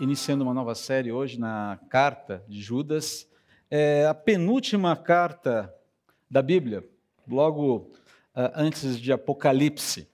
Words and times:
iniciando 0.00 0.42
uma 0.42 0.54
nova 0.54 0.74
série 0.74 1.12
hoje 1.12 1.38
na 1.38 1.78
carta 1.88 2.44
de 2.48 2.60
Judas. 2.60 3.28
É 3.70 4.06
a 4.06 4.14
penúltima 4.14 4.96
carta 4.96 5.72
da 6.30 6.42
Bíblia, 6.42 6.84
logo 7.28 7.76
uh, 8.34 8.50
antes 8.54 8.98
de 9.00 9.12
Apocalipse. 9.12 10.08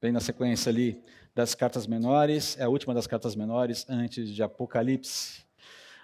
Vem 0.00 0.12
na 0.12 0.20
sequência 0.20 0.70
ali 0.70 1.02
das 1.34 1.54
cartas 1.54 1.86
menores, 1.86 2.56
é 2.58 2.64
a 2.64 2.68
última 2.68 2.94
das 2.94 3.06
cartas 3.06 3.36
menores 3.36 3.84
antes 3.88 4.30
de 4.30 4.42
Apocalipse. 4.42 5.44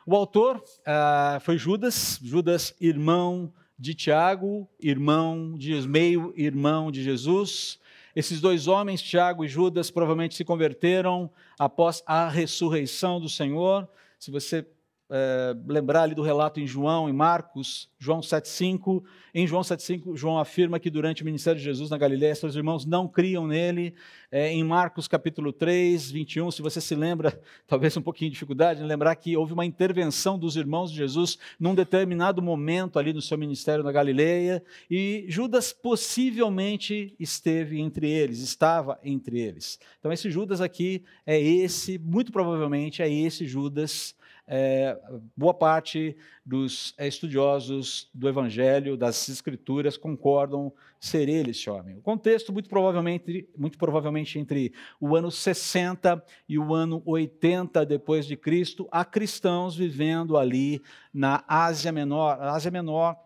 O 0.07 0.15
autor 0.15 0.57
uh, 0.59 1.41
foi 1.41 1.57
Judas, 1.57 2.19
Judas, 2.23 2.75
irmão 2.81 3.53
de 3.79 3.95
Tiago, 3.95 4.69
irmão 4.79 5.57
de 5.57 5.73
Esmeio, 5.73 6.35
irmão 6.37 6.91
de 6.91 7.03
Jesus. 7.03 7.79
Esses 8.15 8.41
dois 8.41 8.67
homens, 8.67 9.03
Tiago 9.03 9.45
e 9.45 9.49
Judas, 9.49 9.91
provavelmente 9.91 10.35
se 10.35 10.45
converteram 10.45 11.31
após 11.59 12.03
a 12.07 12.29
ressurreição 12.29 13.21
do 13.21 13.29
Senhor. 13.29 13.89
Se 14.19 14.31
você 14.31 14.67
é, 15.11 15.57
lembrar 15.67 16.03
ali 16.05 16.15
do 16.15 16.23
relato 16.23 16.61
em 16.61 16.67
João, 16.67 17.09
em 17.09 17.13
Marcos, 17.13 17.91
João 17.99 18.21
7,5. 18.21 19.03
Em 19.35 19.47
João 19.47 19.63
7,5, 19.63 20.17
João 20.17 20.39
afirma 20.39 20.79
que 20.79 20.89
durante 20.89 21.23
o 21.23 21.25
ministério 21.25 21.59
de 21.59 21.65
Jesus 21.65 21.91
na 21.91 21.99
Galiléia, 21.99 22.35
seus 22.35 22.55
irmãos 22.55 22.87
não 22.87 23.09
criam 23.09 23.47
nele. 23.47 23.95
É, 24.31 24.53
em 24.53 24.63
Marcos 24.63 25.09
capítulo 25.09 25.53
3, 25.53 26.11
21, 26.13 26.53
se 26.53 26.63
você 26.63 26.81
se 26.81 26.95
lembra, 26.95 27.41
talvez 27.67 27.97
um 27.97 28.03
pouquinho 28.03 28.31
de 28.31 28.35
dificuldade 28.35 28.81
em 28.81 28.87
lembrar 28.87 29.17
que 29.17 29.37
houve 29.37 29.53
uma 29.53 29.67
intervenção 29.67 30.39
dos 30.39 30.55
irmãos 30.55 30.93
de 30.93 30.99
Jesus 30.99 31.37
num 31.59 31.75
determinado 31.75 32.41
momento 32.41 32.99
ali 32.99 33.13
no 33.13 33.21
seu 33.21 33.37
ministério 33.37 33.83
na 33.83 33.91
Galiléia, 33.91 34.63
e 34.89 35.25
Judas 35.29 35.73
possivelmente 35.73 37.15
esteve 37.19 37.81
entre 37.81 38.09
eles, 38.09 38.39
estava 38.39 39.01
entre 39.03 39.41
eles. 39.41 39.81
Então 39.99 40.13
esse 40.13 40.31
Judas 40.31 40.61
aqui 40.61 41.03
é 41.27 41.41
esse, 41.41 41.99
muito 41.99 42.31
provavelmente 42.31 43.03
é 43.03 43.13
esse 43.13 43.47
Judas 43.47 44.15
é, 44.53 44.99
boa 45.37 45.55
parte 45.55 46.17
dos 46.45 46.93
é, 46.99 47.07
estudiosos 47.07 48.11
do 48.13 48.29
Evangelho, 48.29 48.97
das 48.97 49.29
Escrituras, 49.29 49.97
concordam 49.97 50.73
ser 50.99 51.29
ele 51.29 51.53
esse 51.53 51.71
homem. 51.71 51.97
O 51.97 52.03
contexto, 52.03 52.53
muito 52.53 52.69
provavelmente, 52.69 53.49
muito 53.57 53.79
provavelmente 53.79 54.41
entre 54.41 54.73
o 55.01 55.15
ano 55.15 55.31
60 55.31 56.21
e 56.49 56.59
o 56.59 56.75
ano 56.75 57.01
80 57.07 57.87
depois 57.87 58.27
de 58.27 58.37
Cristo, 58.37 58.89
há 58.91 59.05
cristãos 59.05 59.77
vivendo 59.77 60.37
ali 60.37 60.83
na 61.15 61.45
Ásia 61.47 61.93
Menor. 61.93 62.37
A 62.41 62.51
Ásia 62.51 62.73
Menor, 62.73 63.17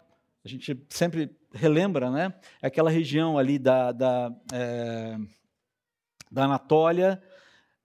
a 0.44 0.48
gente 0.48 0.78
sempre 0.90 1.34
relembra, 1.54 2.10
né? 2.10 2.34
É 2.60 2.66
aquela 2.66 2.90
região 2.90 3.38
ali 3.38 3.58
da, 3.58 3.92
da, 3.92 4.30
é, 4.52 5.16
da 6.30 6.44
Anatólia, 6.44 7.22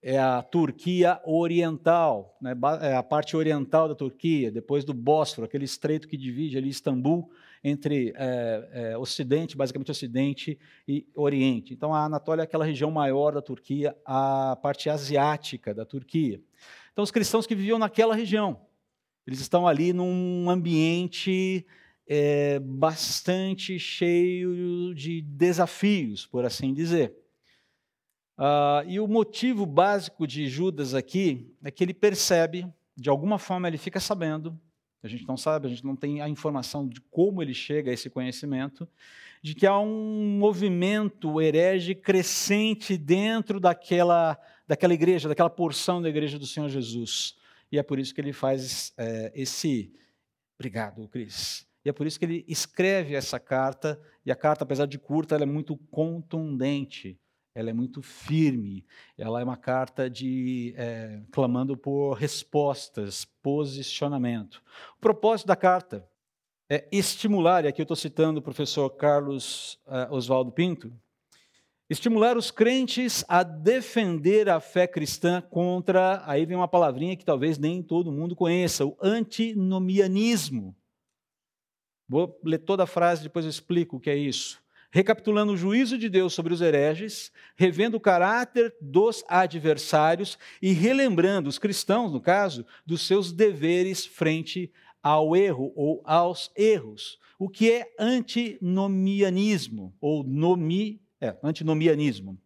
é 0.01 0.17
a 0.17 0.41
Turquia 0.41 1.19
Oriental, 1.25 2.37
né, 2.41 2.55
é 2.81 2.95
a 2.95 3.03
parte 3.03 3.35
oriental 3.35 3.87
da 3.87 3.95
Turquia, 3.95 4.51
depois 4.51 4.85
do 4.85 4.93
Bósforo, 4.93 5.45
aquele 5.45 5.65
estreito 5.65 6.07
que 6.07 6.15
divide 6.15 6.57
ali 6.57 6.69
Istambul 6.69 7.29
entre 7.61 8.13
é, 8.15 8.69
é, 8.71 8.97
Ocidente, 8.97 9.57
basicamente 9.57 9.91
Ocidente 9.91 10.57
e 10.87 11.05
Oriente. 11.13 11.73
Então 11.73 11.93
a 11.93 12.05
Anatólia 12.05 12.43
é 12.43 12.45
aquela 12.45 12.63
região 12.63 12.89
maior 12.89 13.33
da 13.33 13.41
Turquia, 13.41 13.95
a 14.05 14.57
parte 14.61 14.89
asiática 14.89 15.73
da 15.73 15.85
Turquia. 15.85 16.41
Então 16.93 17.03
os 17.03 17.11
cristãos 17.11 17.45
que 17.45 17.55
viviam 17.55 17.77
naquela 17.77 18.15
região, 18.15 18.61
eles 19.27 19.41
estão 19.41 19.67
ali 19.67 19.91
num 19.91 20.49
ambiente 20.49 21.65
é, 22.07 22.59
bastante 22.59 23.77
cheio 23.77 24.95
de 24.95 25.21
desafios, 25.21 26.25
por 26.25 26.45
assim 26.45 26.73
dizer. 26.73 27.13
Uh, 28.39 28.87
e 28.87 29.01
o 29.01 29.07
motivo 29.07 29.65
básico 29.65 30.25
de 30.25 30.47
Judas 30.47 30.93
aqui 30.93 31.53
é 31.61 31.69
que 31.69 31.83
ele 31.83 31.93
percebe, 31.93 32.65
de 32.95 33.09
alguma 33.09 33.37
forma 33.37 33.67
ele 33.67 33.77
fica 33.77 33.99
sabendo, 33.99 34.57
a 35.03 35.09
gente 35.09 35.27
não 35.27 35.35
sabe, 35.35 35.67
a 35.67 35.69
gente 35.69 35.83
não 35.83 35.93
tem 35.93 36.21
a 36.21 36.29
informação 36.29 36.87
de 36.87 37.01
como 37.01 37.41
ele 37.41 37.53
chega 37.53 37.91
a 37.91 37.93
esse 37.93 38.09
conhecimento, 38.09 38.87
de 39.41 39.53
que 39.53 39.67
há 39.67 39.77
um 39.77 40.37
movimento 40.39 41.41
herege 41.41 41.93
crescente 41.93 42.97
dentro 42.97 43.59
daquela, 43.59 44.39
daquela 44.65 44.93
igreja, 44.93 45.27
daquela 45.27 45.49
porção 45.49 46.01
da 46.01 46.07
igreja 46.07 46.39
do 46.39 46.47
Senhor 46.47 46.69
Jesus. 46.69 47.35
E 47.69 47.77
é 47.77 47.83
por 47.83 47.99
isso 47.99 48.15
que 48.15 48.21
ele 48.21 48.31
faz 48.31 48.93
é, 48.97 49.33
esse. 49.35 49.93
Obrigado, 50.57 51.09
Cris. 51.09 51.67
E 51.83 51.89
é 51.89 51.93
por 51.93 52.07
isso 52.07 52.17
que 52.17 52.23
ele 52.23 52.45
escreve 52.47 53.15
essa 53.15 53.37
carta, 53.37 53.99
e 54.25 54.31
a 54.31 54.35
carta, 54.35 54.63
apesar 54.63 54.85
de 54.85 54.97
curta, 54.97 55.35
ela 55.35 55.43
é 55.43 55.45
muito 55.45 55.75
contundente 55.91 57.19
ela 57.53 57.69
é 57.69 57.73
muito 57.73 58.01
firme, 58.01 58.85
ela 59.17 59.41
é 59.41 59.43
uma 59.43 59.57
carta 59.57 60.09
de 60.09 60.73
é, 60.77 61.21
clamando 61.31 61.75
por 61.75 62.13
respostas, 62.13 63.25
posicionamento. 63.41 64.61
O 64.97 64.99
propósito 65.01 65.47
da 65.47 65.55
carta 65.55 66.07
é 66.69 66.87
estimular, 66.91 67.65
e 67.65 67.67
aqui 67.67 67.81
eu 67.81 67.83
estou 67.83 67.97
citando 67.97 68.39
o 68.39 68.43
professor 68.43 68.89
Carlos 68.91 69.79
uh, 69.87 70.13
Oswaldo 70.13 70.51
Pinto, 70.51 70.93
estimular 71.89 72.37
os 72.37 72.51
crentes 72.51 73.25
a 73.27 73.41
defender 73.41 74.47
a 74.47 74.59
fé 74.59 74.85
cristã 74.85 75.41
contra, 75.41 76.21
aí 76.27 76.45
vem 76.45 76.55
uma 76.55 76.67
palavrinha 76.67 77.17
que 77.17 77.25
talvez 77.25 77.57
nem 77.57 77.81
todo 77.81 78.11
mundo 78.11 78.35
conheça, 78.35 78.85
o 78.85 78.95
antinomianismo. 79.01 80.75
Vou 82.07 82.39
ler 82.43 82.59
toda 82.59 82.83
a 82.83 82.87
frase, 82.87 83.23
depois 83.23 83.45
eu 83.45 83.49
explico 83.49 83.97
o 83.97 83.99
que 83.99 84.09
é 84.09 84.15
isso 84.15 84.61
recapitulando 84.91 85.53
o 85.53 85.57
juízo 85.57 85.97
de 85.97 86.09
Deus 86.09 86.33
sobre 86.33 86.53
os 86.53 86.61
hereges, 86.61 87.31
revendo 87.55 87.97
o 87.97 87.99
caráter 87.99 88.75
dos 88.81 89.23
adversários 89.27 90.37
e 90.61 90.71
relembrando 90.71 91.47
os 91.47 91.59
cristãos, 91.59 92.11
no 92.11 92.19
caso, 92.19 92.65
dos 92.85 93.05
seus 93.05 93.31
deveres 93.31 94.05
frente 94.05 94.71
ao 95.01 95.35
erro 95.35 95.71
ou 95.75 96.01
aos 96.05 96.51
erros. 96.55 97.19
O 97.37 97.49
que 97.49 97.71
é 97.71 97.93
antinomianismo 97.99 99.95
ou 100.01 100.23
nomi, 100.23 101.01
é, 101.21 101.37
antinomianismo? 101.43 102.37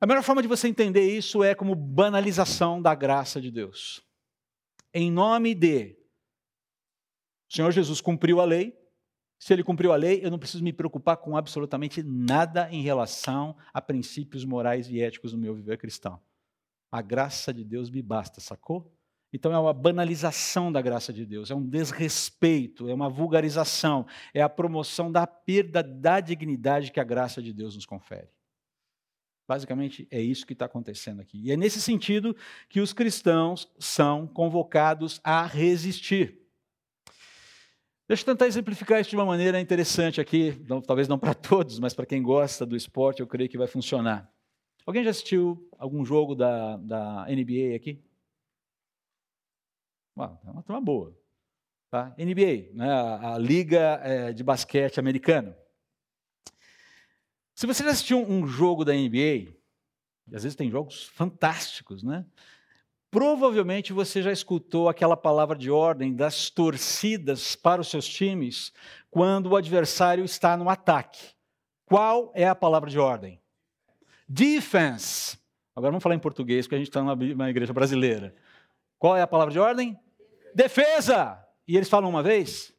A 0.00 0.06
melhor 0.06 0.22
forma 0.22 0.42
de 0.42 0.48
você 0.48 0.68
entender 0.68 1.10
isso 1.10 1.42
é 1.42 1.54
como 1.54 1.74
banalização 1.74 2.80
da 2.80 2.94
graça 2.94 3.40
de 3.40 3.50
Deus. 3.50 4.02
Em 4.94 5.10
nome 5.10 5.54
de 5.54 5.96
o 7.50 7.54
Senhor 7.54 7.72
Jesus 7.72 8.00
cumpriu 8.00 8.40
a 8.40 8.44
lei, 8.44 8.79
se 9.40 9.54
ele 9.54 9.64
cumpriu 9.64 9.90
a 9.90 9.96
lei, 9.96 10.20
eu 10.22 10.30
não 10.30 10.38
preciso 10.38 10.62
me 10.62 10.70
preocupar 10.70 11.16
com 11.16 11.34
absolutamente 11.34 12.02
nada 12.02 12.68
em 12.70 12.82
relação 12.82 13.56
a 13.72 13.80
princípios 13.80 14.44
morais 14.44 14.90
e 14.90 15.00
éticos 15.00 15.32
no 15.32 15.38
meu 15.38 15.54
viver 15.54 15.78
cristão. 15.78 16.20
A 16.92 17.00
graça 17.00 17.52
de 17.54 17.64
Deus 17.64 17.88
me 17.88 18.02
basta, 18.02 18.38
sacou? 18.38 18.94
Então 19.32 19.50
é 19.50 19.58
uma 19.58 19.72
banalização 19.72 20.70
da 20.70 20.82
graça 20.82 21.10
de 21.10 21.24
Deus, 21.24 21.50
é 21.50 21.54
um 21.54 21.66
desrespeito, 21.66 22.86
é 22.86 22.92
uma 22.92 23.08
vulgarização, 23.08 24.06
é 24.34 24.42
a 24.42 24.48
promoção 24.48 25.10
da 25.10 25.26
perda 25.26 25.82
da 25.82 26.20
dignidade 26.20 26.92
que 26.92 27.00
a 27.00 27.04
graça 27.04 27.40
de 27.40 27.54
Deus 27.54 27.74
nos 27.74 27.86
confere. 27.86 28.28
Basicamente 29.48 30.06
é 30.10 30.20
isso 30.20 30.46
que 30.46 30.52
está 30.52 30.66
acontecendo 30.66 31.22
aqui. 31.22 31.40
E 31.42 31.50
é 31.50 31.56
nesse 31.56 31.80
sentido 31.80 32.36
que 32.68 32.80
os 32.80 32.92
cristãos 32.92 33.72
são 33.78 34.26
convocados 34.26 35.18
a 35.24 35.46
resistir. 35.46 36.39
Deixa 38.10 38.22
eu 38.22 38.34
tentar 38.34 38.48
exemplificar 38.48 39.00
isso 39.00 39.10
de 39.10 39.14
uma 39.14 39.24
maneira 39.24 39.60
interessante 39.60 40.20
aqui, 40.20 40.60
não, 40.68 40.82
talvez 40.82 41.06
não 41.06 41.16
para 41.16 41.32
todos, 41.32 41.78
mas 41.78 41.94
para 41.94 42.04
quem 42.04 42.20
gosta 42.20 42.66
do 42.66 42.74
esporte, 42.74 43.20
eu 43.20 43.26
creio 43.28 43.48
que 43.48 43.56
vai 43.56 43.68
funcionar. 43.68 44.28
Alguém 44.84 45.04
já 45.04 45.10
assistiu 45.10 45.70
algum 45.78 46.04
jogo 46.04 46.34
da, 46.34 46.76
da 46.78 47.26
NBA 47.28 47.76
aqui? 47.76 48.02
É 50.18 50.50
uma 50.50 50.60
turma 50.64 50.80
boa. 50.80 51.16
Tá? 51.88 52.12
NBA, 52.18 52.74
né, 52.74 52.90
a, 52.90 53.34
a 53.34 53.38
Liga 53.38 54.00
é, 54.02 54.32
de 54.32 54.42
Basquete 54.42 54.98
Americana. 54.98 55.56
Se 57.54 57.64
você 57.64 57.84
já 57.84 57.90
assistiu 57.90 58.18
um 58.28 58.44
jogo 58.44 58.84
da 58.84 58.92
NBA, 58.92 59.54
e 60.26 60.34
às 60.34 60.42
vezes 60.42 60.56
tem 60.56 60.68
jogos 60.68 61.04
fantásticos, 61.04 62.02
né? 62.02 62.26
Provavelmente 63.10 63.92
você 63.92 64.22
já 64.22 64.30
escutou 64.30 64.88
aquela 64.88 65.16
palavra 65.16 65.56
de 65.56 65.70
ordem 65.70 66.14
das 66.14 66.48
torcidas 66.48 67.56
para 67.56 67.80
os 67.80 67.88
seus 67.88 68.06
times 68.06 68.72
quando 69.10 69.46
o 69.46 69.56
adversário 69.56 70.24
está 70.24 70.56
no 70.56 70.68
ataque. 70.68 71.34
Qual 71.84 72.30
é 72.36 72.46
a 72.46 72.54
palavra 72.54 72.88
de 72.88 73.00
ordem? 73.00 73.40
Defense. 74.28 75.36
Agora 75.74 75.90
vamos 75.90 76.02
falar 76.02 76.14
em 76.14 76.20
português, 76.20 76.66
porque 76.66 76.76
a 76.76 76.78
gente 76.78 76.88
está 76.88 77.02
numa 77.02 77.50
igreja 77.50 77.72
brasileira. 77.72 78.32
Qual 78.96 79.16
é 79.16 79.22
a 79.22 79.26
palavra 79.26 79.52
de 79.52 79.58
ordem? 79.58 79.98
Defesa! 80.54 81.44
E 81.66 81.76
eles 81.76 81.88
falam 81.88 82.08
uma 82.08 82.22
vez? 82.22 82.72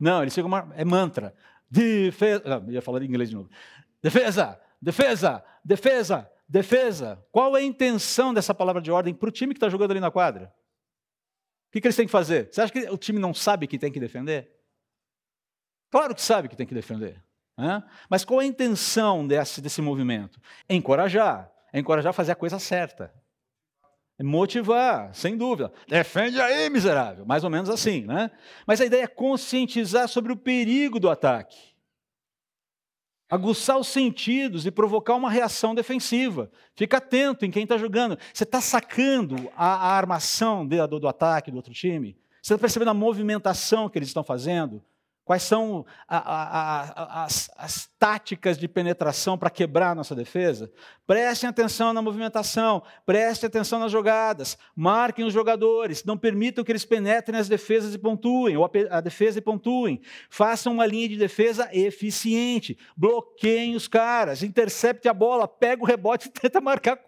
Não, 0.00 0.22
eles 0.22 0.34
ficam 0.34 0.48
uma, 0.48 0.72
é 0.74 0.84
mantra. 0.84 1.32
Defesa. 1.70 2.42
Não, 2.44 2.72
ia 2.72 2.82
falar 2.82 3.02
em 3.02 3.06
inglês 3.06 3.28
de 3.28 3.36
novo. 3.36 3.48
Defesa! 4.02 4.60
Defesa! 4.82 5.44
Defesa! 5.64 6.28
Defesa. 6.50 7.24
Qual 7.30 7.56
é 7.56 7.60
a 7.60 7.62
intenção 7.62 8.34
dessa 8.34 8.52
palavra 8.52 8.82
de 8.82 8.90
ordem 8.90 9.14
para 9.14 9.28
o 9.28 9.32
time 9.32 9.54
que 9.54 9.58
está 9.58 9.68
jogando 9.68 9.92
ali 9.92 10.00
na 10.00 10.10
quadra? 10.10 10.52
O 11.68 11.70
que, 11.70 11.80
que 11.80 11.86
eles 11.86 11.94
têm 11.94 12.06
que 12.06 12.10
fazer? 12.10 12.48
Você 12.50 12.60
acha 12.60 12.72
que 12.72 12.90
o 12.90 12.98
time 12.98 13.20
não 13.20 13.32
sabe 13.32 13.68
que 13.68 13.78
tem 13.78 13.92
que 13.92 14.00
defender? 14.00 14.50
Claro 15.92 16.12
que 16.12 16.20
sabe 16.20 16.48
que 16.48 16.56
tem 16.56 16.66
que 16.66 16.74
defender. 16.74 17.22
Né? 17.56 17.80
Mas 18.08 18.24
qual 18.24 18.40
é 18.40 18.44
a 18.44 18.48
intenção 18.48 19.24
desse, 19.24 19.60
desse 19.60 19.80
movimento? 19.80 20.40
É 20.68 20.74
encorajar. 20.74 21.48
É 21.72 21.78
encorajar 21.78 22.10
a 22.10 22.12
fazer 22.12 22.32
a 22.32 22.36
coisa 22.36 22.58
certa. 22.58 23.14
É 24.18 24.24
motivar, 24.24 25.14
sem 25.14 25.36
dúvida. 25.36 25.72
Defende 25.86 26.40
aí, 26.40 26.68
miserável. 26.68 27.24
Mais 27.24 27.44
ou 27.44 27.50
menos 27.50 27.70
assim, 27.70 28.02
né? 28.06 28.28
Mas 28.66 28.80
a 28.80 28.86
ideia 28.86 29.04
é 29.04 29.06
conscientizar 29.06 30.08
sobre 30.08 30.32
o 30.32 30.36
perigo 30.36 30.98
do 30.98 31.08
ataque. 31.08 31.69
Aguçar 33.30 33.78
os 33.78 33.86
sentidos 33.86 34.66
e 34.66 34.70
provocar 34.70 35.14
uma 35.14 35.30
reação 35.30 35.74
defensiva. 35.74 36.50
Fica 36.74 36.96
atento 36.96 37.44
em 37.44 37.50
quem 37.50 37.62
está 37.62 37.78
jogando. 37.78 38.18
Você 38.34 38.42
está 38.42 38.60
sacando 38.60 39.50
a, 39.56 39.66
a 39.66 39.96
armação 39.96 40.66
do, 40.66 40.88
do, 40.88 41.00
do 41.00 41.08
ataque 41.08 41.50
do 41.50 41.56
outro 41.56 41.72
time? 41.72 42.18
Você 42.42 42.54
está 42.54 42.60
percebendo 42.60 42.90
a 42.90 42.94
movimentação 42.94 43.88
que 43.88 43.98
eles 43.98 44.08
estão 44.08 44.24
fazendo? 44.24 44.82
Quais 45.30 45.44
são 45.44 45.86
a, 46.08 46.18
a, 46.18 46.80
a, 46.80 47.24
as, 47.24 47.48
as, 47.56 47.88
táticas 48.00 48.58
de 48.58 48.66
penetração 48.66 49.38
para 49.38 49.48
quebrar 49.48 49.92
a 49.92 49.94
nossa 49.94 50.12
defesa? 50.12 50.72
Prestem 51.06 51.48
atenção 51.48 51.92
na 51.92 52.02
movimentação, 52.02 52.82
prestem 53.06 53.46
atenção 53.46 53.78
nas 53.78 53.92
jogadas, 53.92 54.58
marquem 54.74 55.24
os 55.24 55.32
jogadores, 55.32 56.02
não 56.02 56.18
permitam 56.18 56.64
que 56.64 56.72
eles 56.72 56.84
penetrem 56.84 57.38
as 57.38 57.48
defesas 57.48 57.94
e 57.94 57.98
pontuem, 57.98 58.56
ou 58.56 58.68
a 58.90 59.00
defesa 59.00 59.38
e 59.38 59.40
pontuem. 59.40 60.00
Façam 60.28 60.72
uma 60.72 60.84
linha 60.84 61.08
de 61.08 61.16
defesa 61.16 61.68
eficiente, 61.72 62.76
bloqueiem 62.96 63.76
os 63.76 63.86
caras, 63.86 64.42
intercepte 64.42 65.08
a 65.08 65.14
bola, 65.14 65.46
pega 65.46 65.80
o 65.80 65.86
rebote 65.86 66.26
e 66.26 66.30
tenta 66.34 66.60
marcar 66.60 66.98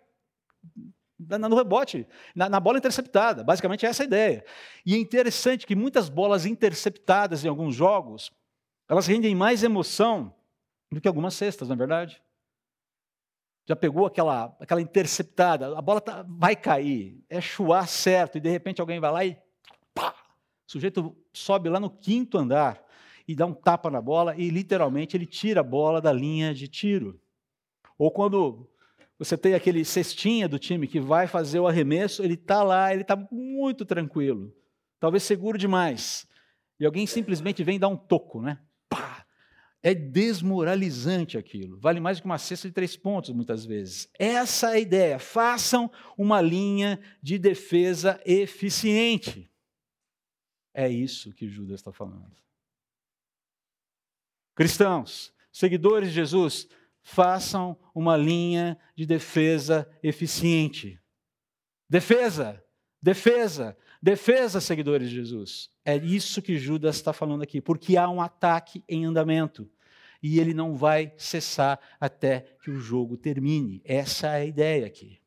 no 1.38 1.56
rebote, 1.56 2.06
na, 2.34 2.48
na, 2.48 2.60
bola 2.60 2.78
interceptada. 2.78 3.44
Basicamente, 3.44 3.86
é 3.86 3.88
essa 3.88 4.02
a 4.02 4.06
ideia. 4.06 4.44
E 4.84 4.94
é 4.94 4.98
interessante 4.98 5.66
que 5.66 5.74
muitas 5.74 6.08
bolas 6.08 6.46
interceptadas 6.46 7.44
em 7.44 7.48
alguns 7.48 7.74
jogos, 7.74 8.30
elas 8.88 9.06
rendem 9.06 9.34
mais 9.34 9.62
emoção 9.62 10.34
do 10.90 11.00
que 11.00 11.08
algumas 11.08 11.34
cestas, 11.34 11.68
não 11.68 11.74
é 11.74 11.78
verdade? 11.78 12.22
Já 13.64 13.76
pegou 13.76 14.06
aquela, 14.06 14.56
aquela 14.60 14.82
interceptada, 14.82 15.78
a 15.78 15.80
bola 15.80 16.00
tá, 16.00 16.24
vai 16.28 16.56
cair, 16.56 17.24
é 17.30 17.40
chuar 17.40 17.86
certo, 17.86 18.36
e 18.36 18.40
de 18.40 18.50
repente 18.50 18.80
alguém 18.80 18.98
vai 18.98 19.10
lá 19.12 19.24
e 19.24 19.38
pá, 19.94 20.14
o 20.66 20.72
sujeito 20.72 21.16
sobe 21.32 21.68
lá 21.68 21.78
no 21.78 21.88
quinto 21.88 22.36
andar 22.36 22.82
e 23.26 23.34
dá 23.34 23.46
um 23.46 23.54
tapa 23.54 23.90
na 23.90 24.00
bola 24.00 24.36
e 24.36 24.50
literalmente 24.50 25.16
ele 25.16 25.26
tira 25.26 25.60
a 25.60 25.64
bola 25.64 26.00
da 26.00 26.12
linha 26.12 26.52
de 26.52 26.66
tiro. 26.66 27.20
Ou 27.96 28.10
quando 28.10 28.68
você 29.18 29.36
tem 29.36 29.54
aquele 29.54 29.84
cestinha 29.84 30.48
do 30.48 30.58
time 30.58 30.88
que 30.88 31.00
vai 31.00 31.26
fazer 31.26 31.60
o 31.60 31.68
arremesso, 31.68 32.22
ele 32.22 32.34
está 32.34 32.62
lá, 32.62 32.92
ele 32.92 33.02
está 33.02 33.16
muito 33.30 33.84
tranquilo, 33.84 34.54
talvez 34.98 35.22
seguro 35.22 35.56
demais. 35.56 36.26
E 36.80 36.84
alguém 36.84 37.06
simplesmente 37.06 37.62
vem 37.62 37.78
dar 37.78 37.88
um 37.88 37.96
toco, 37.96 38.42
né? 38.42 38.58
Pá! 38.88 39.24
É 39.82 39.94
desmoralizante 39.94 41.38
aquilo. 41.38 41.78
Vale 41.78 42.00
mais 42.00 42.18
do 42.18 42.22
que 42.22 42.26
uma 42.26 42.38
cesta 42.38 42.68
de 42.68 42.74
três 42.74 42.96
pontos, 42.96 43.30
muitas 43.30 43.64
vezes. 43.64 44.08
Essa 44.18 44.70
é 44.70 44.74
a 44.74 44.80
ideia. 44.80 45.18
Façam 45.18 45.90
uma 46.16 46.40
linha 46.40 47.00
de 47.20 47.38
defesa 47.38 48.20
eficiente. 48.24 49.50
É 50.74 50.88
isso 50.88 51.32
que 51.32 51.48
Judas 51.48 51.80
está 51.80 51.92
falando. 51.92 52.36
Cristãos, 54.54 55.32
seguidores 55.52 56.08
de 56.08 56.14
Jesus, 56.14 56.68
façam 57.02 57.76
uma 57.94 58.16
linha 58.16 58.78
de 58.96 59.04
defesa 59.04 59.88
eficiente. 60.02 60.98
Defesa, 61.88 62.64
defesa, 63.02 63.76
defesa, 64.00 64.60
seguidores 64.60 65.10
de 65.10 65.16
Jesus. 65.16 65.70
É 65.84 65.96
isso 65.96 66.40
que 66.40 66.56
Judas 66.56 66.96
está 66.96 67.12
falando 67.12 67.42
aqui, 67.42 67.60
porque 67.60 67.96
há 67.96 68.08
um 68.08 68.20
ataque 68.20 68.82
em 68.88 69.04
andamento 69.04 69.70
e 70.22 70.38
ele 70.38 70.54
não 70.54 70.74
vai 70.76 71.12
cessar 71.16 71.80
até 71.98 72.56
que 72.62 72.70
o 72.70 72.78
jogo 72.78 73.16
termine. 73.16 73.82
Essa 73.84 74.28
é 74.28 74.42
a 74.42 74.44
ideia 74.44 74.86
aqui. 74.86 75.20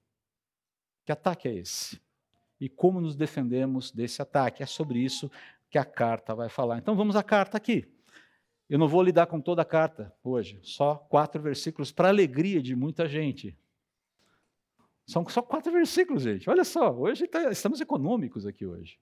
Que 1.06 1.12
ataque 1.12 1.48
é 1.48 1.54
esse? 1.54 2.00
E 2.60 2.69
como 2.69 3.01
nos 3.01 3.16
defendemos 3.16 3.92
desse 3.92 4.22
ataque? 4.22 4.63
É 4.63 4.66
sobre 4.66 5.00
isso 5.00 5.30
que 5.69 5.77
a 5.77 5.83
carta 5.83 6.33
vai 6.33 6.48
falar. 6.48 6.77
Então 6.77 6.95
vamos 6.95 7.18
à 7.18 7.22
carta 7.22 7.57
aqui. 7.57 7.86
Eu 8.70 8.80
não 8.80 8.88
vou 8.88 9.04
lidar 9.04 9.28
com 9.28 9.40
toda 9.40 9.62
a 9.62 9.66
carta 9.66 10.14
hoje, 10.24 10.60
só 10.64 10.96
quatro 10.96 11.42
versículos, 11.42 11.92
para 11.92 12.10
alegria 12.10 12.62
de 12.62 12.76
muita 12.76 13.08
gente. 13.08 13.56
São 15.06 15.28
só 15.30 15.42
quatro 15.42 15.72
versículos, 15.72 16.24
gente. 16.24 16.50
Olha 16.50 16.64
só, 16.64 16.92
hoje 16.92 17.28
tá, 17.28 17.52
estamos 17.52 17.80
econômicos 17.80 18.46
aqui 18.46 18.66
hoje. 18.66 18.98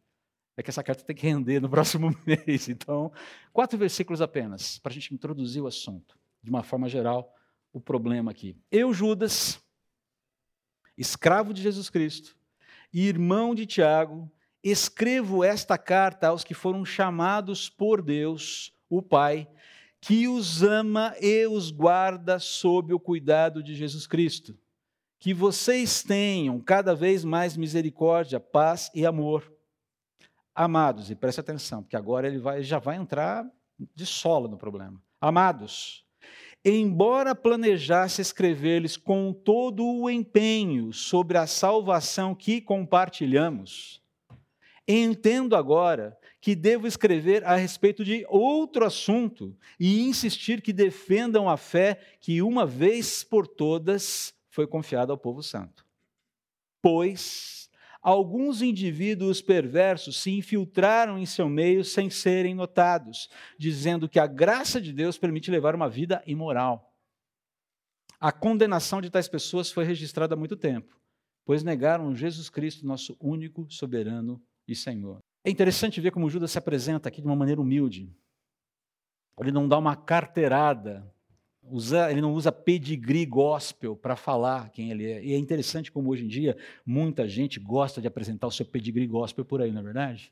É 0.58 0.62
que 0.62 0.70
essa 0.70 0.84
carta 0.84 1.06
tem 1.06 1.16
que 1.16 1.26
render 1.26 1.62
no 1.62 1.70
próximo 1.72 2.14
mês. 2.26 2.68
Então, 2.68 3.12
quatro 3.54 3.78
versículos 3.78 4.22
apenas, 4.22 4.80
para 4.80 4.92
a 4.92 4.94
gente 4.94 5.14
introduzir 5.14 5.62
o 5.62 5.68
assunto, 5.68 6.18
de 6.42 6.50
uma 6.50 6.62
forma 6.62 6.90
geral, 6.90 7.34
o 7.72 7.80
problema 7.80 8.32
aqui. 8.32 8.58
Eu, 8.70 8.94
Judas, 8.94 9.64
escravo 10.98 11.54
de 11.54 11.62
Jesus 11.62 11.90
Cristo 11.90 12.36
e 12.92 13.08
irmão 13.08 13.56
de 13.56 13.66
Tiago, 13.66 14.30
escrevo 14.62 15.42
esta 15.42 15.78
carta 15.78 16.28
aos 16.28 16.44
que 16.44 16.54
foram 16.54 16.84
chamados 16.84 17.70
por 17.70 18.02
Deus 18.02 18.74
o 18.90 19.02
Pai, 19.02 19.48
que 20.06 20.28
os 20.28 20.62
ama 20.62 21.16
e 21.22 21.48
os 21.48 21.72
guarda 21.72 22.38
sob 22.38 22.94
o 22.94 23.00
cuidado 23.00 23.64
de 23.64 23.74
Jesus 23.74 24.06
Cristo. 24.06 24.54
Que 25.18 25.34
vocês 25.34 26.04
tenham 26.04 26.60
cada 26.60 26.94
vez 26.94 27.24
mais 27.24 27.56
misericórdia, 27.56 28.38
paz 28.38 28.92
e 28.94 29.06
amor. 29.06 29.50
Amados, 30.54 31.10
e 31.10 31.16
preste 31.16 31.40
atenção, 31.40 31.82
porque 31.82 31.96
agora 31.96 32.28
ele 32.28 32.38
vai, 32.38 32.62
já 32.62 32.80
vai 32.80 32.98
entrar 32.98 33.50
de 33.96 34.06
solo 34.06 34.50
no 34.50 34.58
problema. 34.58 35.02
Amados, 35.22 36.06
embora 36.66 37.34
planejasse 37.34 38.22
escrever-lhes 38.22 38.98
com 38.98 39.32
todo 39.32 39.86
o 39.86 40.10
empenho 40.10 40.92
sobre 40.92 41.38
a 41.38 41.48
salvação 41.48 42.36
que 42.36 42.60
compartilhamos, 42.60 44.02
entendo 44.86 45.56
agora 45.56 46.18
que 46.44 46.56
devo 46.56 46.86
escrever 46.86 47.46
a 47.46 47.56
respeito 47.56 48.04
de 48.04 48.26
outro 48.28 48.84
assunto 48.84 49.56
e 49.80 50.02
insistir 50.02 50.62
que 50.62 50.74
defendam 50.74 51.48
a 51.48 51.56
fé 51.56 51.98
que 52.20 52.42
uma 52.42 52.66
vez 52.66 53.24
por 53.24 53.48
todas 53.48 54.36
foi 54.50 54.68
confiada 54.68 55.14
ao 55.14 55.18
povo 55.18 55.42
santo. 55.42 55.86
Pois 56.82 57.70
alguns 58.02 58.62
indivíduos 58.62 59.42
perversos 59.42 60.18
se 60.18 60.32
infiltraram 60.32 61.18
em 61.18 61.26
seu 61.26 61.48
meio 61.48 61.82
sem 61.82 62.10
serem 62.10 62.54
notados, 62.54 63.30
dizendo 63.58 64.10
que 64.10 64.20
a 64.20 64.28
graça 64.28 64.82
de 64.82 64.92
Deus 64.92 65.18
permite 65.18 65.50
levar 65.50 65.74
uma 65.74 65.88
vida 65.88 66.22
imoral. 66.28 66.94
A 68.20 68.34
condenação 68.34 69.00
de 69.00 69.10
tais 69.10 69.30
pessoas 69.30 69.72
foi 69.72 69.86
registrada 69.86 70.36
há 70.36 70.38
muito 70.38 70.58
tempo, 70.58 71.00
pois 71.46 71.64
negaram 71.64 72.14
Jesus 72.14 72.50
Cristo, 72.50 72.86
nosso 72.86 73.16
único 73.22 73.66
soberano 73.72 74.44
e 74.68 74.76
Senhor. 74.76 75.24
É 75.44 75.50
interessante 75.50 76.00
ver 76.00 76.12
como 76.12 76.30
Judas 76.30 76.52
se 76.52 76.58
apresenta 76.58 77.10
aqui 77.10 77.20
de 77.20 77.28
uma 77.28 77.36
maneira 77.36 77.60
humilde. 77.60 78.10
Ele 79.38 79.52
não 79.52 79.68
dá 79.68 79.78
uma 79.78 79.96
carteirada, 79.96 81.12
usa, 81.62 82.10
ele 82.10 82.22
não 82.22 82.34
usa 82.34 82.52
pedigree 82.52 83.26
gospel 83.26 83.96
para 83.96 84.16
falar 84.16 84.70
quem 84.70 84.90
ele 84.90 85.06
é. 85.06 85.24
E 85.24 85.34
é 85.34 85.38
interessante 85.38 85.92
como 85.92 86.10
hoje 86.10 86.24
em 86.24 86.30
dia 86.30 86.56
muita 86.86 87.28
gente 87.28 87.60
gosta 87.60 88.00
de 88.00 88.08
apresentar 88.08 88.48
o 88.48 88.52
seu 88.52 88.66
pedigree 88.66 89.08
gospel 89.08 89.44
por 89.44 89.62
aí, 89.62 89.72
não 89.72 89.82
é 89.82 89.84
verdade? 89.84 90.32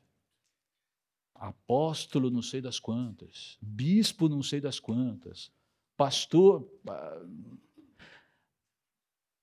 Apóstolo 1.34 2.30
não 2.30 2.40
sei 2.40 2.62
das 2.62 2.80
quantas, 2.80 3.58
bispo 3.60 4.28
não 4.28 4.42
sei 4.42 4.60
das 4.60 4.80
quantas, 4.80 5.52
pastor. 5.96 6.66
Ah, 6.88 7.22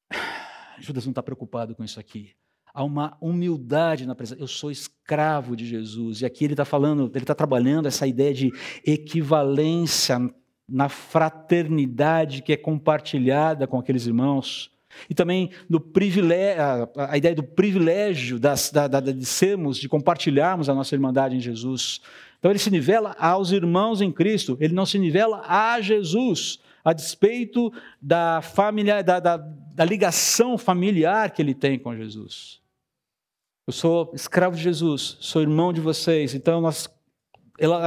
Judas 0.80 1.06
não 1.06 1.12
está 1.12 1.22
preocupado 1.22 1.76
com 1.76 1.84
isso 1.84 2.00
aqui 2.00 2.39
há 2.74 2.84
uma 2.84 3.18
humildade 3.20 4.06
na 4.06 4.16
presença. 4.16 4.42
Eu 4.42 4.48
sou 4.48 4.72
escravo 4.72 5.56
de 5.56 5.66
Jesus. 5.66 6.22
E 6.22 6.26
aqui 6.26 6.44
ele 6.44 6.54
está 6.54 6.66
falando, 6.66 7.12
ele 7.14 7.24
está 7.24 7.36
trabalhando 7.36 7.88
essa 7.88 8.08
ideia 8.08 8.34
de 8.34 8.52
equivalência 8.86 10.20
na 10.68 10.88
fraternidade 10.88 12.42
que 12.42 12.54
é 12.54 12.58
compartilhada 12.58 13.66
com 13.66 13.80
aqueles 13.80 14.06
irmãos. 14.06 14.72
E 15.10 15.14
também 15.14 15.52
no 15.70 15.80
privilégio, 15.80 16.62
a, 16.96 17.18
ideia 17.18 17.36
do 17.36 17.44
privilégio 17.44 18.40
das, 18.40 18.72
da, 18.72 18.88
da, 18.88 19.00
de 19.00 19.26
sermos, 19.26 19.78
de 19.78 19.88
compartilharmos 19.88 20.70
a 20.70 20.76
nossa 20.76 20.96
irmandade 20.96 21.36
em 21.36 21.40
Jesus. 21.40 22.02
Então 22.38 22.52
ele 22.52 22.60
se 22.60 22.72
nivela 22.72 23.16
aos 23.20 23.52
irmãos 23.52 24.02
em 24.02 24.12
Cristo, 24.12 24.58
ele 24.60 24.74
não 24.74 24.86
se 24.86 24.98
nivela 24.98 25.44
a 25.48 25.80
Jesus, 25.82 26.60
a 26.84 26.94
despeito 26.94 27.72
da, 28.02 28.42
família, 28.42 29.04
da, 29.04 29.20
da, 29.20 29.38
da 29.38 29.86
ligação 29.86 30.58
familiar 30.58 31.32
que 31.32 31.42
ele 31.42 31.54
tem 31.54 31.78
com 31.78 31.96
Jesus. 31.96 32.59
Eu 33.70 33.72
sou 33.72 34.10
escravo 34.16 34.56
de 34.56 34.64
Jesus, 34.64 35.16
sou 35.20 35.44
irmão 35.44 35.72
de 35.72 35.80
vocês, 35.80 36.34
então 36.34 36.60
nós, 36.60 36.90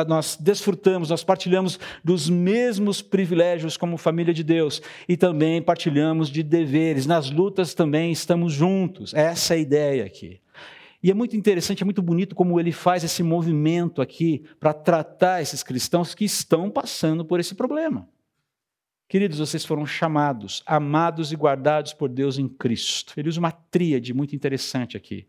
nós 0.07 0.39
desfrutamos, 0.41 1.11
nós 1.11 1.25
partilhamos 1.25 1.77
dos 2.05 2.31
mesmos 2.31 3.03
privilégios 3.03 3.77
como 3.77 3.97
família 3.97 4.33
de 4.33 4.45
Deus 4.45 4.81
e 5.09 5.17
também 5.17 5.61
partilhamos 5.61 6.29
de 6.29 6.45
deveres. 6.45 7.05
Nas 7.05 7.33
lutas 7.33 7.75
também 7.75 8.13
estamos 8.13 8.53
juntos. 8.53 9.13
Essa 9.13 9.55
é 9.55 9.57
a 9.57 9.61
ideia 9.61 10.05
aqui. 10.05 10.41
E 11.03 11.11
é 11.11 11.15
muito 11.15 11.37
interessante, 11.37 11.83
é 11.83 11.85
muito 11.85 12.01
bonito 12.01 12.37
como 12.37 12.61
ele 12.61 12.71
faz 12.71 13.03
esse 13.03 13.25
movimento 13.25 14.01
aqui 14.01 14.45
para 14.61 14.73
tratar 14.73 15.43
esses 15.43 15.65
cristãos 15.65 16.15
que 16.15 16.25
estão 16.25 16.71
passando 16.71 17.25
por 17.25 17.41
esse 17.41 17.57
problema 17.57 18.09
Queridos, 19.13 19.41
vocês 19.41 19.63
foram 19.63 19.85
chamados, 19.85 20.63
amados 20.65 21.33
e 21.33 21.37
guardados 21.37 21.93
por 21.93 22.09
Deus 22.09 22.39
em 22.39 22.49
Cristo. 22.49 23.13
Ele 23.15 23.29
usa 23.29 23.41
uma 23.41 23.51
tríade 23.51 24.15
muito 24.15 24.35
interessante 24.35 24.97
aqui. 24.97 25.27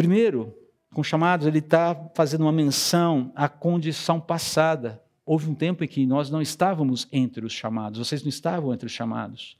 Primeiro, 0.00 0.56
com 0.94 1.02
chamados, 1.02 1.46
ele 1.46 1.58
está 1.58 1.94
fazendo 2.14 2.40
uma 2.40 2.52
menção 2.52 3.30
à 3.36 3.50
condição 3.50 4.18
passada. 4.18 4.98
Houve 5.26 5.50
um 5.50 5.54
tempo 5.54 5.84
em 5.84 5.86
que 5.86 6.06
nós 6.06 6.30
não 6.30 6.40
estávamos 6.40 7.06
entre 7.12 7.44
os 7.44 7.52
chamados, 7.52 7.98
vocês 7.98 8.22
não 8.22 8.30
estavam 8.30 8.72
entre 8.72 8.86
os 8.86 8.92
chamados. 8.92 9.58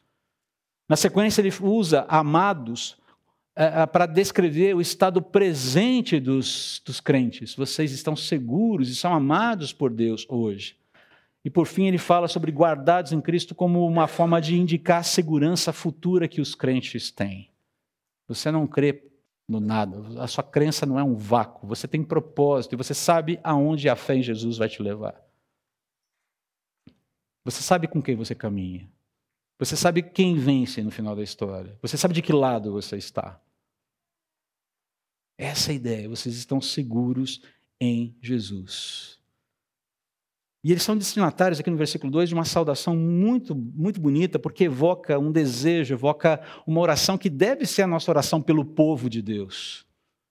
Na 0.89 0.97
sequência, 0.97 1.43
ele 1.43 1.53
usa 1.61 2.07
amados 2.09 2.97
é, 3.55 3.83
é, 3.83 3.87
para 3.87 4.07
descrever 4.07 4.75
o 4.75 4.81
estado 4.81 5.21
presente 5.21 6.19
dos, 6.19 6.81
dos 6.87 7.01
crentes. 7.01 7.55
Vocês 7.55 7.93
estão 7.93 8.17
seguros 8.17 8.89
e 8.89 8.97
são 8.97 9.13
amados 9.13 9.75
por 9.75 9.91
Deus 9.91 10.25
hoje. 10.27 10.75
E 11.45 11.51
por 11.51 11.67
fim, 11.67 11.87
ele 11.87 11.99
fala 11.99 12.29
sobre 12.29 12.51
guardados 12.51 13.13
em 13.13 13.21
Cristo 13.21 13.55
como 13.55 13.87
uma 13.87 14.07
forma 14.07 14.41
de 14.41 14.59
indicar 14.59 15.01
a 15.01 15.03
segurança 15.03 15.71
futura 15.71 16.27
que 16.27 16.41
os 16.41 16.55
crentes 16.55 17.11
têm. 17.11 17.51
Você 18.27 18.51
não 18.51 18.67
crê 18.67 19.10
no 19.51 19.59
nada, 19.59 20.23
a 20.23 20.29
sua 20.29 20.45
crença 20.45 20.87
não 20.87 20.97
é 20.97 21.03
um 21.03 21.17
vácuo, 21.17 21.67
você 21.67 21.89
tem 21.89 22.05
propósito 22.05 22.75
e 22.75 22.77
você 22.77 22.95
sabe 22.95 23.41
aonde 23.43 23.89
a 23.89 23.97
fé 23.97 24.15
em 24.15 24.23
Jesus 24.23 24.59
vai 24.59 24.69
te 24.69 24.81
levar. 24.81 25.21
Você 27.45 27.61
sabe 27.61 27.89
com 27.89 28.01
quem 28.01 28.15
você 28.15 28.33
caminha. 28.33 28.89
Você 29.59 29.77
sabe 29.77 30.03
quem 30.03 30.37
vence 30.37 30.81
no 30.83 30.91
final 30.91 31.17
da 31.17 31.23
história. 31.23 31.77
Você 31.83 31.97
sabe 31.97 32.15
de 32.15 32.23
que 32.23 32.33
lado 32.33 32.71
você 32.71 32.97
está. 32.97 33.43
Essa 35.37 35.71
é 35.71 35.73
a 35.73 35.77
ideia, 35.77 36.09
vocês 36.09 36.37
estão 36.37 36.61
seguros 36.61 37.43
em 37.81 38.17
Jesus. 38.21 39.20
E 40.63 40.71
eles 40.71 40.83
são 40.83 40.97
destinatários 40.97 41.59
aqui 41.59 41.71
no 41.71 41.77
versículo 41.77 42.13
2 42.13 42.29
de 42.29 42.35
uma 42.35 42.45
saudação 42.45 42.95
muito, 42.95 43.55
muito 43.55 43.99
bonita, 43.99 44.39
porque 44.39 44.65
evoca 44.65 45.19
um 45.19 45.33
desejo, 45.33 45.95
evoca 45.95 46.41
uma 46.67 46.81
oração 46.81 47.17
que 47.17 47.31
deve 47.31 47.65
ser 47.65 47.83
a 47.83 47.87
nossa 47.87 48.11
oração 48.11 48.43
pelo 48.43 48.65
povo 48.65 49.09
de 49.09 49.23
Deus. 49.23 49.87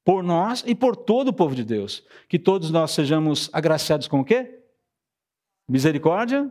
Por 0.06 0.24
nós 0.24 0.64
e 0.68 0.76
por 0.76 0.96
todo 0.96 1.30
o 1.30 1.34
povo 1.34 1.56
de 1.56 1.64
Deus. 1.64 2.04
Que 2.28 2.38
todos 2.38 2.70
nós 2.70 2.92
sejamos 2.92 3.50
agraciados 3.52 4.08
com 4.08 4.20
o 4.20 4.26
quê? 4.26 4.60
Misericórdia, 5.68 6.50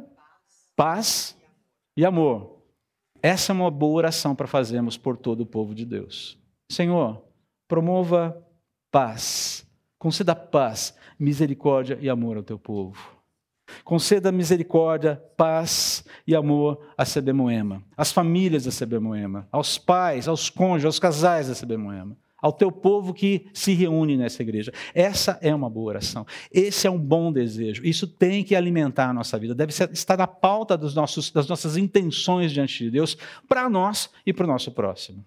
paz 0.74 1.36
e 1.96 2.04
amor. 2.04 2.58
Essa 3.22 3.52
é 3.52 3.54
uma 3.54 3.70
boa 3.70 3.98
oração 3.98 4.34
para 4.34 4.46
fazermos 4.46 4.96
por 4.96 5.16
todo 5.16 5.42
o 5.42 5.46
povo 5.46 5.74
de 5.74 5.84
Deus. 5.84 6.36
Senhor, 6.70 7.22
promova 7.68 8.44
paz, 8.90 9.66
conceda 9.98 10.34
paz, 10.34 10.96
misericórdia 11.18 11.98
e 12.00 12.08
amor 12.08 12.36
ao 12.36 12.42
teu 12.42 12.58
povo. 12.58 13.17
Conceda 13.84 14.32
misericórdia, 14.32 15.22
paz 15.36 16.04
e 16.26 16.34
amor 16.34 16.80
a 16.96 17.04
CB 17.04 17.32
Moema, 17.32 17.82
às 17.96 18.12
famílias 18.12 18.64
da 18.64 18.70
CB 18.70 18.98
Moema, 18.98 19.48
aos 19.50 19.78
pais, 19.78 20.28
aos 20.28 20.50
cônjuges, 20.50 20.86
aos 20.86 20.98
casais 20.98 21.48
da 21.48 21.54
CB 21.54 21.76
Moema, 21.76 22.16
ao 22.40 22.52
teu 22.52 22.70
povo 22.70 23.12
que 23.12 23.46
se 23.52 23.74
reúne 23.74 24.16
nessa 24.16 24.42
igreja. 24.42 24.72
Essa 24.94 25.38
é 25.42 25.54
uma 25.54 25.68
boa 25.68 25.88
oração. 25.88 26.26
Esse 26.52 26.86
é 26.86 26.90
um 26.90 26.98
bom 26.98 27.32
desejo. 27.32 27.84
Isso 27.84 28.06
tem 28.06 28.44
que 28.44 28.54
alimentar 28.54 29.10
a 29.10 29.12
nossa 29.12 29.38
vida. 29.38 29.54
Deve 29.54 29.72
estar 29.72 30.16
na 30.16 30.26
pauta 30.26 30.76
dos 30.76 30.94
nossos, 30.94 31.30
das 31.30 31.48
nossas 31.48 31.76
intenções 31.76 32.52
diante 32.52 32.84
de 32.84 32.90
Deus, 32.90 33.16
para 33.48 33.68
nós 33.68 34.10
e 34.24 34.32
para 34.32 34.44
o 34.44 34.48
nosso 34.48 34.70
próximo. 34.70 35.24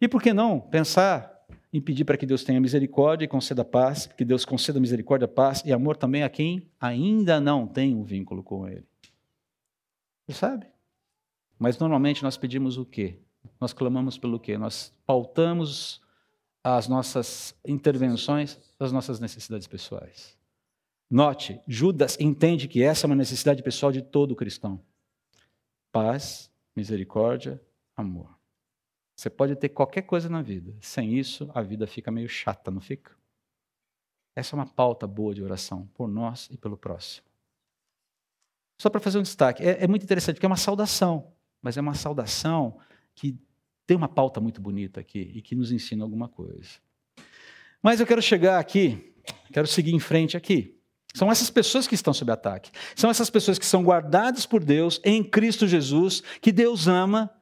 E 0.00 0.06
por 0.06 0.22
que 0.22 0.32
não 0.32 0.60
pensar 0.60 1.37
em 1.72 1.80
pedir 1.80 2.04
para 2.04 2.16
que 2.16 2.26
Deus 2.26 2.44
tenha 2.44 2.60
misericórdia 2.60 3.24
e 3.24 3.28
conceda 3.28 3.64
paz, 3.64 4.06
que 4.06 4.24
Deus 4.24 4.44
conceda 4.44 4.80
misericórdia, 4.80 5.28
paz 5.28 5.62
e 5.64 5.72
amor 5.72 5.96
também 5.96 6.22
a 6.22 6.28
quem 6.28 6.70
ainda 6.80 7.40
não 7.40 7.66
tem 7.66 7.94
um 7.94 8.02
vínculo 8.02 8.42
com 8.42 8.66
Ele. 8.66 8.86
Você 10.26 10.38
sabe? 10.38 10.66
Mas 11.58 11.78
normalmente 11.78 12.22
nós 12.22 12.36
pedimos 12.36 12.78
o 12.78 12.84
quê? 12.84 13.18
Nós 13.60 13.72
clamamos 13.72 14.16
pelo 14.16 14.38
quê? 14.38 14.56
Nós 14.56 14.94
pautamos 15.06 16.00
as 16.62 16.88
nossas 16.88 17.54
intervenções 17.66 18.58
das 18.78 18.92
nossas 18.92 19.20
necessidades 19.20 19.66
pessoais. 19.66 20.36
Note, 21.10 21.60
Judas 21.66 22.18
entende 22.20 22.68
que 22.68 22.82
essa 22.82 23.06
é 23.06 23.08
uma 23.08 23.16
necessidade 23.16 23.62
pessoal 23.62 23.90
de 23.90 24.02
todo 24.02 24.36
cristão. 24.36 24.80
Paz, 25.90 26.50
misericórdia, 26.76 27.60
amor. 27.96 28.37
Você 29.18 29.28
pode 29.28 29.56
ter 29.56 29.70
qualquer 29.70 30.02
coisa 30.02 30.28
na 30.28 30.40
vida. 30.40 30.72
Sem 30.80 31.18
isso, 31.18 31.50
a 31.52 31.60
vida 31.60 31.88
fica 31.88 32.08
meio 32.08 32.28
chata, 32.28 32.70
não 32.70 32.80
fica? 32.80 33.10
Essa 34.36 34.54
é 34.54 34.56
uma 34.56 34.66
pauta 34.66 35.08
boa 35.08 35.34
de 35.34 35.42
oração, 35.42 35.88
por 35.92 36.06
nós 36.06 36.48
e 36.52 36.56
pelo 36.56 36.76
próximo. 36.76 37.26
Só 38.80 38.88
para 38.88 39.00
fazer 39.00 39.18
um 39.18 39.22
destaque, 39.22 39.64
é, 39.64 39.82
é, 39.82 39.88
muito 39.88 40.04
interessante, 40.04 40.36
porque 40.36 40.46
é 40.46 40.48
uma 40.48 40.56
saudação, 40.56 41.32
mas 41.60 41.76
é 41.76 41.80
uma 41.80 41.94
saudação 41.94 42.78
que 43.12 43.36
tem 43.84 43.96
uma 43.96 44.08
pauta 44.08 44.40
muito 44.40 44.60
bonita 44.60 45.00
aqui 45.00 45.32
e 45.34 45.42
que 45.42 45.56
nos 45.56 45.72
ensina 45.72 46.04
alguma 46.04 46.28
coisa. 46.28 46.78
Mas 47.82 47.98
eu 47.98 48.06
quero 48.06 48.22
chegar 48.22 48.60
aqui, 48.60 49.16
quero 49.52 49.66
seguir 49.66 49.96
em 49.96 49.98
frente 49.98 50.36
aqui. 50.36 50.78
São 51.12 51.28
essas 51.28 51.50
pessoas 51.50 51.88
que 51.88 51.96
estão 51.96 52.14
sob 52.14 52.30
ataque. 52.30 52.70
São 52.94 53.10
essas 53.10 53.28
pessoas 53.28 53.58
que 53.58 53.66
são 53.66 53.82
guardadas 53.82 54.46
por 54.46 54.62
Deus 54.62 55.00
em 55.02 55.24
Cristo 55.24 55.66
Jesus, 55.66 56.22
que 56.40 56.52
Deus 56.52 56.86
ama 56.86 57.36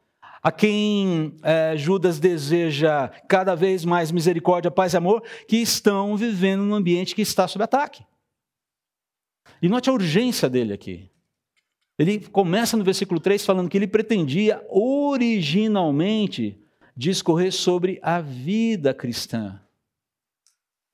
a 0.47 0.53
quem 0.53 1.35
é, 1.43 1.77
Judas 1.77 2.21
deseja 2.21 3.09
cada 3.29 3.57
vez 3.57 3.85
mais 3.85 4.13
misericórdia, 4.13 4.71
paz 4.71 4.93
e 4.93 4.97
amor, 4.97 5.25
que 5.49 5.57
estão 5.57 6.17
vivendo 6.17 6.63
num 6.63 6.77
ambiente 6.77 7.17
que 7.17 7.23
está 7.23 7.49
sob 7.49 7.65
ataque. 7.65 8.05
E 9.61 9.69
note 9.69 9.91
a 9.91 9.93
urgência 9.93 10.49
dele 10.49 10.73
aqui. 10.73 11.11
Ele 11.99 12.21
começa 12.21 12.77
no 12.77 12.85
versículo 12.85 13.19
3 13.19 13.45
falando 13.45 13.69
que 13.69 13.77
ele 13.77 13.89
pretendia 13.89 14.65
originalmente 14.71 16.63
discorrer 16.97 17.53
sobre 17.53 17.99
a 18.01 18.21
vida 18.21 18.95
cristã. 18.95 19.61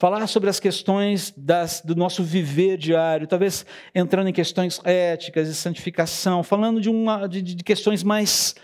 Falar 0.01 0.27
sobre 0.29 0.49
as 0.49 0.59
questões 0.59 1.31
das, 1.37 1.83
do 1.85 1.95
nosso 1.95 2.25
viver 2.25 2.79
diário, 2.79 3.27
talvez 3.27 3.67
entrando 3.95 4.29
em 4.29 4.33
questões 4.33 4.81
éticas 4.83 5.47
e 5.47 5.55
santificação, 5.55 6.43
falando 6.43 6.81
de, 6.81 6.89
uma, 6.89 7.27
de, 7.27 7.43
de 7.43 7.63
questões 7.63 8.03
mais 8.03 8.55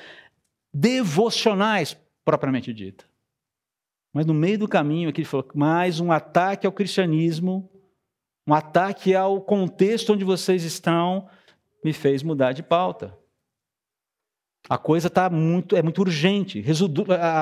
devocionais, 0.78 1.96
propriamente 2.24 2.72
dita. 2.72 3.04
Mas 4.12 4.24
no 4.24 4.34
meio 4.34 4.58
do 4.58 4.68
caminho 4.68 5.08
aqui 5.08 5.20
ele 5.20 5.28
falou, 5.28 5.46
mais 5.54 5.98
um 5.98 6.12
ataque 6.12 6.66
ao 6.66 6.72
cristianismo, 6.72 7.68
um 8.46 8.54
ataque 8.54 9.14
ao 9.14 9.40
contexto 9.40 10.12
onde 10.12 10.24
vocês 10.24 10.62
estão, 10.62 11.28
me 11.84 11.92
fez 11.92 12.22
mudar 12.22 12.52
de 12.52 12.62
pauta. 12.62 13.16
A 14.68 14.76
coisa 14.76 15.08
tá 15.08 15.30
muito, 15.30 15.74
é 15.76 15.82
muito 15.82 16.00
urgente. 16.00 16.62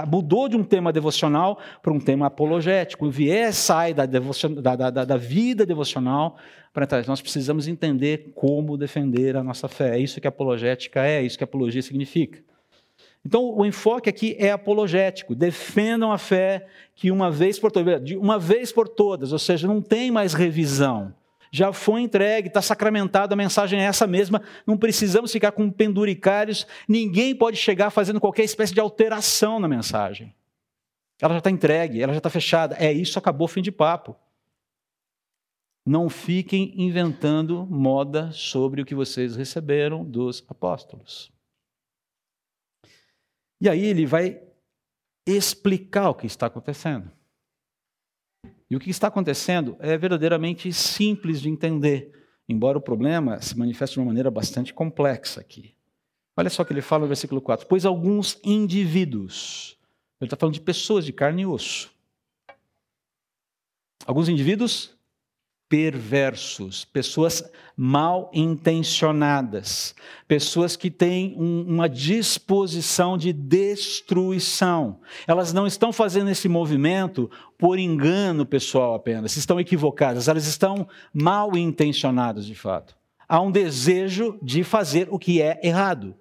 mudou 0.08 0.48
de 0.48 0.56
um 0.56 0.64
tema 0.64 0.92
devocional 0.92 1.58
para 1.82 1.92
um 1.92 1.98
tema 1.98 2.26
apologético. 2.26 3.06
O 3.06 3.10
viés 3.10 3.56
sai 3.56 3.92
da, 3.92 4.06
da, 4.06 4.90
da, 4.90 5.04
da 5.04 5.16
vida 5.16 5.66
devocional 5.66 6.36
para 6.72 6.86
trás. 6.86 7.06
Nós 7.06 7.20
precisamos 7.20 7.66
entender 7.68 8.32
como 8.34 8.76
defender 8.76 9.36
a 9.36 9.42
nossa 9.42 9.66
fé. 9.66 9.96
É 9.96 9.98
isso 9.98 10.20
que 10.20 10.28
apologética 10.28 11.04
é, 11.04 11.20
é 11.20 11.22
isso 11.22 11.38
que 11.38 11.44
apologia 11.44 11.82
significa. 11.82 12.40
Então, 13.26 13.52
o 13.52 13.66
enfoque 13.66 14.08
aqui 14.08 14.36
é 14.38 14.52
apologético. 14.52 15.34
Defendam 15.34 16.12
a 16.12 16.16
fé 16.16 16.68
que 16.94 17.10
uma 17.10 17.28
vez 17.28 17.58
por 17.58 17.72
todas, 17.72 18.08
uma 18.12 18.38
vez 18.38 18.70
por 18.70 18.86
todas, 18.86 19.32
ou 19.32 19.38
seja, 19.40 19.66
não 19.66 19.82
tem 19.82 20.12
mais 20.12 20.32
revisão. 20.32 21.12
Já 21.50 21.72
foi 21.72 22.02
entregue, 22.02 22.46
está 22.46 22.62
sacramentado, 22.62 23.32
a 23.32 23.36
mensagem 23.36 23.80
é 23.80 23.84
essa 23.84 24.06
mesma, 24.06 24.40
não 24.64 24.78
precisamos 24.78 25.32
ficar 25.32 25.50
com 25.50 25.68
penduricários, 25.72 26.68
ninguém 26.88 27.34
pode 27.34 27.56
chegar 27.56 27.90
fazendo 27.90 28.20
qualquer 28.20 28.44
espécie 28.44 28.72
de 28.72 28.78
alteração 28.78 29.58
na 29.58 29.66
mensagem. 29.66 30.32
Ela 31.20 31.34
já 31.34 31.38
está 31.38 31.50
entregue, 31.50 32.00
ela 32.00 32.12
já 32.12 32.18
está 32.18 32.30
fechada. 32.30 32.76
É 32.78 32.92
isso, 32.92 33.18
acabou, 33.18 33.48
fim 33.48 33.60
de 33.60 33.72
papo. 33.72 34.14
Não 35.84 36.08
fiquem 36.08 36.72
inventando 36.76 37.66
moda 37.68 38.30
sobre 38.30 38.82
o 38.82 38.86
que 38.86 38.94
vocês 38.94 39.34
receberam 39.34 40.04
dos 40.04 40.44
apóstolos. 40.48 41.34
E 43.60 43.68
aí 43.68 43.84
ele 43.84 44.04
vai 44.04 44.42
explicar 45.26 46.10
o 46.10 46.14
que 46.14 46.26
está 46.26 46.46
acontecendo. 46.46 47.10
E 48.70 48.76
o 48.76 48.80
que 48.80 48.90
está 48.90 49.08
acontecendo 49.08 49.76
é 49.78 49.96
verdadeiramente 49.96 50.72
simples 50.72 51.40
de 51.40 51.48
entender, 51.48 52.12
embora 52.48 52.78
o 52.78 52.80
problema 52.80 53.40
se 53.40 53.56
manifeste 53.56 53.94
de 53.94 54.00
uma 54.00 54.06
maneira 54.06 54.30
bastante 54.30 54.74
complexa 54.74 55.40
aqui. 55.40 55.74
Olha 56.36 56.50
só 56.50 56.62
o 56.62 56.66
que 56.66 56.72
ele 56.72 56.82
fala 56.82 57.02
no 57.02 57.08
versículo 57.08 57.40
4: 57.40 57.66
Pois 57.66 57.86
alguns 57.86 58.38
indivíduos, 58.44 59.78
ele 60.20 60.26
está 60.26 60.36
falando 60.36 60.54
de 60.54 60.60
pessoas 60.60 61.04
de 61.04 61.12
carne 61.12 61.42
e 61.42 61.46
osso. 61.46 61.94
Alguns 64.04 64.28
indivíduos 64.28 64.95
perversos, 65.68 66.84
pessoas 66.84 67.42
mal 67.76 68.30
intencionadas, 68.32 69.94
pessoas 70.28 70.76
que 70.76 70.90
têm 70.90 71.34
um, 71.36 71.62
uma 71.62 71.88
disposição 71.88 73.18
de 73.18 73.32
destruição. 73.32 75.00
Elas 75.26 75.52
não 75.52 75.66
estão 75.66 75.92
fazendo 75.92 76.30
esse 76.30 76.48
movimento 76.48 77.30
por 77.58 77.78
engano 77.78 78.46
pessoal 78.46 78.94
apenas, 78.94 79.36
estão 79.36 79.58
equivocadas, 79.58 80.28
elas 80.28 80.46
estão 80.46 80.86
mal 81.12 81.56
intencionadas 81.56 82.46
de 82.46 82.54
fato. 82.54 82.96
há 83.28 83.40
um 83.40 83.50
desejo 83.50 84.38
de 84.40 84.62
fazer 84.62 85.08
o 85.10 85.18
que 85.18 85.42
é 85.42 85.58
errado. 85.62 86.14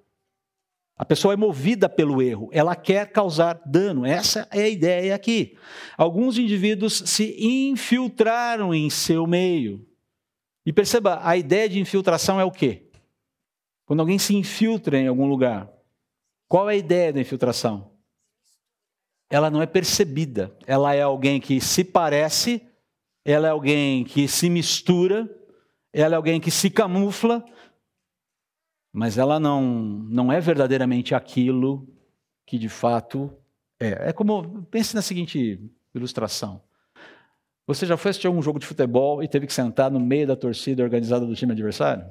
A 0.98 1.04
pessoa 1.04 1.34
é 1.34 1.38
movida 1.38 1.90
pelo 1.90 2.22
erro, 2.22 2.50
ela 2.54 2.74
quer 2.74 3.12
causar 3.12 3.62
dano. 3.66 4.06
Essa 4.06 4.48
é 4.50 4.64
a 4.64 4.70
ideia 4.70 5.14
aqui. 5.14 5.58
Alguns 5.98 6.38
indivíduos 6.38 7.04
se 7.06 7.36
infiltraram 7.46 8.74
em 8.74 8.90
seu 8.90 9.28
meio. 9.28 9.86
E 10.66 10.72
perceba, 10.72 11.20
a 11.22 11.36
ideia 11.36 11.68
de 11.68 11.80
infiltração 11.80 12.40
é 12.40 12.46
o 12.46 12.52
quê? 12.52 12.90
Quando 13.86 14.00
alguém 14.00 14.18
se 14.18 14.36
infiltra 14.36 14.98
em 14.98 15.08
algum 15.08 15.28
lugar. 15.28 15.70
Qual 16.48 16.70
é 16.70 16.74
a 16.74 16.78
ideia 16.78 17.12
da 17.12 17.20
infiltração? 17.20 17.92
Ela 19.30 19.50
não 19.50 19.62
é 19.62 19.66
percebida. 19.66 20.56
Ela 20.66 20.96
é 20.96 21.02
alguém 21.02 21.42
que 21.42 21.60
se 21.60 21.84
parece, 21.84 22.66
ela 23.26 23.48
é 23.48 23.52
alguém 23.52 24.06
que 24.06 24.28
se 24.28 24.50
mistura, 24.50 25.30
ela 25.92 26.16
é 26.16 26.18
alguém 26.18 26.40
que 26.40 26.52
se 26.52 26.70
camufla, 26.70 27.44
mas 28.96 29.18
ela 29.18 29.42
não, 29.42 29.62
não 29.62 30.32
é 30.32 30.40
verdadeiramente 30.40 31.14
aquilo 31.14 31.86
que 32.46 32.58
de 32.58 32.70
fato 32.70 33.30
é. 33.78 34.10
É 34.10 34.14
como, 34.14 34.64
pense 34.72 34.96
na 34.96 35.02
seguinte 35.02 35.60
ilustração. 35.94 36.62
Você 37.68 37.86
já 37.86 37.98
foi 37.98 38.12
assistir 38.12 38.30
um 38.30 38.42
jogo 38.42 38.58
de 38.58 38.66
futebol 38.66 39.22
e 39.22 39.28
teve 39.28 39.48
que 39.48 39.54
sentar 39.54 39.92
no 39.92 40.00
meio 40.00 40.26
da 40.26 40.36
torcida 40.38 40.82
organizada 40.82 41.26
do 41.26 41.36
time 41.36 41.52
adversário? 41.52 42.06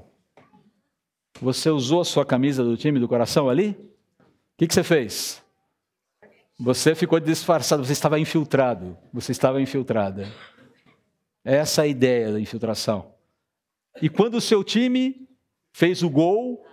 Você 1.40 1.70
usou 1.70 2.02
a 2.02 2.04
sua 2.04 2.26
camisa 2.26 2.62
do 2.62 2.76
time 2.76 3.00
do 3.00 3.08
coração 3.08 3.48
ali? 3.48 3.70
O 3.70 4.58
que, 4.58 4.66
que 4.66 4.74
você 4.74 4.84
fez? 4.84 5.42
Você 6.60 6.94
ficou 6.94 7.18
disfarçado, 7.18 7.82
você 7.82 7.92
estava 7.92 8.20
infiltrado. 8.20 8.94
Você 9.10 9.32
estava 9.32 9.58
infiltrada. 9.58 10.28
Essa 11.42 11.80
é 11.80 11.84
a 11.84 11.88
ideia 11.88 12.30
da 12.30 12.38
infiltração. 12.38 13.14
E 14.02 14.10
quando 14.10 14.34
o 14.34 14.40
seu 14.40 14.62
time 14.62 15.26
fez 15.72 16.02
o 16.02 16.10
gol, 16.10 16.63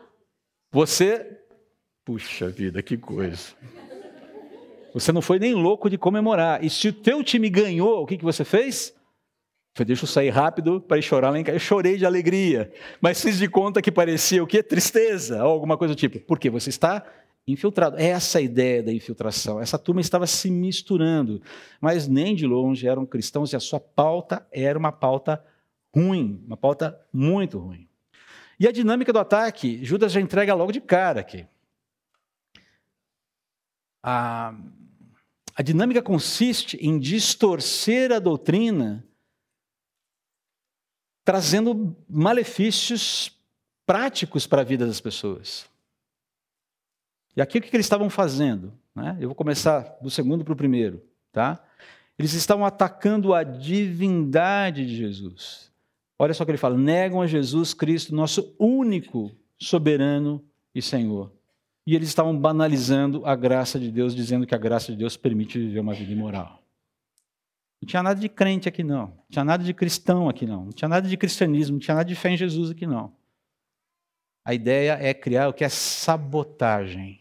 você, 0.72 1.40
puxa 2.06 2.50
vida, 2.50 2.82
que 2.82 2.98
coisa. 2.98 3.54
Você 4.94 5.12
não 5.12 5.22
foi 5.22 5.40
nem 5.40 5.54
louco 5.54 5.90
de 5.90 5.98
comemorar. 5.98 6.64
E 6.64 6.70
se 6.70 6.90
o 6.90 6.94
teu 6.94 7.24
time 7.24 7.50
ganhou, 7.50 8.04
o 8.04 8.06
que, 8.06 8.18
que 8.18 8.24
você 8.24 8.44
fez? 8.44 8.94
Deixa 9.86 10.04
eu 10.04 10.08
sair 10.08 10.30
rápido 10.30 10.82
para 10.82 10.98
ir 10.98 11.02
chorar 11.02 11.30
lá 11.30 11.40
em 11.40 11.44
casa. 11.44 11.56
Eu 11.56 11.60
chorei 11.60 11.98
de 11.98 12.06
alegria. 12.06 12.72
Mas 13.00 13.22
fiz 13.22 13.38
de 13.38 13.48
conta 13.48 13.82
que 13.82 13.92
parecia 13.92 14.44
o 14.44 14.48
quê? 14.48 14.62
Tristeza, 14.62 15.44
ou 15.44 15.52
alguma 15.52 15.78
coisa 15.78 15.96
do 15.96 15.98
tipo. 15.98 16.20
Porque 16.20 16.50
você 16.50 16.70
está 16.70 17.06
infiltrado. 17.48 17.98
Essa 17.98 18.40
é 18.40 18.42
a 18.42 18.44
ideia 18.44 18.84
da 18.84 18.92
infiltração. 18.92 19.62
Essa 19.62 19.80
turma 19.80 20.02
estava 20.02 20.28
se 20.28 20.52
misturando, 20.52 21.42
mas 21.80 22.08
nem 22.08 22.36
de 22.36 22.46
longe 22.46 22.88
eram 22.88 23.06
cristãos 23.06 23.54
e 23.54 23.56
a 23.56 23.60
sua 23.60 23.80
pauta 23.80 24.46
era 24.52 24.78
uma 24.78 24.92
pauta 24.92 25.44
ruim, 25.96 26.44
uma 26.46 26.58
pauta 26.58 27.00
muito 27.12 27.58
ruim. 27.58 27.88
E 28.62 28.68
a 28.68 28.72
dinâmica 28.72 29.12
do 29.12 29.18
ataque, 29.18 29.84
Judas 29.84 30.12
já 30.12 30.22
entrega 30.22 30.54
logo 30.54 30.72
de 30.72 30.80
cara 30.80 31.22
aqui. 31.22 31.48
A, 34.04 34.54
a 35.56 35.64
dinâmica 35.64 36.00
consiste 36.00 36.78
em 36.78 37.00
distorcer 37.00 38.12
a 38.12 38.20
doutrina, 38.20 39.04
trazendo 41.26 41.98
malefícios 42.08 43.36
práticos 43.84 44.46
para 44.46 44.62
a 44.62 44.64
vida 44.64 44.86
das 44.86 45.02
pessoas. 45.02 45.68
E 47.36 47.42
aqui 47.42 47.58
o 47.58 47.62
que 47.64 47.76
eles 47.76 47.88
estavam 47.88 48.12
fazendo? 48.12 48.72
Né? 48.94 49.18
Eu 49.20 49.30
vou 49.30 49.36
começar 49.36 49.98
do 50.04 50.12
segundo 50.12 50.44
para 50.44 50.54
o 50.54 50.56
primeiro. 50.56 51.02
Tá? 51.32 51.66
Eles 52.16 52.34
estavam 52.34 52.64
atacando 52.64 53.34
a 53.34 53.42
divindade 53.42 54.86
de 54.86 54.96
Jesus. 54.96 55.71
Olha 56.22 56.36
só 56.36 56.44
o 56.44 56.46
que 56.46 56.52
ele 56.52 56.58
fala: 56.60 56.78
negam 56.78 57.20
a 57.20 57.26
Jesus 57.26 57.74
Cristo, 57.74 58.14
nosso 58.14 58.56
único 58.60 59.32
soberano 59.58 60.46
e 60.74 60.80
Senhor. 60.80 61.34
E 61.84 61.96
eles 61.96 62.10
estavam 62.10 62.38
banalizando 62.38 63.26
a 63.26 63.36
graça 63.36 63.80
de 63.80 63.92
Deus, 63.92 64.14
dizendo 64.14 64.46
que 64.46 64.54
a 64.54 64.58
graça 64.60 64.92
de 64.92 65.00
Deus 65.00 65.18
permite 65.18 65.58
viver 65.58 65.80
uma 65.80 65.96
vida 65.96 66.12
imoral. 66.12 66.62
Não 67.82 67.88
tinha 67.88 68.04
nada 68.04 68.20
de 68.20 68.30
crente 68.30 68.70
aqui, 68.70 68.84
não. 68.84 69.08
Não 69.08 69.26
tinha 69.32 69.44
nada 69.44 69.64
de 69.64 69.74
cristão 69.74 70.30
aqui, 70.30 70.46
não. 70.46 70.66
Não 70.66 70.72
tinha 70.72 70.88
nada 70.88 71.10
de 71.10 71.18
cristianismo, 71.18 71.78
não 71.78 71.80
tinha 71.80 71.96
nada 71.96 72.08
de 72.08 72.14
fé 72.14 72.30
em 72.30 72.38
Jesus 72.38 72.70
aqui, 72.70 72.86
não. 72.86 73.16
A 74.46 74.54
ideia 74.54 75.00
é 75.02 75.16
criar 75.16 75.50
o 75.50 75.54
que 75.54 75.64
é 75.64 75.70
sabotagem, 75.70 77.20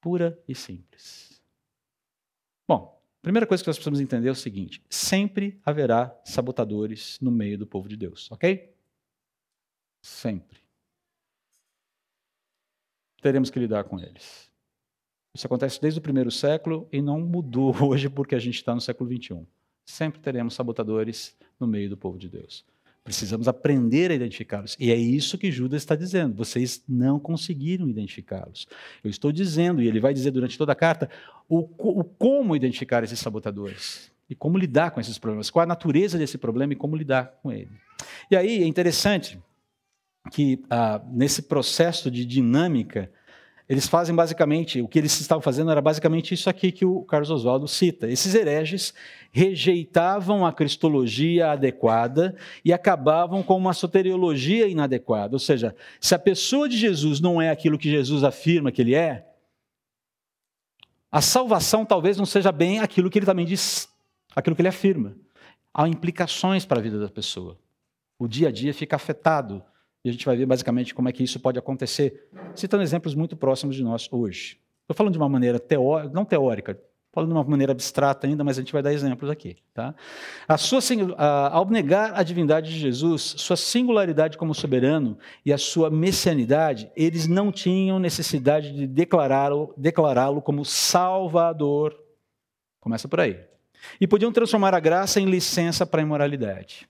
pura 0.00 0.42
e 0.48 0.54
simples. 0.54 1.42
Bom, 2.66 2.93
Primeira 3.24 3.46
coisa 3.46 3.64
que 3.64 3.68
nós 3.70 3.76
precisamos 3.78 4.00
entender 4.00 4.28
é 4.28 4.32
o 4.32 4.34
seguinte: 4.34 4.82
sempre 4.90 5.58
haverá 5.64 6.14
sabotadores 6.26 7.18
no 7.22 7.30
meio 7.30 7.56
do 7.56 7.66
povo 7.66 7.88
de 7.88 7.96
Deus, 7.96 8.30
ok? 8.30 8.70
Sempre. 10.02 10.58
Teremos 13.22 13.48
que 13.48 13.58
lidar 13.58 13.84
com 13.84 13.98
eles. 13.98 14.52
Isso 15.34 15.46
acontece 15.46 15.80
desde 15.80 15.98
o 15.98 16.02
primeiro 16.02 16.30
século 16.30 16.86
e 16.92 17.00
não 17.00 17.18
mudou 17.18 17.74
hoje 17.88 18.10
porque 18.10 18.34
a 18.34 18.38
gente 18.38 18.56
está 18.56 18.74
no 18.74 18.80
século 18.82 19.08
21. 19.08 19.46
Sempre 19.86 20.20
teremos 20.20 20.52
sabotadores 20.52 21.34
no 21.58 21.66
meio 21.66 21.88
do 21.88 21.96
povo 21.96 22.18
de 22.18 22.28
Deus. 22.28 22.62
Precisamos 23.04 23.46
aprender 23.46 24.10
a 24.10 24.14
identificá-los. 24.14 24.76
E 24.80 24.90
é 24.90 24.96
isso 24.96 25.36
que 25.36 25.52
Judas 25.52 25.82
está 25.82 25.94
dizendo. 25.94 26.34
Vocês 26.34 26.82
não 26.88 27.20
conseguiram 27.20 27.86
identificá-los. 27.86 28.66
Eu 29.04 29.10
estou 29.10 29.30
dizendo, 29.30 29.82
e 29.82 29.86
ele 29.86 30.00
vai 30.00 30.14
dizer 30.14 30.30
durante 30.30 30.56
toda 30.56 30.72
a 30.72 30.74
carta, 30.74 31.10
o, 31.46 31.68
o, 31.76 32.02
como 32.02 32.56
identificar 32.56 33.04
esses 33.04 33.20
sabotadores. 33.20 34.10
E 34.28 34.34
como 34.34 34.56
lidar 34.56 34.90
com 34.90 35.00
esses 35.00 35.18
problemas. 35.18 35.50
Qual 35.50 35.62
a 35.62 35.66
natureza 35.66 36.16
desse 36.16 36.38
problema 36.38 36.72
e 36.72 36.76
como 36.76 36.96
lidar 36.96 37.38
com 37.42 37.52
ele. 37.52 37.70
E 38.30 38.36
aí 38.36 38.62
é 38.62 38.66
interessante 38.66 39.38
que 40.32 40.64
ah, 40.70 41.02
nesse 41.12 41.42
processo 41.42 42.10
de 42.10 42.24
dinâmica, 42.24 43.12
eles 43.66 43.86
fazem 43.86 44.14
basicamente, 44.14 44.82
o 44.82 44.88
que 44.88 44.98
eles 44.98 45.18
estavam 45.18 45.40
fazendo 45.40 45.70
era 45.70 45.80
basicamente 45.80 46.34
isso 46.34 46.50
aqui 46.50 46.70
que 46.70 46.84
o 46.84 47.02
Carlos 47.02 47.30
Oswaldo 47.30 47.66
cita. 47.66 48.06
Esses 48.10 48.34
hereges 48.34 48.92
rejeitavam 49.32 50.44
a 50.44 50.52
cristologia 50.52 51.52
adequada 51.52 52.36
e 52.62 52.74
acabavam 52.74 53.42
com 53.42 53.56
uma 53.56 53.72
soteriologia 53.72 54.68
inadequada. 54.68 55.34
Ou 55.34 55.38
seja, 55.38 55.74
se 55.98 56.14
a 56.14 56.18
pessoa 56.18 56.68
de 56.68 56.76
Jesus 56.76 57.20
não 57.20 57.40
é 57.40 57.48
aquilo 57.48 57.78
que 57.78 57.90
Jesus 57.90 58.22
afirma 58.22 58.70
que 58.70 58.82
ele 58.82 58.94
é, 58.94 59.26
a 61.10 61.22
salvação 61.22 61.86
talvez 61.86 62.18
não 62.18 62.26
seja 62.26 62.52
bem 62.52 62.80
aquilo 62.80 63.08
que 63.08 63.18
ele 63.18 63.26
também 63.26 63.46
diz, 63.46 63.88
aquilo 64.36 64.54
que 64.54 64.60
ele 64.60 64.68
afirma. 64.68 65.16
Há 65.72 65.88
implicações 65.88 66.66
para 66.66 66.80
a 66.80 66.82
vida 66.82 67.00
da 67.00 67.08
pessoa. 67.08 67.58
O 68.18 68.28
dia 68.28 68.48
a 68.48 68.52
dia 68.52 68.74
fica 68.74 68.96
afetado 68.96 69.62
e 70.04 70.10
a 70.10 70.12
gente 70.12 70.26
vai 70.26 70.36
ver 70.36 70.44
basicamente 70.44 70.94
como 70.94 71.08
é 71.08 71.12
que 71.12 71.24
isso 71.24 71.40
pode 71.40 71.58
acontecer, 71.58 72.28
citando 72.54 72.82
exemplos 72.82 73.14
muito 73.14 73.36
próximos 73.36 73.74
de 73.74 73.82
nós 73.82 74.06
hoje. 74.12 74.58
Estou 74.82 74.94
falando 74.94 75.12
de 75.14 75.18
uma 75.18 75.30
maneira 75.30 75.58
teórica, 75.58 76.12
não 76.12 76.26
teórica, 76.26 76.78
falando 77.10 77.30
de 77.30 77.34
uma 77.36 77.44
maneira 77.44 77.72
abstrata 77.72 78.26
ainda, 78.26 78.44
mas 78.44 78.58
a 78.58 78.60
gente 78.60 78.72
vai 78.72 78.82
dar 78.82 78.92
exemplos 78.92 79.30
aqui. 79.30 79.56
Tá? 79.72 79.94
A 80.46 80.58
sua, 80.58 80.80
a, 81.16 81.56
ao 81.56 81.64
negar 81.70 82.12
a 82.14 82.22
divindade 82.22 82.70
de 82.70 82.78
Jesus, 82.78 83.34
sua 83.38 83.56
singularidade 83.56 84.36
como 84.36 84.54
soberano 84.54 85.16
e 85.46 85.54
a 85.54 85.56
sua 85.56 85.88
messianidade, 85.88 86.90
eles 86.94 87.26
não 87.26 87.50
tinham 87.50 87.98
necessidade 87.98 88.72
de 88.72 88.86
declará-lo 88.86 89.72
declará 89.74 90.26
como 90.42 90.66
Salvador. 90.66 91.98
Começa 92.78 93.08
por 93.08 93.20
aí. 93.20 93.40
E 93.98 94.06
podiam 94.06 94.32
transformar 94.32 94.74
a 94.74 94.80
graça 94.80 95.18
em 95.18 95.24
licença 95.24 95.86
para 95.86 96.02
a 96.02 96.04
imoralidade 96.04 96.86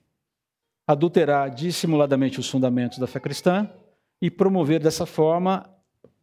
adulterar 0.87 1.49
dissimuladamente 1.49 2.39
os 2.39 2.49
fundamentos 2.49 2.97
da 2.97 3.07
fé 3.07 3.19
cristã 3.19 3.69
e 4.21 4.29
promover 4.29 4.79
dessa 4.79 5.05
forma, 5.05 5.69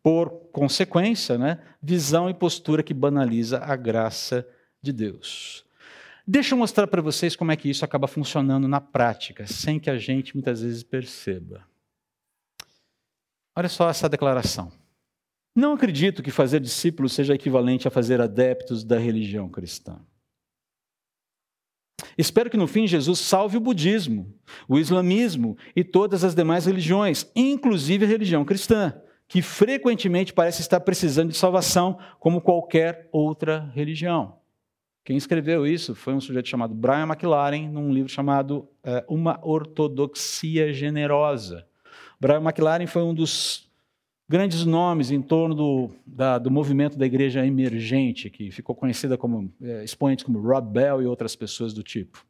por 0.03 0.31
consequência, 0.53 1.39
né, 1.39 1.63
visão 1.81 2.29
e 2.29 2.35
postura 2.35 2.83
que 2.83 2.95
banaliza 2.95 3.59
a 3.59 3.77
graça 3.77 4.47
de 4.81 4.93
Deus. 4.93 5.65
Deixa 6.27 6.55
eu 6.55 6.59
mostrar 6.59 6.87
para 6.87 7.03
vocês 7.03 7.35
como 7.35 7.51
é 7.51 7.57
que 7.57 7.69
isso 7.69 7.85
acaba 7.85 8.07
funcionando 8.07 8.69
na 8.69 8.81
prática, 8.81 9.47
sem 9.47 9.79
que 9.79 9.91
a 9.91 9.99
gente 9.99 10.35
muitas 10.35 10.63
vezes 10.63 10.83
perceba. 10.83 11.65
Olha 13.57 13.69
só 13.69 13.89
essa 13.89 14.09
declaração. 14.09 14.73
Não 15.55 15.75
acredito 15.75 16.23
que 16.23 16.31
fazer 16.31 16.61
discípulos 16.61 17.13
seja 17.13 17.35
equivalente 17.35 17.87
a 17.87 17.91
fazer 17.91 18.21
adeptos 18.21 18.83
da 18.83 18.99
religião 18.99 19.49
cristã. 19.49 20.01
Espero 22.17 22.51
que 22.51 22.57
no 22.57 22.67
fim 22.67 22.87
Jesus 22.87 23.21
salve 23.21 23.57
o 23.57 23.61
budismo, 23.61 24.35
o 24.69 24.79
islamismo 24.79 25.57
e 25.75 25.83
todas 25.83 26.25
as 26.25 26.35
demais 26.35 26.67
religiões, 26.67 27.31
inclusive 27.35 28.05
a 28.05 28.09
religião 28.09 28.45
cristã, 28.45 28.95
que 29.29 29.41
frequentemente 29.41 30.33
parece 30.33 30.61
estar 30.61 30.81
precisando 30.81 31.31
de 31.31 31.37
salvação 31.37 31.99
como 32.19 32.41
qualquer 32.41 33.09
outra 33.13 33.71
religião. 33.75 34.37
Quem 35.05 35.17
escreveu 35.17 35.67
isso 35.67 35.95
foi 35.95 36.15
um 36.15 36.21
sujeito 36.21 36.49
chamado 36.49 36.75
Brian 36.75 37.07
McLaren, 37.07 37.69
num 37.69 37.93
livro 37.93 38.13
chamado 38.13 38.69
é, 38.85 39.05
Uma 39.09 39.41
Ortodoxia 39.43 40.73
Generosa. 40.73 41.67
Brian 42.21 42.41
McLaren 42.41 42.87
foi 42.87 43.03
um 43.03 43.13
dos 43.13 43.72
grandes 44.33 44.65
nomes 44.65 45.11
em 45.11 45.21
torno 45.21 45.55
do, 45.55 45.91
da, 46.07 46.39
do 46.39 46.51
movimento 46.51 46.97
da 46.97 47.05
igreja 47.05 47.45
emergente, 47.45 48.31
que 48.31 48.51
ficou 48.51 48.75
conhecida 48.75 49.19
como 49.19 49.53
é, 49.61 49.85
expoentes 49.85 50.25
como 50.25 50.41
Rob 50.41 50.73
Bell 50.73 51.03
e 51.03 51.07
outras 51.07 51.37
pessoas 51.37 51.75
do 51.75 51.83
tipo. 51.83 52.25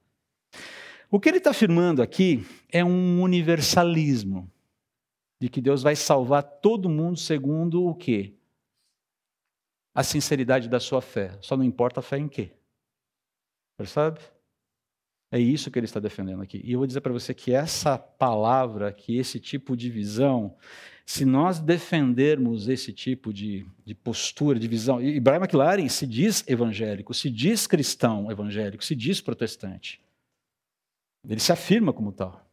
O 1.08 1.20
que 1.20 1.28
ele 1.28 1.38
está 1.38 1.50
afirmando 1.50 2.02
aqui 2.02 2.44
é 2.68 2.84
um 2.84 3.22
universalismo. 3.22 4.50
de 5.40 5.48
que 5.48 5.60
Deus 5.60 5.80
vai 5.80 5.94
salvar 5.94 6.42
todo 6.42 6.88
mundo 6.88 7.18
segundo 7.20 7.84
o 7.84 7.94
quê? 7.94 8.34
A 9.94 10.02
sinceridade 10.02 10.68
da 10.68 10.80
sua 10.80 11.00
fé. 11.00 11.38
Só 11.40 11.56
não 11.56 11.64
importa 11.64 12.00
a 12.00 12.02
fé 12.02 12.18
em 12.18 12.26
quê. 12.26 12.50
Percebe? 13.76 14.18
É 15.30 15.38
isso 15.38 15.70
que 15.70 15.78
ele 15.78 15.86
está 15.86 16.00
defendendo 16.00 16.42
aqui. 16.42 16.60
E 16.64 16.72
eu 16.72 16.80
vou 16.80 16.86
dizer 16.86 17.00
para 17.00 17.12
você 17.12 17.32
que 17.32 17.54
essa 17.54 17.96
palavra, 17.96 18.92
que 18.92 19.16
esse 19.16 19.38
tipo 19.38 19.76
de 19.76 19.88
visão, 19.88 20.56
se 21.04 21.24
nós 21.24 21.58
defendermos 21.58 22.68
esse 22.68 22.92
tipo 22.92 23.32
de, 23.32 23.66
de 23.84 23.94
postura, 23.94 24.58
de 24.58 24.68
visão, 24.68 25.00
e 25.00 25.18
Brian 25.18 25.38
McLaren 25.38 25.88
se 25.88 26.06
diz 26.06 26.44
evangélico, 26.46 27.12
se 27.12 27.28
diz 27.28 27.66
cristão 27.66 28.30
evangélico, 28.30 28.84
se 28.84 28.94
diz 28.94 29.20
protestante. 29.20 30.00
Ele 31.28 31.40
se 31.40 31.52
afirma 31.52 31.92
como 31.92 32.12
tal. 32.12 32.44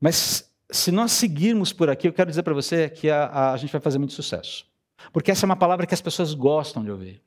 Mas 0.00 0.50
se 0.70 0.90
nós 0.90 1.12
seguirmos 1.12 1.72
por 1.72 1.88
aqui, 1.88 2.08
eu 2.08 2.12
quero 2.12 2.30
dizer 2.30 2.42
para 2.42 2.54
você 2.54 2.88
que 2.88 3.08
a, 3.08 3.26
a, 3.26 3.52
a 3.52 3.56
gente 3.56 3.72
vai 3.72 3.80
fazer 3.80 3.98
muito 3.98 4.14
sucesso. 4.14 4.66
Porque 5.12 5.30
essa 5.30 5.44
é 5.44 5.48
uma 5.48 5.56
palavra 5.56 5.86
que 5.86 5.94
as 5.94 6.00
pessoas 6.00 6.34
gostam 6.34 6.82
de 6.82 6.90
ouvir. 6.90 7.22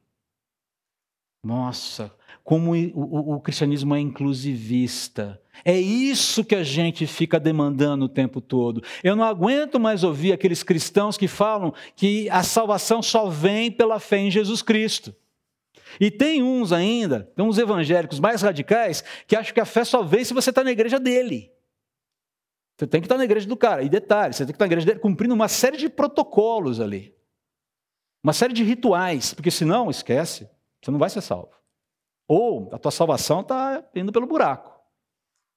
Nossa, 1.43 2.13
como 2.49 2.73
o, 2.73 3.35
o, 3.35 3.39
cristianismo 3.39 3.93
é 3.93 3.99
inclusivista. 3.99 5.39
É 5.63 5.79
isso 5.79 6.43
que 6.43 6.55
a 6.55 6.63
gente 6.63 7.05
fica 7.05 7.39
demandando 7.39 8.05
o 8.05 8.09
tempo 8.09 8.41
todo. 8.41 8.81
Eu 9.03 9.15
não 9.15 9.23
aguento 9.23 9.79
mais 9.79 10.03
ouvir 10.03 10.33
aqueles 10.33 10.63
cristãos 10.63 11.15
que 11.15 11.27
falam 11.27 11.71
que 11.95 12.27
a 12.31 12.41
salvação 12.41 13.03
só 13.03 13.29
vem 13.29 13.71
pela 13.71 13.99
fé 13.99 14.17
em 14.17 14.31
Jesus 14.31 14.63
Cristo. 14.63 15.13
E 15.99 16.09
tem 16.09 16.41
uns 16.41 16.71
ainda, 16.71 17.31
tem 17.35 17.45
uns 17.45 17.59
evangélicos 17.59 18.19
mais 18.19 18.41
radicais, 18.41 19.03
que 19.27 19.35
acham 19.35 19.53
que 19.53 19.61
a 19.61 19.65
fé 19.65 19.83
só 19.83 20.01
vem 20.01 20.25
se 20.25 20.33
você 20.33 20.49
está 20.49 20.63
na 20.63 20.71
igreja 20.71 20.99
dele. 20.99 21.51
Você 22.79 22.87
tem 22.87 22.99
que 22.99 23.05
estar 23.05 23.17
na 23.17 23.25
igreja 23.25 23.47
do 23.47 23.55
cara. 23.55 23.83
E 23.83 23.89
detalhe, 23.89 24.33
você 24.33 24.43
tem 24.43 24.53
que 24.53 24.55
estar 24.55 24.65
na 24.65 24.71
igreja 24.71 24.87
dele 24.87 24.99
cumprindo 24.99 25.35
uma 25.35 25.47
série 25.47 25.77
de 25.77 25.87
protocolos 25.87 26.79
ali. 26.79 27.13
Uma 28.23 28.33
série 28.33 28.53
de 28.55 28.63
rituais, 28.63 29.35
porque 29.35 29.51
senão, 29.51 29.87
esquece, 29.87 30.49
você 30.81 30.89
não 30.89 30.97
vai 30.97 31.11
ser 31.11 31.21
salvo. 31.21 31.58
Ou 32.29 32.69
a 32.71 32.77
tua 32.77 32.91
salvação 32.91 33.41
está 33.41 33.83
indo 33.95 34.11
pelo 34.11 34.27
buraco. 34.27 34.79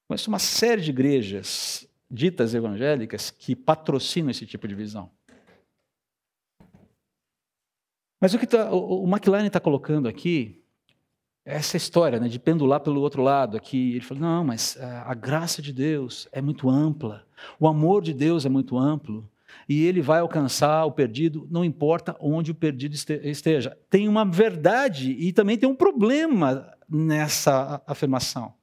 Conheço 0.09 0.31
uma 0.31 0.39
série 0.39 0.81
de 0.81 0.89
igrejas 0.89 1.87
ditas 2.11 2.55
evangélicas 2.55 3.31
que 3.31 3.55
patrocinam 3.55 4.31
esse 4.31 4.47
tipo 4.47 4.67
de 4.67 4.75
visão. 4.75 5.11
Mas 8.19 8.33
o 8.33 8.39
que 8.39 8.47
tá, 8.47 8.73
o, 8.73 9.05
o 9.05 9.07
McLaren 9.07 9.47
está 9.47 9.61
colocando 9.61 10.09
aqui 10.09 10.65
é 11.45 11.57
essa 11.57 11.77
história 11.77 12.19
né, 12.19 12.27
de 12.27 12.39
pendular 12.39 12.81
pelo 12.81 13.03
outro 13.03 13.23
lado. 13.23 13.55
Aqui 13.55 13.97
ele 13.97 14.05
fala: 14.05 14.21
não, 14.21 14.45
mas 14.45 14.77
é, 14.77 14.85
a 15.05 15.13
graça 15.13 15.61
de 15.61 15.75
Deus 15.75 16.27
é 16.33 16.41
muito 16.41 16.71
ampla, 16.71 17.27
o 17.61 17.69
amor 17.69 18.01
de 18.01 18.15
Deus 18.15 18.47
é 18.47 18.49
muito 18.49 18.79
amplo 18.79 19.31
e 19.69 19.85
ele 19.85 20.01
vai 20.01 20.21
alcançar 20.21 20.85
o 20.85 20.93
perdido, 20.93 21.47
não 21.51 21.65
importa 21.65 22.17
onde 22.21 22.51
o 22.51 22.55
perdido 22.55 22.95
esteja. 22.95 23.77
Tem 23.88 24.09
uma 24.09 24.25
verdade 24.25 25.12
e 25.12 25.33
também 25.33 25.57
tem 25.57 25.69
um 25.69 25.75
problema 25.75 26.73
nessa 26.88 27.83
afirmação. 27.87 28.55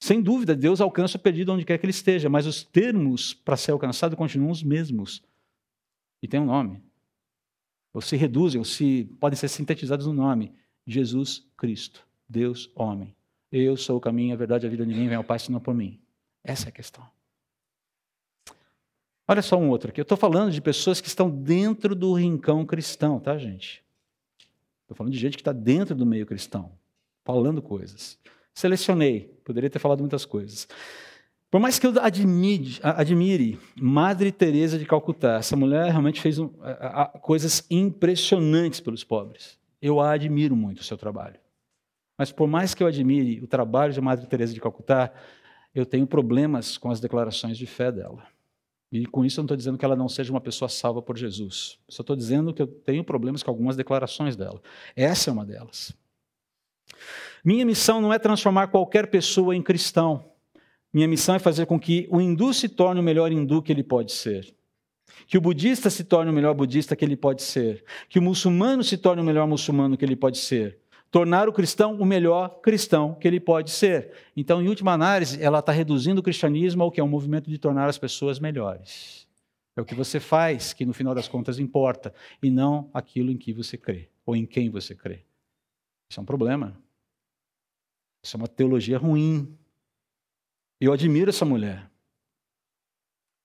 Sem 0.00 0.20
dúvida, 0.20 0.54
Deus 0.54 0.80
alcança 0.80 1.16
o 1.16 1.20
perdido 1.20 1.52
onde 1.52 1.64
quer 1.64 1.78
que 1.78 1.86
ele 1.86 1.90
esteja, 1.90 2.28
mas 2.28 2.46
os 2.46 2.62
termos 2.62 3.32
para 3.32 3.56
ser 3.56 3.72
alcançado 3.72 4.16
continuam 4.16 4.50
os 4.50 4.62
mesmos. 4.62 5.22
E 6.22 6.28
tem 6.28 6.40
um 6.40 6.46
nome 6.46 6.82
ou 7.94 8.00
se 8.00 8.16
reduzem, 8.16 8.58
ou 8.58 8.64
se 8.64 9.04
podem 9.20 9.36
ser 9.36 9.48
sintetizados 9.48 10.06
no 10.06 10.12
nome: 10.12 10.52
Jesus 10.84 11.46
Cristo, 11.56 12.06
Deus 12.28 12.70
homem. 12.74 13.14
Eu 13.52 13.76
sou 13.76 13.96
o 13.96 14.00
caminho, 14.00 14.34
a 14.34 14.36
verdade, 14.36 14.66
a 14.66 14.68
vida, 14.68 14.84
ninguém 14.84 15.06
vem 15.06 15.16
ao 15.16 15.22
Pai 15.22 15.38
senão 15.38 15.60
por 15.60 15.72
mim. 15.72 16.00
Essa 16.42 16.66
é 16.66 16.70
a 16.70 16.72
questão. 16.72 17.13
Olha 19.26 19.40
só 19.40 19.56
um 19.56 19.70
outro 19.70 19.90
aqui. 19.90 20.00
Eu 20.00 20.04
estou 20.04 20.18
falando 20.18 20.52
de 20.52 20.60
pessoas 20.60 21.00
que 21.00 21.08
estão 21.08 21.30
dentro 21.30 21.94
do 21.94 22.12
rincão 22.12 22.64
cristão, 22.66 23.18
tá, 23.18 23.38
gente? 23.38 23.82
Estou 24.82 24.96
falando 24.96 25.12
de 25.12 25.18
gente 25.18 25.36
que 25.36 25.40
está 25.40 25.52
dentro 25.52 25.94
do 25.94 26.04
meio 26.04 26.26
cristão, 26.26 26.72
falando 27.24 27.62
coisas. 27.62 28.18
Selecionei, 28.52 29.34
poderia 29.42 29.70
ter 29.70 29.78
falado 29.78 30.00
muitas 30.00 30.26
coisas. 30.26 30.68
Por 31.50 31.60
mais 31.60 31.78
que 31.78 31.86
eu 31.86 31.92
admire, 32.00 32.78
admire 32.82 33.58
Madre 33.80 34.30
Teresa 34.30 34.78
de 34.78 34.84
Calcutá, 34.84 35.36
essa 35.36 35.56
mulher 35.56 35.90
realmente 35.90 36.20
fez 36.20 36.38
um, 36.38 36.50
a, 36.60 37.02
a, 37.02 37.06
coisas 37.06 37.64
impressionantes 37.70 38.80
pelos 38.80 39.04
pobres. 39.04 39.58
Eu 39.80 40.00
a 40.00 40.12
admiro 40.12 40.54
muito 40.54 40.80
o 40.80 40.84
seu 40.84 40.98
trabalho. 40.98 41.38
Mas 42.18 42.30
por 42.30 42.46
mais 42.46 42.74
que 42.74 42.82
eu 42.82 42.86
admire 42.86 43.40
o 43.42 43.46
trabalho 43.46 43.92
de 43.92 44.00
Madre 44.00 44.26
Teresa 44.26 44.52
de 44.52 44.60
Calcutá, 44.60 45.12
eu 45.74 45.86
tenho 45.86 46.06
problemas 46.06 46.76
com 46.76 46.90
as 46.90 47.00
declarações 47.00 47.56
de 47.56 47.66
fé 47.66 47.90
dela. 47.90 48.33
E 48.94 49.06
com 49.06 49.24
isso 49.24 49.40
eu 49.40 49.42
não 49.42 49.46
estou 49.46 49.56
dizendo 49.56 49.76
que 49.76 49.84
ela 49.84 49.96
não 49.96 50.08
seja 50.08 50.30
uma 50.30 50.40
pessoa 50.40 50.68
salva 50.68 51.02
por 51.02 51.18
Jesus. 51.18 51.80
Só 51.88 52.02
estou 52.02 52.14
dizendo 52.14 52.54
que 52.54 52.62
eu 52.62 52.66
tenho 52.68 53.02
problemas 53.02 53.42
com 53.42 53.50
algumas 53.50 53.74
declarações 53.74 54.36
dela. 54.36 54.62
Essa 54.94 55.30
é 55.30 55.32
uma 55.32 55.44
delas. 55.44 55.92
Minha 57.44 57.66
missão 57.66 58.00
não 58.00 58.12
é 58.12 58.20
transformar 58.20 58.68
qualquer 58.68 59.08
pessoa 59.08 59.56
em 59.56 59.60
cristão. 59.60 60.24
Minha 60.92 61.08
missão 61.08 61.34
é 61.34 61.40
fazer 61.40 61.66
com 61.66 61.78
que 61.78 62.06
o 62.08 62.20
hindu 62.20 62.54
se 62.54 62.68
torne 62.68 63.00
o 63.00 63.02
melhor 63.02 63.32
hindu 63.32 63.60
que 63.60 63.72
ele 63.72 63.82
pode 63.82 64.12
ser. 64.12 64.54
Que 65.26 65.36
o 65.36 65.40
budista 65.40 65.90
se 65.90 66.04
torne 66.04 66.30
o 66.30 66.34
melhor 66.34 66.54
budista 66.54 66.94
que 66.94 67.04
ele 67.04 67.16
pode 67.16 67.42
ser. 67.42 67.84
Que 68.08 68.20
o 68.20 68.22
muçulmano 68.22 68.84
se 68.84 68.96
torne 68.96 69.20
o 69.20 69.24
melhor 69.24 69.48
muçulmano 69.48 69.96
que 69.96 70.04
ele 70.04 70.14
pode 70.14 70.38
ser. 70.38 70.78
Tornar 71.14 71.48
o 71.48 71.52
cristão 71.52 71.94
o 71.94 72.04
melhor 72.04 72.60
cristão 72.60 73.14
que 73.14 73.28
ele 73.28 73.38
pode 73.38 73.70
ser. 73.70 74.10
Então, 74.36 74.60
em 74.60 74.66
última 74.66 74.92
análise, 74.92 75.40
ela 75.40 75.60
está 75.60 75.70
reduzindo 75.70 76.20
o 76.20 76.24
cristianismo 76.24 76.82
ao 76.82 76.90
que 76.90 77.00
é 77.00 77.04
um 77.04 77.08
movimento 77.08 77.48
de 77.48 77.56
tornar 77.56 77.88
as 77.88 77.96
pessoas 77.96 78.40
melhores. 78.40 79.24
É 79.76 79.80
o 79.80 79.84
que 79.84 79.94
você 79.94 80.18
faz 80.18 80.72
que, 80.72 80.84
no 80.84 80.92
final 80.92 81.14
das 81.14 81.28
contas, 81.28 81.60
importa, 81.60 82.12
e 82.42 82.50
não 82.50 82.90
aquilo 82.92 83.30
em 83.30 83.36
que 83.36 83.52
você 83.52 83.78
crê, 83.78 84.10
ou 84.26 84.34
em 84.34 84.44
quem 84.44 84.68
você 84.68 84.92
crê. 84.92 85.24
Isso 86.10 86.18
é 86.18 86.20
um 86.20 86.26
problema. 86.26 86.76
Isso 88.20 88.36
é 88.36 88.38
uma 88.38 88.48
teologia 88.48 88.98
ruim. 88.98 89.56
Eu 90.80 90.92
admiro 90.92 91.30
essa 91.30 91.44
mulher. 91.44 91.88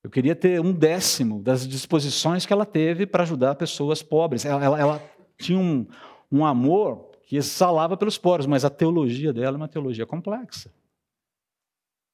Eu 0.03 0.10
queria 0.10 0.36
ter 0.36 0.60
um 0.60 0.73
décimo 0.73 1.39
das 1.39 1.67
disposições 1.67 2.47
que 2.47 2.51
ela 2.51 2.65
teve 2.65 3.05
para 3.05 3.21
ajudar 3.21 3.53
pessoas 3.53 4.01
pobres. 4.01 4.43
Ela, 4.43 4.65
ela, 4.65 4.79
ela 4.79 5.13
tinha 5.38 5.60
um, 5.60 5.86
um 6.32 6.43
amor 6.43 7.09
que 7.29 7.37
exalava 7.37 7.95
pelos 7.95 8.17
pobres, 8.17 8.47
mas 8.47 8.65
a 8.65 8.71
teologia 8.71 9.31
dela 9.31 9.55
é 9.55 9.57
uma 9.57 9.67
teologia 9.67 10.03
complexa. 10.03 10.73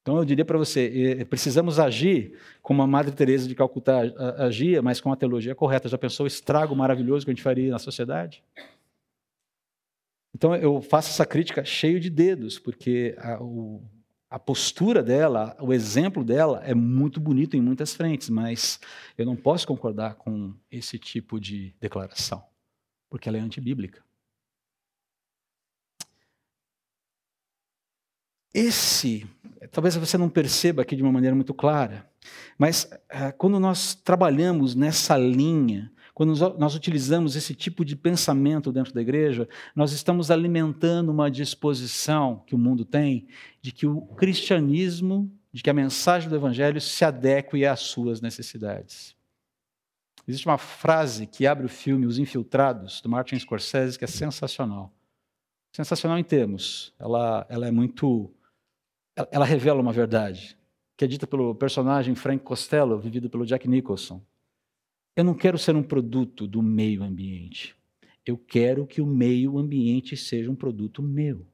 Então 0.01 0.17
eu 0.17 0.25
diria 0.25 0.43
para 0.43 0.57
você, 0.57 1.25
precisamos 1.29 1.79
agir 1.79 2.37
como 2.61 2.81
a 2.81 2.87
Madre 2.87 3.15
Teresa 3.15 3.47
de 3.47 3.55
Calcutá 3.55 4.01
agia, 4.37 4.81
mas 4.81 4.99
com 4.99 5.13
a 5.13 5.15
teologia 5.15 5.55
correta. 5.55 5.87
Já 5.87 5.97
pensou 5.97 6.25
o 6.25 6.27
estrago 6.27 6.75
maravilhoso 6.75 7.25
que 7.25 7.31
a 7.31 7.33
gente 7.33 7.41
faria 7.41 7.71
na 7.71 7.79
sociedade? 7.79 8.43
Então 10.35 10.53
eu 10.53 10.81
faço 10.81 11.11
essa 11.11 11.25
crítica 11.25 11.63
cheio 11.63 11.97
de 11.97 12.09
dedos, 12.09 12.59
porque 12.59 13.15
a, 13.17 13.41
o, 13.41 13.81
a 14.29 14.37
postura 14.37 15.01
dela, 15.01 15.55
o 15.61 15.71
exemplo 15.71 16.25
dela 16.25 16.61
é 16.65 16.73
muito 16.73 17.21
bonito 17.21 17.55
em 17.55 17.61
muitas 17.61 17.93
frentes, 17.93 18.29
mas 18.29 18.81
eu 19.17 19.25
não 19.25 19.37
posso 19.37 19.65
concordar 19.65 20.15
com 20.15 20.53
esse 20.69 20.99
tipo 20.99 21.39
de 21.39 21.73
declaração, 21.79 22.43
porque 23.09 23.29
ela 23.29 23.37
é 23.37 23.41
antibíblica. 23.41 24.04
Esse, 28.57 29.27
talvez 29.71 29.95
você 29.97 30.17
não 30.17 30.29
perceba 30.29 30.81
aqui 30.81 30.95
de 30.95 31.03
uma 31.03 31.11
maneira 31.11 31.35
muito 31.35 31.53
clara, 31.53 32.09
mas 32.57 32.89
ah, 33.09 33.33
quando 33.33 33.59
nós 33.59 33.93
trabalhamos 33.93 34.75
nessa 34.75 35.17
linha 35.17 35.91
quando 36.15 36.33
nós 36.57 36.75
utilizamos 36.75 37.35
esse 37.35 37.53
tipo 37.53 37.83
de 37.83 37.93
pensamento 37.93 38.71
dentro 38.71 38.93
da 38.93 39.01
igreja, 39.01 39.49
nós 39.75 39.91
estamos 39.91 40.31
alimentando 40.31 41.11
uma 41.11 41.29
disposição 41.29 42.41
que 42.47 42.55
o 42.55 42.57
mundo 42.57 42.85
tem 42.85 43.27
de 43.61 43.73
que 43.73 43.85
o 43.85 43.99
cristianismo, 43.99 45.29
de 45.51 45.61
que 45.61 45.69
a 45.69 45.73
mensagem 45.73 46.29
do 46.29 46.35
evangelho 46.37 46.79
se 46.79 47.03
adeque 47.03 47.65
às 47.65 47.81
suas 47.81 48.21
necessidades. 48.21 49.13
Existe 50.25 50.47
uma 50.47 50.57
frase 50.57 51.27
que 51.27 51.45
abre 51.45 51.65
o 51.65 51.69
filme 51.69 52.05
Os 52.05 52.17
Infiltrados, 52.17 53.01
do 53.01 53.09
Martin 53.09 53.37
Scorsese, 53.37 53.99
que 53.99 54.05
é 54.05 54.07
sensacional. 54.07 54.93
Sensacional 55.73 56.17
em 56.17 56.23
termos. 56.23 56.93
Ela, 56.97 57.45
ela 57.49 57.67
é 57.67 57.71
muito. 57.71 58.33
Ela 59.31 59.45
revela 59.45 59.81
uma 59.81 59.93
verdade, 59.93 60.57
que 60.97 61.05
é 61.05 61.07
dita 61.07 61.25
pelo 61.25 61.55
personagem 61.55 62.15
Frank 62.15 62.43
Costello, 62.43 62.99
vivido 62.99 63.29
pelo 63.29 63.45
Jack 63.45 63.67
Nicholson. 63.67 64.21
Eu 65.15 65.23
não 65.23 65.33
quero 65.33 65.57
ser 65.57 65.75
um 65.75 65.83
produto 65.83 66.45
do 66.45 66.61
meio 66.61 67.01
ambiente. 67.01 67.75
Eu 68.25 68.37
quero 68.37 68.85
que 68.85 69.01
o 69.01 69.05
meio 69.05 69.57
ambiente 69.57 70.17
seja 70.17 70.51
um 70.51 70.55
produto 70.55 71.01
meu. 71.01 71.45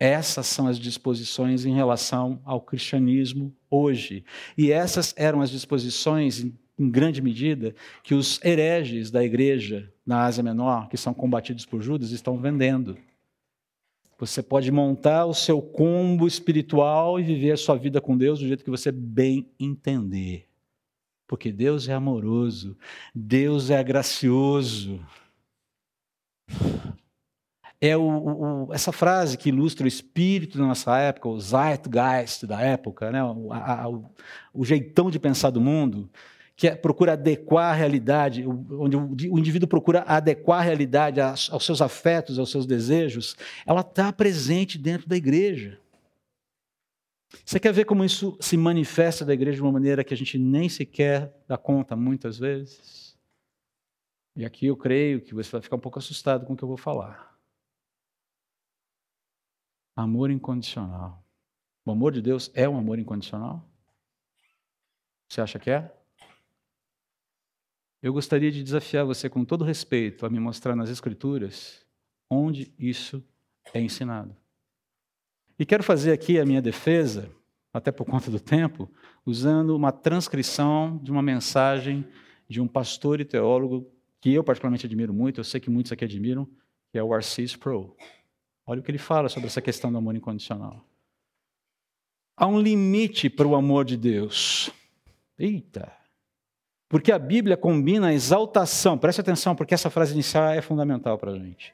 Essas 0.00 0.46
são 0.46 0.66
as 0.66 0.78
disposições 0.78 1.66
em 1.66 1.74
relação 1.74 2.40
ao 2.44 2.60
cristianismo 2.60 3.54
hoje. 3.68 4.24
E 4.56 4.72
essas 4.72 5.14
eram 5.16 5.42
as 5.42 5.50
disposições, 5.50 6.40
em 6.78 6.90
grande 6.90 7.20
medida, 7.20 7.74
que 8.02 8.14
os 8.14 8.42
hereges 8.42 9.10
da 9.10 9.22
igreja 9.22 9.92
na 10.04 10.24
Ásia 10.24 10.42
Menor, 10.42 10.88
que 10.88 10.96
são 10.96 11.12
combatidos 11.12 11.66
por 11.66 11.82
Judas, 11.82 12.10
estão 12.10 12.40
vendendo. 12.40 12.96
Você 14.20 14.42
pode 14.42 14.70
montar 14.70 15.24
o 15.24 15.32
seu 15.32 15.62
combo 15.62 16.26
espiritual 16.26 17.18
e 17.18 17.22
viver 17.22 17.52
a 17.52 17.56
sua 17.56 17.78
vida 17.78 18.02
com 18.02 18.18
Deus 18.18 18.38
do 18.38 18.46
jeito 18.46 18.62
que 18.62 18.70
você 18.70 18.92
bem 18.92 19.50
entender. 19.58 20.46
Porque 21.26 21.50
Deus 21.50 21.88
é 21.88 21.94
amoroso, 21.94 22.76
Deus 23.14 23.70
é 23.70 23.82
gracioso. 23.82 25.00
É 27.80 27.96
o, 27.96 28.66
o, 28.66 28.74
essa 28.74 28.92
frase 28.92 29.38
que 29.38 29.48
ilustra 29.48 29.86
o 29.86 29.88
espírito 29.88 30.58
da 30.58 30.66
nossa 30.66 30.98
época, 30.98 31.26
o 31.26 31.40
zeitgeist 31.40 32.46
da 32.46 32.60
época, 32.60 33.10
né? 33.10 33.24
o, 33.24 33.50
a, 33.54 33.88
o, 33.88 34.04
o 34.52 34.66
jeitão 34.66 35.10
de 35.10 35.18
pensar 35.18 35.48
do 35.48 35.62
mundo 35.62 36.10
que 36.60 36.68
é, 36.68 36.76
procura 36.76 37.14
adequar 37.14 37.72
a 37.72 37.74
realidade, 37.74 38.46
onde 38.46 38.94
o 39.30 39.38
indivíduo 39.38 39.66
procura 39.66 40.02
adequar 40.02 40.58
a 40.58 40.62
realidade 40.62 41.18
aos 41.18 41.64
seus 41.64 41.80
afetos, 41.80 42.38
aos 42.38 42.50
seus 42.50 42.66
desejos, 42.66 43.34
ela 43.64 43.80
está 43.80 44.12
presente 44.12 44.76
dentro 44.76 45.08
da 45.08 45.16
igreja. 45.16 45.80
Você 47.46 47.58
quer 47.58 47.72
ver 47.72 47.86
como 47.86 48.04
isso 48.04 48.36
se 48.42 48.58
manifesta 48.58 49.24
da 49.24 49.32
igreja 49.32 49.56
de 49.56 49.62
uma 49.62 49.72
maneira 49.72 50.04
que 50.04 50.12
a 50.12 50.16
gente 50.16 50.36
nem 50.36 50.68
sequer 50.68 51.34
dá 51.48 51.56
conta 51.56 51.96
muitas 51.96 52.38
vezes? 52.38 53.18
E 54.36 54.44
aqui 54.44 54.66
eu 54.66 54.76
creio 54.76 55.22
que 55.22 55.34
você 55.34 55.52
vai 55.52 55.62
ficar 55.62 55.76
um 55.76 55.80
pouco 55.80 55.98
assustado 55.98 56.44
com 56.44 56.52
o 56.52 56.56
que 56.58 56.62
eu 56.62 56.68
vou 56.68 56.76
falar. 56.76 57.40
Amor 59.96 60.30
incondicional. 60.30 61.24
O 61.86 61.90
amor 61.90 62.12
de 62.12 62.20
Deus 62.20 62.50
é 62.52 62.68
um 62.68 62.76
amor 62.76 62.98
incondicional? 62.98 63.66
Você 65.26 65.40
acha 65.40 65.58
que 65.58 65.70
é? 65.70 65.99
Eu 68.02 68.12
gostaria 68.12 68.50
de 68.50 68.62
desafiar 68.62 69.04
você, 69.04 69.28
com 69.28 69.44
todo 69.44 69.64
respeito, 69.64 70.24
a 70.24 70.30
me 70.30 70.40
mostrar 70.40 70.74
nas 70.74 70.88
Escrituras 70.88 71.84
onde 72.30 72.72
isso 72.78 73.22
é 73.74 73.80
ensinado. 73.80 74.34
E 75.58 75.66
quero 75.66 75.82
fazer 75.82 76.12
aqui 76.12 76.38
a 76.38 76.46
minha 76.46 76.62
defesa, 76.62 77.30
até 77.72 77.92
por 77.92 78.06
conta 78.06 78.30
do 78.30 78.40
tempo, 78.40 78.90
usando 79.26 79.76
uma 79.76 79.92
transcrição 79.92 80.98
de 81.02 81.10
uma 81.10 81.20
mensagem 81.20 82.06
de 82.48 82.60
um 82.60 82.66
pastor 82.66 83.20
e 83.20 83.24
teólogo 83.24 83.86
que 84.20 84.32
eu 84.32 84.42
particularmente 84.42 84.86
admiro 84.86 85.12
muito, 85.12 85.38
eu 85.40 85.44
sei 85.44 85.60
que 85.60 85.70
muitos 85.70 85.92
aqui 85.92 86.04
admiram, 86.04 86.48
que 86.90 86.98
é 86.98 87.02
o 87.02 87.12
Arcis 87.12 87.54
Pro. 87.56 87.96
Olha 88.66 88.80
o 88.80 88.82
que 88.82 88.90
ele 88.90 88.98
fala 88.98 89.28
sobre 89.28 89.48
essa 89.48 89.60
questão 89.60 89.92
do 89.92 89.98
amor 89.98 90.14
incondicional. 90.14 90.84
Há 92.36 92.46
um 92.46 92.60
limite 92.60 93.28
para 93.28 93.46
o 93.46 93.54
amor 93.54 93.84
de 93.84 93.96
Deus. 93.96 94.70
Eita! 95.38 95.99
Porque 96.90 97.12
a 97.12 97.18
Bíblia 97.20 97.56
combina 97.56 98.08
a 98.08 98.12
exaltação, 98.12 98.98
preste 98.98 99.20
atenção, 99.20 99.54
porque 99.54 99.72
essa 99.72 99.88
frase 99.88 100.12
inicial 100.12 100.48
é 100.48 100.60
fundamental 100.60 101.16
para 101.16 101.30
a 101.30 101.38
gente. 101.38 101.72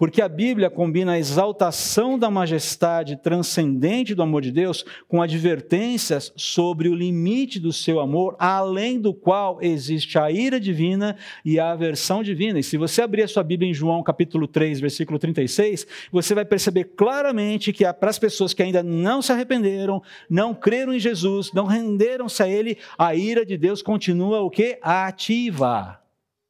Porque 0.00 0.22
a 0.22 0.28
Bíblia 0.28 0.70
combina 0.70 1.12
a 1.12 1.18
exaltação 1.18 2.18
da 2.18 2.30
majestade 2.30 3.16
transcendente 3.16 4.14
do 4.14 4.22
amor 4.22 4.40
de 4.40 4.50
Deus 4.50 4.82
com 5.06 5.20
advertências 5.20 6.32
sobre 6.34 6.88
o 6.88 6.94
limite 6.94 7.60
do 7.60 7.70
seu 7.70 8.00
amor, 8.00 8.34
além 8.38 8.98
do 8.98 9.12
qual 9.12 9.58
existe 9.60 10.18
a 10.18 10.30
ira 10.30 10.58
divina 10.58 11.16
e 11.44 11.60
a 11.60 11.72
aversão 11.72 12.22
divina. 12.22 12.58
E 12.58 12.62
se 12.62 12.78
você 12.78 13.02
abrir 13.02 13.24
a 13.24 13.28
sua 13.28 13.42
Bíblia 13.42 13.70
em 13.70 13.74
João 13.74 14.02
capítulo 14.02 14.48
3, 14.48 14.80
versículo 14.80 15.18
36, 15.18 15.86
você 16.10 16.34
vai 16.34 16.46
perceber 16.46 16.84
claramente 16.96 17.70
que 17.70 17.84
para 17.92 18.08
as 18.08 18.18
pessoas 18.18 18.54
que 18.54 18.62
ainda 18.62 18.82
não 18.82 19.20
se 19.20 19.32
arrependeram, 19.32 20.02
não 20.30 20.54
creram 20.54 20.94
em 20.94 20.98
Jesus, 20.98 21.52
não 21.52 21.66
renderam-se 21.66 22.42
a 22.42 22.48
Ele, 22.48 22.78
a 22.96 23.14
ira 23.14 23.44
de 23.44 23.58
Deus 23.58 23.82
continua 23.82 24.40
o 24.40 24.48
que? 24.48 24.78
Ativa, 24.80 26.00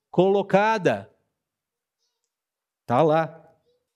colocada. 0.09 1.11
Está 2.91 3.03
lá. 3.03 3.41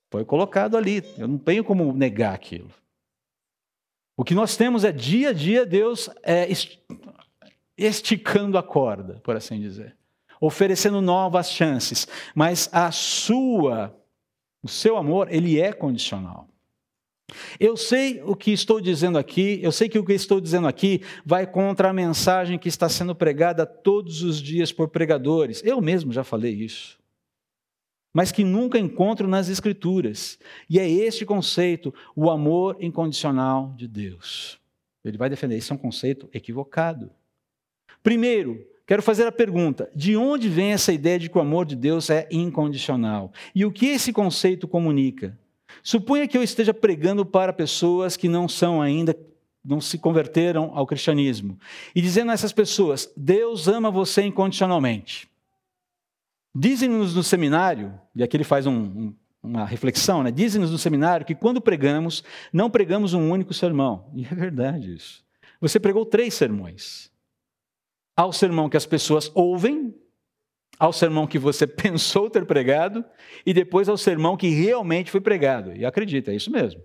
Foi 0.08 0.24
colocado 0.24 0.76
ali. 0.76 1.02
Eu 1.18 1.26
não 1.26 1.36
tenho 1.36 1.64
como 1.64 1.92
negar 1.92 2.32
aquilo. 2.32 2.70
O 4.16 4.22
que 4.22 4.36
nós 4.36 4.56
temos 4.56 4.84
é 4.84 4.92
dia 4.92 5.30
a 5.30 5.32
dia 5.32 5.66
Deus 5.66 6.08
é, 6.22 6.46
esticando 7.76 8.56
a 8.56 8.62
corda, 8.62 9.20
por 9.24 9.34
assim 9.34 9.58
dizer, 9.58 9.96
oferecendo 10.40 11.00
novas 11.00 11.50
chances. 11.50 12.06
Mas 12.36 12.70
a 12.72 12.92
sua, 12.92 13.92
o 14.62 14.68
seu 14.68 14.96
amor, 14.96 15.26
ele 15.28 15.60
é 15.60 15.72
condicional. 15.72 16.46
Eu 17.58 17.76
sei 17.76 18.22
o 18.22 18.36
que 18.36 18.52
estou 18.52 18.80
dizendo 18.80 19.18
aqui, 19.18 19.58
eu 19.60 19.72
sei 19.72 19.88
que 19.88 19.98
o 19.98 20.04
que 20.04 20.12
estou 20.12 20.40
dizendo 20.40 20.68
aqui 20.68 21.02
vai 21.26 21.48
contra 21.48 21.90
a 21.90 21.92
mensagem 21.92 22.60
que 22.60 22.68
está 22.68 22.88
sendo 22.88 23.12
pregada 23.12 23.66
todos 23.66 24.22
os 24.22 24.40
dias 24.40 24.70
por 24.70 24.88
pregadores. 24.88 25.60
Eu 25.64 25.80
mesmo 25.80 26.12
já 26.12 26.22
falei 26.22 26.52
isso 26.52 27.02
mas 28.14 28.30
que 28.30 28.44
nunca 28.44 28.78
encontro 28.78 29.26
nas 29.26 29.48
Escrituras. 29.48 30.38
E 30.70 30.78
é 30.78 30.88
este 30.88 31.26
conceito, 31.26 31.92
o 32.14 32.30
amor 32.30 32.76
incondicional 32.80 33.74
de 33.76 33.88
Deus. 33.88 34.60
Ele 35.04 35.18
vai 35.18 35.28
defender, 35.28 35.56
esse 35.56 35.72
é 35.72 35.74
um 35.74 35.78
conceito 35.78 36.30
equivocado. 36.32 37.10
Primeiro, 38.02 38.64
quero 38.86 39.02
fazer 39.02 39.26
a 39.26 39.32
pergunta: 39.32 39.90
de 39.94 40.16
onde 40.16 40.48
vem 40.48 40.72
essa 40.72 40.92
ideia 40.92 41.18
de 41.18 41.28
que 41.28 41.36
o 41.36 41.40
amor 41.40 41.66
de 41.66 41.74
Deus 41.74 42.08
é 42.08 42.28
incondicional? 42.30 43.32
E 43.54 43.64
o 43.66 43.72
que 43.72 43.86
esse 43.86 44.12
conceito 44.12 44.68
comunica? 44.68 45.36
Suponha 45.82 46.28
que 46.28 46.38
eu 46.38 46.42
esteja 46.42 46.72
pregando 46.72 47.26
para 47.26 47.52
pessoas 47.52 48.16
que 48.16 48.28
não 48.28 48.48
são 48.48 48.80
ainda 48.80 49.14
não 49.64 49.80
se 49.80 49.96
converteram 49.96 50.70
ao 50.74 50.86
cristianismo 50.86 51.58
e 51.94 52.00
dizendo 52.02 52.30
a 52.30 52.34
essas 52.34 52.52
pessoas: 52.52 53.10
Deus 53.16 53.66
ama 53.66 53.90
você 53.90 54.22
incondicionalmente. 54.22 55.28
Dizem-nos 56.54 57.14
no 57.14 57.22
seminário, 57.22 57.98
e 58.14 58.22
aqui 58.22 58.36
ele 58.36 58.44
faz 58.44 58.64
um, 58.66 58.72
um, 58.72 59.14
uma 59.42 59.64
reflexão, 59.64 60.22
né? 60.22 60.30
dizem-nos 60.30 60.70
no 60.70 60.78
seminário 60.78 61.26
que 61.26 61.34
quando 61.34 61.60
pregamos, 61.60 62.22
não 62.52 62.70
pregamos 62.70 63.12
um 63.12 63.30
único 63.30 63.52
sermão. 63.52 64.08
E 64.14 64.24
é 64.24 64.34
verdade 64.34 64.94
isso. 64.94 65.24
Você 65.60 65.80
pregou 65.80 66.06
três 66.06 66.34
sermões. 66.34 67.10
Há 68.16 68.24
o 68.26 68.32
sermão 68.32 68.68
que 68.68 68.76
as 68.76 68.86
pessoas 68.86 69.30
ouvem, 69.34 69.94
ao 70.78 70.92
sermão 70.92 71.26
que 71.26 71.38
você 71.38 71.66
pensou 71.66 72.30
ter 72.30 72.46
pregado, 72.46 73.04
e 73.44 73.52
depois 73.52 73.88
ao 73.88 73.96
sermão 73.96 74.36
que 74.36 74.48
realmente 74.48 75.10
foi 75.10 75.20
pregado. 75.20 75.74
E 75.74 75.84
acredita, 75.84 76.30
é 76.30 76.36
isso 76.36 76.50
mesmo. 76.50 76.80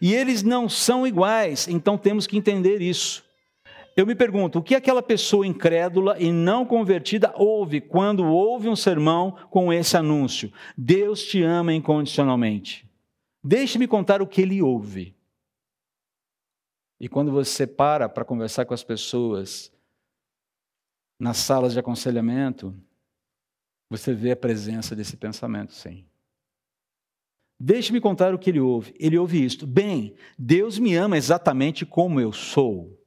E 0.00 0.12
eles 0.12 0.42
não 0.42 0.68
são 0.68 1.06
iguais, 1.06 1.68
então 1.68 1.96
temos 1.96 2.26
que 2.26 2.36
entender 2.36 2.82
isso. 2.82 3.24
Eu 3.96 4.06
me 4.06 4.14
pergunto, 4.14 4.58
o 4.58 4.62
que 4.62 4.74
aquela 4.74 5.02
pessoa 5.02 5.46
incrédula 5.46 6.18
e 6.18 6.32
não 6.32 6.64
convertida 6.64 7.32
ouve 7.36 7.80
quando 7.80 8.24
ouve 8.24 8.68
um 8.68 8.76
sermão 8.76 9.32
com 9.50 9.72
esse 9.72 9.96
anúncio? 9.96 10.52
Deus 10.76 11.24
te 11.24 11.42
ama 11.42 11.74
incondicionalmente. 11.74 12.88
Deixe-me 13.42 13.86
contar 13.86 14.22
o 14.22 14.26
que 14.26 14.42
ele 14.42 14.62
ouve. 14.62 15.14
E 17.00 17.08
quando 17.08 17.32
você 17.32 17.66
para 17.66 18.08
para 18.08 18.24
conversar 18.24 18.64
com 18.64 18.74
as 18.74 18.84
pessoas 18.84 19.72
nas 21.18 21.38
salas 21.38 21.72
de 21.72 21.78
aconselhamento, 21.78 22.74
você 23.88 24.14
vê 24.14 24.30
a 24.30 24.36
presença 24.36 24.94
desse 24.94 25.16
pensamento, 25.16 25.72
sim. 25.72 26.04
Deixe-me 27.58 28.00
contar 28.00 28.34
o 28.34 28.38
que 28.38 28.48
ele 28.48 28.60
ouve. 28.60 28.94
Ele 28.98 29.18
ouve 29.18 29.44
isto: 29.44 29.66
Bem, 29.66 30.14
Deus 30.38 30.78
me 30.78 30.94
ama 30.94 31.18
exatamente 31.18 31.84
como 31.84 32.20
eu 32.20 32.32
sou. 32.32 32.99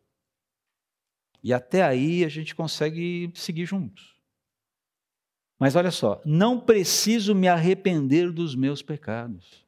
E 1.43 1.53
até 1.53 1.83
aí 1.83 2.23
a 2.23 2.29
gente 2.29 2.55
consegue 2.55 3.31
seguir 3.35 3.65
juntos. 3.65 4.15
Mas 5.59 5.75
olha 5.75 5.91
só, 5.91 6.21
não 6.25 6.59
preciso 6.59 7.35
me 7.35 7.47
arrepender 7.47 8.31
dos 8.31 8.55
meus 8.55 8.81
pecados. 8.81 9.63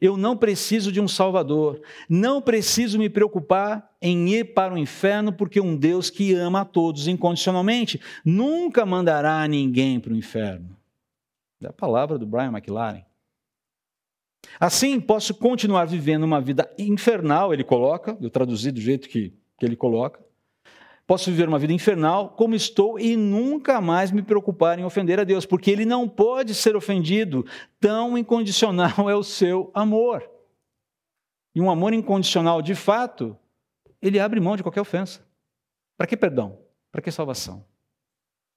Eu 0.00 0.16
não 0.16 0.36
preciso 0.36 0.92
de 0.92 1.00
um 1.00 1.08
Salvador. 1.08 1.80
Não 2.08 2.42
preciso 2.42 2.98
me 2.98 3.08
preocupar 3.08 3.94
em 4.02 4.28
ir 4.28 4.52
para 4.52 4.74
o 4.74 4.78
inferno, 4.78 5.32
porque 5.32 5.60
um 5.60 5.76
Deus 5.76 6.10
que 6.10 6.34
ama 6.34 6.60
a 6.60 6.64
todos 6.64 7.08
incondicionalmente 7.08 8.00
nunca 8.24 8.84
mandará 8.84 9.46
ninguém 9.48 9.98
para 9.98 10.12
o 10.12 10.16
inferno. 10.16 10.76
É 11.62 11.68
a 11.68 11.72
palavra 11.72 12.18
do 12.18 12.26
Brian 12.26 12.50
McLaren. 12.50 13.04
Assim, 14.60 15.00
posso 15.00 15.34
continuar 15.34 15.86
vivendo 15.86 16.24
uma 16.24 16.40
vida 16.40 16.70
infernal, 16.78 17.52
ele 17.52 17.64
coloca, 17.64 18.16
eu 18.20 18.28
traduzi 18.28 18.70
do 18.70 18.80
jeito 18.80 19.08
que, 19.08 19.32
que 19.58 19.64
ele 19.64 19.74
coloca, 19.74 20.23
Posso 21.06 21.30
viver 21.30 21.48
uma 21.48 21.58
vida 21.58 21.72
infernal 21.72 22.30
como 22.30 22.54
estou 22.54 22.98
e 22.98 23.14
nunca 23.14 23.80
mais 23.80 24.10
me 24.10 24.22
preocupar 24.22 24.78
em 24.78 24.84
ofender 24.84 25.20
a 25.20 25.24
Deus, 25.24 25.44
porque 25.44 25.70
Ele 25.70 25.84
não 25.84 26.08
pode 26.08 26.54
ser 26.54 26.76
ofendido, 26.76 27.44
tão 27.78 28.16
incondicional 28.16 29.10
é 29.10 29.14
o 29.14 29.22
seu 29.22 29.70
amor. 29.74 30.28
E 31.54 31.60
um 31.60 31.70
amor 31.70 31.92
incondicional, 31.92 32.60
de 32.60 32.74
fato, 32.74 33.38
ele 34.02 34.18
abre 34.18 34.40
mão 34.40 34.56
de 34.56 34.62
qualquer 34.62 34.80
ofensa. 34.80 35.24
Para 35.96 36.06
que 36.06 36.16
perdão? 36.16 36.58
Para 36.90 37.00
que 37.00 37.10
salvação? 37.10 37.64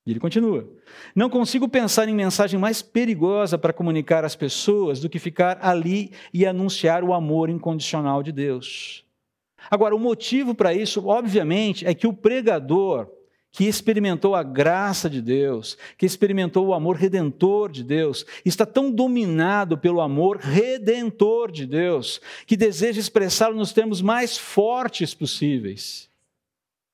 E 0.05 0.11
ele 0.11 0.19
continua: 0.19 0.67
Não 1.15 1.29
consigo 1.29 1.69
pensar 1.69 2.09
em 2.09 2.15
mensagem 2.15 2.59
mais 2.59 2.81
perigosa 2.81 3.57
para 3.57 3.73
comunicar 3.73 4.25
às 4.25 4.35
pessoas 4.35 4.99
do 4.99 5.09
que 5.09 5.19
ficar 5.19 5.59
ali 5.61 6.11
e 6.33 6.45
anunciar 6.45 7.03
o 7.03 7.13
amor 7.13 7.49
incondicional 7.49 8.23
de 8.23 8.31
Deus. 8.31 9.06
Agora, 9.69 9.95
o 9.95 9.99
motivo 9.99 10.53
para 10.55 10.73
isso, 10.73 11.07
obviamente, 11.07 11.85
é 11.85 11.93
que 11.93 12.07
o 12.07 12.13
pregador 12.13 13.09
que 13.51 13.65
experimentou 13.65 14.35
a 14.35 14.43
graça 14.43 15.09
de 15.09 15.21
Deus, 15.21 15.77
que 15.97 16.05
experimentou 16.05 16.67
o 16.67 16.73
amor 16.73 16.95
redentor 16.95 17.71
de 17.71 17.83
Deus, 17.83 18.23
está 18.45 18.65
tão 18.65 18.91
dominado 18.91 19.77
pelo 19.77 19.99
amor 19.99 20.37
redentor 20.37 21.51
de 21.51 21.65
Deus, 21.65 22.21
que 22.45 22.55
deseja 22.55 22.99
expressá-lo 22.99 23.55
nos 23.55 23.73
termos 23.73 24.01
mais 24.01 24.37
fortes 24.37 25.15
possíveis. 25.15 26.07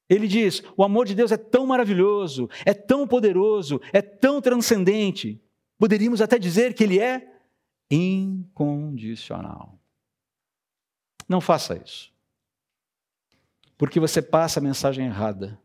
Ele 0.10 0.28
diz: 0.28 0.64
o 0.78 0.84
amor 0.84 1.06
de 1.06 1.16
Deus 1.16 1.32
é 1.32 1.38
tão 1.38 1.66
maravilhoso, 1.66 2.50
é 2.66 2.74
tão 2.74 3.06
poderoso, 3.08 3.82
é 3.92 4.02
tão 4.02 4.40
transcendente. 4.40 5.42
Poderíamos 5.78 6.22
até 6.22 6.40
dizer 6.40 6.74
que 6.74 6.84
ele 6.84 7.00
é 7.00 7.28
incondicional. 7.92 9.78
Não 11.28 11.42
faça 11.42 11.76
isso. 11.84 12.12
Porque 13.84 14.00
você 14.00 14.22
passa 14.22 14.62
a 14.62 14.63
mensagem 14.63 15.08
errada. 15.08 15.60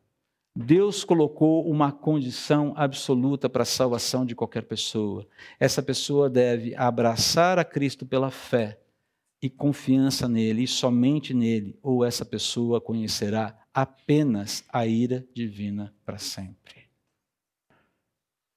Deus 0.52 1.04
colocou 1.04 1.70
uma 1.70 1.92
condição 1.92 2.74
absoluta 2.76 3.48
para 3.48 3.62
a 3.62 3.64
salvação 3.64 4.26
de 4.26 4.34
qualquer 4.34 4.64
pessoa. 4.64 5.24
Essa 5.60 5.80
pessoa 5.80 6.28
deve 6.28 6.74
abraçar 6.74 7.60
a 7.60 7.64
Cristo 7.64 8.04
pela 8.04 8.28
fé 8.28 8.80
e 9.40 9.48
confiança 9.48 10.28
nele, 10.28 10.64
e 10.64 10.66
somente 10.66 11.32
nele, 11.32 11.78
ou 11.80 12.04
essa 12.04 12.24
pessoa 12.24 12.80
conhecerá 12.80 13.56
apenas 13.72 14.64
a 14.68 14.84
ira 14.84 15.24
divina 15.32 15.94
para 16.04 16.18
sempre. 16.18 16.88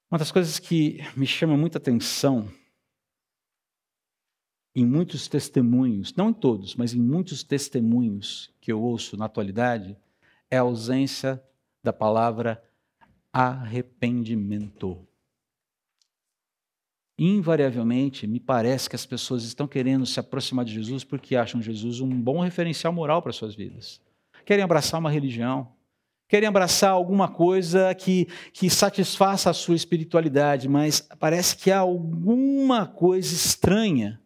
Uma 0.10 0.18
das 0.18 0.32
coisas 0.32 0.58
que 0.58 1.02
me 1.16 1.28
chama 1.28 1.56
muita 1.56 1.78
atenção 1.78 2.52
em 4.74 4.88
muitos 4.88 5.28
testemunhos, 5.28 6.16
não 6.16 6.32
em 6.32 6.34
todos, 6.34 6.76
mas 6.76 6.96
em 6.96 7.00
muitos 7.00 7.44
testemunhos 7.44 8.51
que 8.62 8.72
eu 8.72 8.82
ouço 8.82 9.18
na 9.18 9.26
atualidade, 9.26 9.98
é 10.50 10.58
a 10.58 10.62
ausência 10.62 11.44
da 11.84 11.92
palavra 11.92 12.64
arrependimento. 13.34 15.06
Invariavelmente, 17.18 18.28
me 18.28 18.40
parece 18.40 18.90
que 18.90 18.96
as 18.96 19.06
pessoas 19.06 19.44
estão 19.44 19.68
querendo 19.68 20.06
se 20.06 20.20
aproximar 20.20 20.64
de 20.64 20.74
Jesus 20.74 21.04
porque 21.04 21.36
acham 21.36 21.62
Jesus 21.62 22.00
um 22.00 22.10
bom 22.10 22.40
referencial 22.42 22.94
moral 22.94 23.22
para 23.22 23.34
suas 23.34 23.56
vidas. 23.56 24.00
Querem 24.46 24.64
abraçar 24.64 25.00
uma 25.00 25.12
religião, 25.12 25.72
querem 26.28 26.48
abraçar 26.48 26.92
alguma 26.92 27.28
coisa 27.28 27.94
que, 27.96 28.28
que 28.54 28.70
satisfaça 28.70 29.50
a 29.50 29.54
sua 29.54 29.76
espiritualidade, 29.76 30.68
mas 30.68 31.08
parece 31.20 31.56
que 31.58 31.72
há 31.72 31.80
alguma 31.80 32.86
coisa 32.86 33.34
estranha 33.34 34.21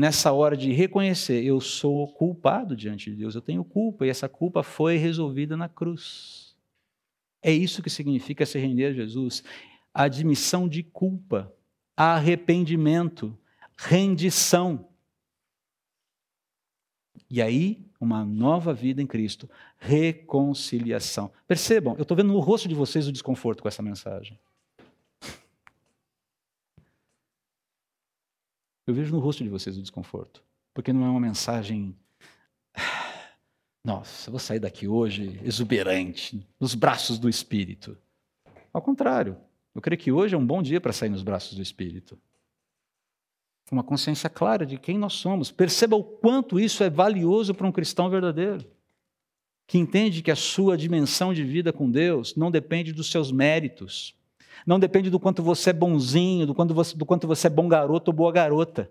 nessa 0.00 0.32
hora 0.32 0.56
de 0.56 0.72
reconhecer: 0.72 1.44
eu 1.44 1.60
sou 1.60 2.08
culpado 2.08 2.74
diante 2.74 3.10
de 3.10 3.16
Deus, 3.16 3.34
eu 3.34 3.42
tenho 3.42 3.62
culpa, 3.62 4.06
e 4.06 4.08
essa 4.08 4.28
culpa 4.28 4.62
foi 4.62 4.96
resolvida 4.96 5.56
na 5.56 5.68
cruz. 5.68 6.56
É 7.42 7.52
isso 7.52 7.82
que 7.82 7.90
significa 7.90 8.46
se 8.46 8.58
render 8.58 8.86
a 8.86 8.92
Jesus. 8.92 9.44
Admissão 9.92 10.68
de 10.68 10.82
culpa, 10.82 11.52
arrependimento, 11.96 13.38
rendição. 13.76 14.88
E 17.28 17.40
aí, 17.40 17.86
uma 18.00 18.24
nova 18.24 18.72
vida 18.72 19.00
em 19.00 19.06
Cristo, 19.06 19.48
reconciliação. 19.78 21.30
Percebam, 21.46 21.94
eu 21.96 22.02
estou 22.02 22.16
vendo 22.16 22.32
no 22.32 22.40
rosto 22.40 22.68
de 22.68 22.74
vocês 22.74 23.06
o 23.06 23.12
desconforto 23.12 23.62
com 23.62 23.68
essa 23.68 23.82
mensagem. 23.82 24.38
Eu 28.90 28.94
vejo 28.94 29.14
no 29.14 29.20
rosto 29.20 29.44
de 29.44 29.48
vocês 29.48 29.78
o 29.78 29.80
desconforto, 29.80 30.42
porque 30.74 30.92
não 30.92 31.04
é 31.04 31.08
uma 31.08 31.20
mensagem. 31.20 31.94
Nossa, 33.84 34.28
vou 34.32 34.40
sair 34.40 34.58
daqui 34.58 34.88
hoje 34.88 35.38
exuberante, 35.44 36.44
nos 36.58 36.74
braços 36.74 37.16
do 37.16 37.28
Espírito. 37.28 37.96
Ao 38.72 38.82
contrário, 38.82 39.36
eu 39.76 39.80
creio 39.80 40.00
que 40.00 40.10
hoje 40.10 40.34
é 40.34 40.38
um 40.38 40.44
bom 40.44 40.60
dia 40.60 40.80
para 40.80 40.92
sair 40.92 41.08
nos 41.08 41.22
braços 41.22 41.54
do 41.54 41.62
Espírito. 41.62 42.18
Uma 43.70 43.84
consciência 43.84 44.28
clara 44.28 44.66
de 44.66 44.76
quem 44.76 44.98
nós 44.98 45.12
somos. 45.12 45.52
Perceba 45.52 45.94
o 45.94 46.02
quanto 46.02 46.58
isso 46.58 46.82
é 46.82 46.90
valioso 46.90 47.54
para 47.54 47.68
um 47.68 47.72
cristão 47.72 48.10
verdadeiro, 48.10 48.66
que 49.68 49.78
entende 49.78 50.20
que 50.20 50.32
a 50.32 50.36
sua 50.36 50.76
dimensão 50.76 51.32
de 51.32 51.44
vida 51.44 51.72
com 51.72 51.88
Deus 51.88 52.34
não 52.34 52.50
depende 52.50 52.92
dos 52.92 53.08
seus 53.08 53.30
méritos, 53.30 54.16
não 54.66 54.78
depende 54.78 55.10
do 55.10 55.18
quanto 55.18 55.42
você 55.42 55.70
é 55.70 55.72
bonzinho, 55.72 56.46
do 56.46 56.54
quanto 56.54 56.74
você, 56.74 56.96
do 56.96 57.06
quanto 57.06 57.26
você 57.26 57.46
é 57.46 57.50
bom 57.50 57.68
garoto 57.68 58.10
ou 58.10 58.16
boa 58.16 58.32
garota. 58.32 58.90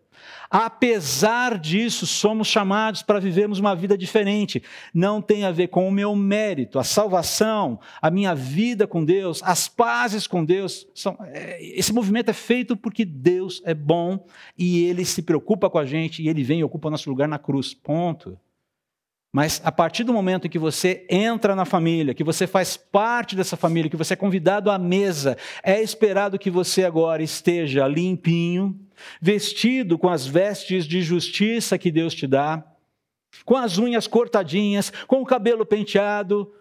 Apesar 0.49 1.57
disso, 1.57 2.05
somos 2.05 2.47
chamados 2.47 3.01
para 3.01 3.19
vivermos 3.19 3.59
uma 3.59 3.75
vida 3.75 3.97
diferente. 3.97 4.61
Não 4.93 5.21
tem 5.21 5.45
a 5.45 5.51
ver 5.51 5.67
com 5.67 5.87
o 5.87 5.91
meu 5.91 6.15
mérito, 6.15 6.79
a 6.79 6.83
salvação, 6.83 7.79
a 8.01 8.09
minha 8.09 8.33
vida 8.33 8.87
com 8.87 9.05
Deus, 9.05 9.41
as 9.43 9.67
pazes 9.67 10.27
com 10.27 10.43
Deus. 10.43 10.87
São, 10.93 11.17
é, 11.21 11.63
esse 11.63 11.93
movimento 11.93 12.29
é 12.29 12.33
feito 12.33 12.75
porque 12.75 13.05
Deus 13.05 13.61
é 13.65 13.73
bom 13.73 14.25
e 14.57 14.85
Ele 14.85 15.05
se 15.05 15.21
preocupa 15.21 15.69
com 15.69 15.77
a 15.77 15.85
gente 15.85 16.21
e 16.21 16.29
Ele 16.29 16.43
vem 16.43 16.59
e 16.59 16.63
ocupa 16.63 16.89
nosso 16.89 17.09
lugar 17.09 17.27
na 17.27 17.39
cruz. 17.39 17.73
Ponto. 17.73 18.37
Mas 19.31 19.61
a 19.63 19.71
partir 19.71 20.03
do 20.03 20.13
momento 20.13 20.47
em 20.47 20.49
que 20.49 20.57
você 20.57 21.05
entra 21.07 21.55
na 21.55 21.63
família, 21.63 22.15
que 22.15 22.23
você 22.23 22.47
faz 22.47 22.75
parte 22.75 23.35
dessa 23.35 23.55
família, 23.55 23.89
que 23.89 23.95
você 23.95 24.13
é 24.13 24.17
convidado 24.17 24.71
à 24.71 24.79
mesa, 24.79 25.37
é 25.61 25.81
esperado 25.81 26.39
que 26.39 26.49
você 26.49 26.83
agora 26.83 27.21
esteja 27.21 27.87
limpinho, 27.87 28.79
vestido 29.21 29.99
com 29.99 30.09
as 30.09 30.25
vestes 30.25 30.85
de 30.85 31.03
justiça 31.03 31.77
que 31.77 31.91
Deus 31.91 32.15
te 32.15 32.25
dá, 32.25 32.65
com 33.45 33.55
as 33.55 33.77
unhas 33.77 34.07
cortadinhas, 34.07 34.91
com 35.05 35.21
o 35.21 35.25
cabelo 35.25 35.63
penteado, 35.63 36.51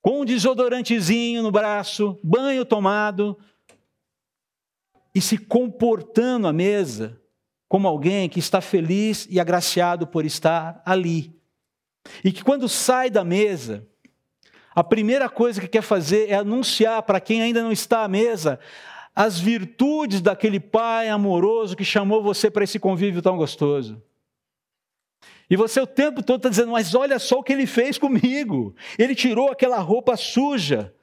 com 0.00 0.20
um 0.20 0.24
desodorantezinho 0.24 1.42
no 1.42 1.50
braço, 1.50 2.16
banho 2.22 2.64
tomado, 2.64 3.36
e 5.12 5.20
se 5.20 5.36
comportando 5.36 6.46
à 6.46 6.52
mesa 6.52 7.20
como 7.68 7.88
alguém 7.88 8.28
que 8.28 8.38
está 8.38 8.60
feliz 8.60 9.26
e 9.28 9.40
agraciado 9.40 10.06
por 10.06 10.24
estar 10.24 10.80
ali. 10.86 11.39
E 12.24 12.32
que 12.32 12.44
quando 12.44 12.68
sai 12.68 13.10
da 13.10 13.24
mesa, 13.24 13.86
a 14.74 14.84
primeira 14.84 15.28
coisa 15.28 15.60
que 15.60 15.68
quer 15.68 15.82
fazer 15.82 16.28
é 16.30 16.34
anunciar 16.34 17.02
para 17.02 17.20
quem 17.20 17.42
ainda 17.42 17.62
não 17.62 17.72
está 17.72 18.04
à 18.04 18.08
mesa 18.08 18.58
as 19.14 19.38
virtudes 19.38 20.20
daquele 20.20 20.60
pai 20.60 21.08
amoroso 21.08 21.76
que 21.76 21.84
chamou 21.84 22.22
você 22.22 22.50
para 22.50 22.64
esse 22.64 22.78
convívio 22.78 23.20
tão 23.20 23.36
gostoso. 23.36 24.00
E 25.50 25.56
você 25.56 25.80
o 25.80 25.86
tempo 25.86 26.22
todo 26.22 26.38
está 26.38 26.48
dizendo, 26.48 26.70
mas 26.70 26.94
olha 26.94 27.18
só 27.18 27.40
o 27.40 27.42
que 27.42 27.52
ele 27.52 27.66
fez 27.66 27.98
comigo. 27.98 28.74
Ele 28.96 29.16
tirou 29.16 29.50
aquela 29.50 29.78
roupa 29.78 30.16
suja, 30.16 30.94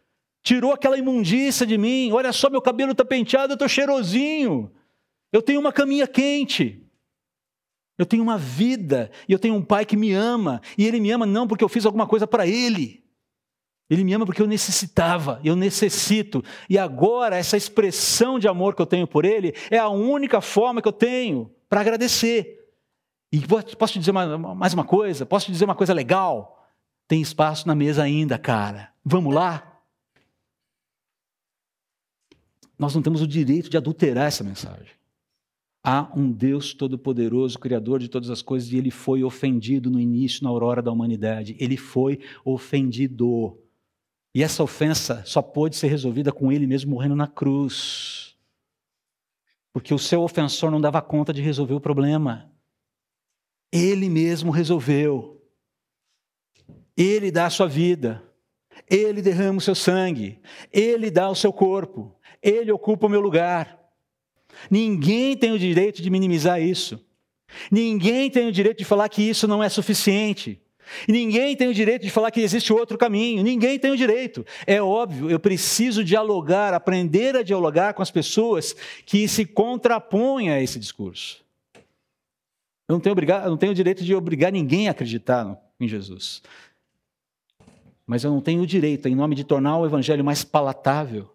tirou 0.42 0.72
aquela 0.72 0.98
imundícia 0.98 1.66
de 1.66 1.78
mim. 1.78 2.12
Olha 2.14 2.32
só, 2.32 2.50
meu 2.50 2.62
cabelo 2.62 2.94
está 2.94 3.04
penteado, 3.04 3.52
eu 3.52 3.56
estou 3.56 3.68
cheirosinho. 3.68 4.72
Eu 5.34 5.42
tenho 5.42 5.60
uma 5.60 5.74
caminha 5.74 6.08
quente. 6.08 6.82
Eu 7.98 8.06
tenho 8.06 8.22
uma 8.22 8.38
vida 8.38 9.10
e 9.28 9.34
eu 9.34 9.40
tenho 9.40 9.56
um 9.56 9.64
pai 9.64 9.86
que 9.86 9.98
me 9.98 10.14
ama. 10.14 10.62
E 10.78 10.86
ele 10.86 11.00
me 11.00 11.12
ama 11.12 11.26
não 11.26 11.48
porque 11.48 11.64
eu 11.64 11.70
fiz 11.70 11.86
alguma 11.86 12.06
coisa 12.06 12.28
para 12.28 12.46
ele. 12.46 13.04
Ele 13.90 14.04
me 14.04 14.14
ama 14.14 14.26
porque 14.26 14.42
eu 14.42 14.48
necessitava, 14.48 15.40
eu 15.44 15.56
necessito. 15.56 16.44
E 16.70 16.78
agora, 16.78 17.38
essa 17.38 17.56
expressão 17.56 18.38
de 18.38 18.48
amor 18.48 18.76
que 18.76 18.82
eu 18.82 18.86
tenho 18.86 19.08
por 19.08 19.24
ele 19.26 19.54
é 19.72 19.78
a 19.78 19.88
única 19.88 20.42
forma 20.42 20.82
que 20.82 20.88
eu 20.88 20.94
tenho 20.94 21.50
para 21.70 21.82
agradecer. 21.82 22.70
E 23.32 23.42
posso 23.78 23.94
te 23.94 24.00
dizer 24.00 24.12
mais 24.12 24.74
uma 24.74 24.84
coisa? 24.84 25.26
Posso 25.26 25.46
te 25.48 25.52
dizer 25.52 25.66
uma 25.66 25.76
coisa 25.76 25.94
legal? 25.94 26.68
Tem 27.08 27.22
espaço 27.22 27.68
na 27.68 27.74
mesa 27.74 28.04
ainda, 28.04 28.38
cara. 28.38 28.92
Vamos 29.04 29.34
lá? 29.34 29.82
Nós 32.78 32.94
não 32.94 33.02
temos 33.02 33.22
o 33.22 33.28
direito 33.28 33.70
de 33.70 33.78
adulterar 33.78 34.28
essa 34.28 34.44
mensagem. 34.44 34.97
Há 35.90 36.12
um 36.14 36.30
Deus 36.30 36.74
todo-poderoso, 36.74 37.58
Criador 37.58 38.02
de 38.02 38.10
todas 38.10 38.30
as 38.30 38.42
coisas, 38.42 38.74
e 38.74 38.78
ele 38.78 38.92
foi 38.92 39.24
ofendido 39.24 39.90
no 39.90 40.02
início, 40.02 40.44
na 40.44 40.50
aurora 40.50 40.82
da 40.82 40.92
humanidade. 40.92 41.56
Ele 41.58 41.78
foi 41.78 42.20
ofendido. 42.44 43.58
E 44.36 44.44
essa 44.44 44.62
ofensa 44.62 45.24
só 45.26 45.42
pôde 45.42 45.78
ser 45.78 45.88
resolvida 45.88 46.30
com 46.30 46.52
ele 46.52 46.68
mesmo 46.68 46.92
morrendo 46.92 47.16
na 47.16 47.26
cruz. 47.26 48.36
Porque 49.72 49.94
o 49.94 49.98
seu 49.98 50.24
ofensor 50.24 50.70
não 50.70 50.82
dava 50.82 51.02
conta 51.02 51.32
de 51.32 51.42
resolver 51.42 51.76
o 51.76 51.80
problema. 51.80 52.52
Ele 53.72 54.10
mesmo 54.10 54.52
resolveu. 54.52 55.42
Ele 56.98 57.32
dá 57.32 57.46
a 57.46 57.50
sua 57.50 57.66
vida. 57.66 58.22
Ele 58.90 59.22
derrama 59.22 59.60
o 59.60 59.62
seu 59.62 59.74
sangue. 59.74 60.42
Ele 60.70 61.10
dá 61.10 61.30
o 61.30 61.36
seu 61.36 61.54
corpo. 61.54 62.14
Ele 62.44 62.74
ocupa 62.74 63.08
o 63.08 63.10
meu 63.10 63.22
lugar. 63.22 63.77
Ninguém 64.70 65.36
tem 65.38 65.52
o 65.52 65.60
direito 65.60 66.02
de 66.02 66.10
minimizar 66.10 66.62
isso. 66.62 67.00
Ninguém 67.72 68.30
tem 68.30 68.48
o 68.48 68.52
direito 68.52 68.80
de 68.80 68.86
falar 68.86 69.10
que 69.10 69.22
isso 69.22 69.48
não 69.48 69.64
é 69.64 69.70
suficiente. 69.70 70.62
Ninguém 71.08 71.56
tem 71.56 71.68
o 71.68 71.74
direito 71.74 72.04
de 72.04 72.10
falar 72.10 72.32
que 72.32 72.40
existe 72.40 72.72
outro 72.72 72.98
caminho. 72.98 73.44
Ninguém 73.44 73.78
tem 73.78 73.92
o 73.92 73.98
direito. 73.98 74.46
É 74.66 74.82
óbvio, 74.82 75.30
eu 75.30 75.40
preciso 75.40 76.04
dialogar, 76.04 76.74
aprender 76.74 77.36
a 77.36 77.44
dialogar 77.44 77.94
com 77.94 78.02
as 78.02 78.12
pessoas 78.12 78.74
que 79.06 79.28
se 79.28 79.46
contrapõem 79.46 80.50
a 80.50 80.62
esse 80.62 80.80
discurso. 80.80 81.44
Eu 82.88 82.94
não 82.94 83.00
tenho, 83.02 83.16
não 83.46 83.58
tenho 83.58 83.74
o 83.74 83.76
direito 83.76 84.04
de 84.04 84.16
obrigar 84.16 84.52
ninguém 84.52 84.88
a 84.88 84.92
acreditar 84.92 85.62
em 85.80 85.88
Jesus. 85.88 86.42
mas 88.06 88.24
eu 88.24 88.32
não 88.32 88.40
tenho 88.40 88.62
o 88.62 88.68
direito, 88.68 89.10
em 89.10 89.16
nome 89.16 89.36
de 89.36 89.44
tornar 89.44 89.78
o 89.78 89.86
evangelho 89.86 90.24
mais 90.24 90.42
palatável, 90.42 91.30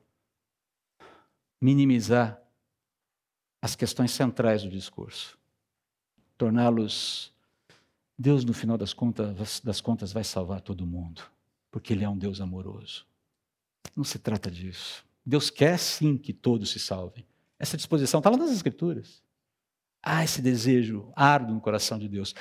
minimizar 1.60 2.41
as 3.62 3.76
questões 3.76 4.10
centrais 4.10 4.64
do 4.64 4.68
discurso, 4.68 5.38
torná-los. 6.36 7.32
Deus, 8.18 8.44
no 8.44 8.52
final 8.52 8.76
das 8.76 8.92
contas, 8.92 9.60
das 9.60 9.80
contas, 9.80 10.12
vai 10.12 10.24
salvar 10.24 10.60
todo 10.60 10.84
mundo, 10.84 11.22
porque 11.70 11.92
Ele 11.92 12.04
é 12.04 12.08
um 12.08 12.18
Deus 12.18 12.40
amoroso. 12.40 13.06
Não 13.96 14.04
se 14.04 14.18
trata 14.18 14.50
disso. 14.50 15.04
Deus 15.24 15.48
quer 15.48 15.78
sim 15.78 16.18
que 16.18 16.32
todos 16.32 16.70
se 16.70 16.80
salvem. 16.80 17.24
Essa 17.58 17.76
disposição 17.76 18.18
está 18.18 18.28
lá 18.28 18.36
nas 18.36 18.50
Escrituras. 18.50 19.22
Há 20.02 20.24
esse 20.24 20.42
desejo 20.42 21.12
árduo 21.14 21.54
no 21.54 21.60
coração 21.60 21.98
de 21.98 22.08
Deus. 22.08 22.34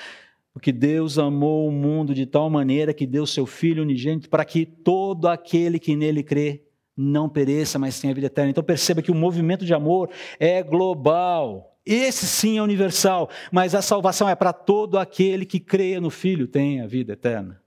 Porque 0.52 0.72
Deus 0.72 1.18
amou 1.18 1.68
o 1.68 1.72
mundo 1.72 2.14
de 2.14 2.26
tal 2.26 2.50
maneira 2.50 2.92
que 2.92 3.06
deu 3.06 3.26
seu 3.26 3.46
Filho 3.46 3.82
unigênito 3.82 4.28
para 4.28 4.44
que 4.44 4.66
todo 4.66 5.28
aquele 5.28 5.78
que 5.78 5.94
nele 5.94 6.22
crê 6.22 6.64
não 6.96 7.28
pereça, 7.28 7.78
mas 7.78 8.00
tenha 8.00 8.14
vida 8.14 8.26
eterna. 8.26 8.50
Então 8.50 8.62
perceba 8.62 9.02
que 9.02 9.10
o 9.10 9.14
movimento 9.14 9.64
de 9.64 9.74
amor 9.74 10.10
é 10.38 10.62
global. 10.62 11.78
Esse 11.84 12.26
sim 12.26 12.58
é 12.58 12.62
universal, 12.62 13.28
mas 13.50 13.74
a 13.74 13.82
salvação 13.82 14.28
é 14.28 14.34
para 14.34 14.52
todo 14.52 14.98
aquele 14.98 15.44
que 15.44 15.58
creia 15.58 16.00
no 16.00 16.10
Filho, 16.10 16.46
tem 16.46 16.80
a 16.80 16.86
vida 16.86 17.14
eterna. 17.14 17.60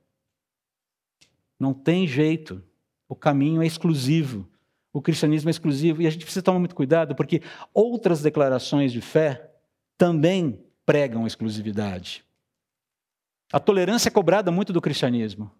Não 1.59 1.73
tem 1.73 2.07
jeito. 2.07 2.63
O 3.07 3.15
caminho 3.15 3.61
é 3.61 3.65
exclusivo. 3.65 4.47
O 4.93 5.01
cristianismo 5.01 5.49
é 5.49 5.51
exclusivo. 5.51 6.01
E 6.01 6.07
a 6.07 6.09
gente 6.09 6.23
precisa 6.23 6.43
tomar 6.43 6.59
muito 6.59 6.75
cuidado, 6.75 7.15
porque 7.15 7.41
outras 7.73 8.21
declarações 8.21 8.91
de 8.91 9.01
fé 9.01 9.51
também 9.97 10.63
pregam 10.85 11.27
exclusividade. 11.27 12.23
A 13.51 13.59
tolerância 13.59 14.09
é 14.09 14.11
cobrada 14.11 14.51
muito 14.51 14.71
do 14.71 14.81
cristianismo. 14.81 15.51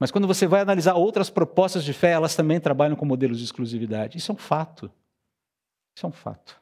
Mas 0.00 0.10
quando 0.10 0.26
você 0.26 0.46
vai 0.46 0.62
analisar 0.62 0.94
outras 0.94 1.28
propostas 1.28 1.84
de 1.84 1.92
fé, 1.92 2.12
elas 2.12 2.34
também 2.34 2.58
trabalham 2.58 2.96
com 2.96 3.04
modelos 3.04 3.38
de 3.38 3.44
exclusividade. 3.44 4.16
Isso 4.16 4.32
é 4.32 4.34
um 4.34 4.38
fato. 4.38 4.90
Isso 5.94 6.06
é 6.06 6.08
um 6.08 6.12
fato. 6.12 6.58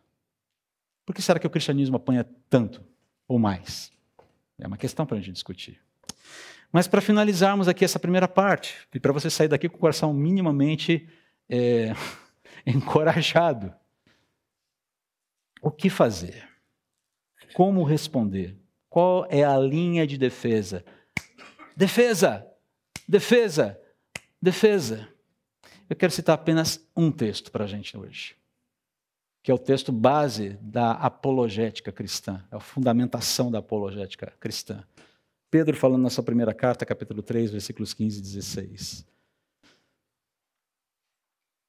Por 1.07 1.15
que 1.15 1.23
será 1.23 1.39
que 1.39 1.47
o 1.47 1.51
cristianismo 1.51 1.97
apanha 1.97 2.29
tanto 2.51 2.85
ou 3.29 3.39
mais? 3.39 3.93
É 4.59 4.67
uma 4.67 4.77
questão 4.77 5.07
para 5.07 5.17
a 5.17 5.21
gente 5.21 5.35
discutir. 5.35 5.81
Mas 6.73 6.89
para 6.89 7.01
finalizarmos 7.01 7.69
aqui 7.69 7.85
essa 7.85 8.01
primeira 8.01 8.27
parte, 8.27 8.75
e 8.93 8.99
para 8.99 9.13
você 9.13 9.31
sair 9.31 9.47
daqui 9.47 9.69
com 9.69 9.77
o 9.77 9.81
coração 9.81 10.13
minimamente 10.13 11.09
é, 11.49 11.95
encorajado, 12.67 13.73
o 15.63 15.71
que 15.71 15.89
fazer? 15.89 16.49
Como 17.55 17.85
responder? 17.85 18.57
Qual 18.91 19.29
é 19.31 19.45
a 19.45 19.57
linha 19.57 20.05
de 20.09 20.19
defesa? 20.19 20.85
Defesa! 21.77 22.48
Defesa, 23.09 23.81
defesa. 24.41 25.09
Eu 25.89 25.97
quero 25.97 26.13
citar 26.13 26.35
apenas 26.35 26.87
um 26.95 27.11
texto 27.11 27.51
para 27.51 27.65
a 27.65 27.67
gente 27.67 27.97
hoje, 27.97 28.37
que 29.43 29.51
é 29.51 29.55
o 29.55 29.59
texto 29.59 29.91
base 29.91 30.59
da 30.61 30.93
apologética 30.93 31.91
cristã, 31.91 32.45
é 32.53 32.57
a 32.57 32.61
fundamentação 32.61 33.51
da 33.51 33.61
apologética 33.61 34.31
cristã. 34.39 34.85
Pedro 35.51 35.75
falando 35.75 36.03
na 36.03 36.11
sua 36.11 36.23
primeira 36.23 36.53
carta, 36.53 36.85
capítulo 36.85 37.23
3, 37.23 37.51
versículos 37.51 37.95
15 37.95 38.19
e 38.19 38.23
16. 38.23 39.07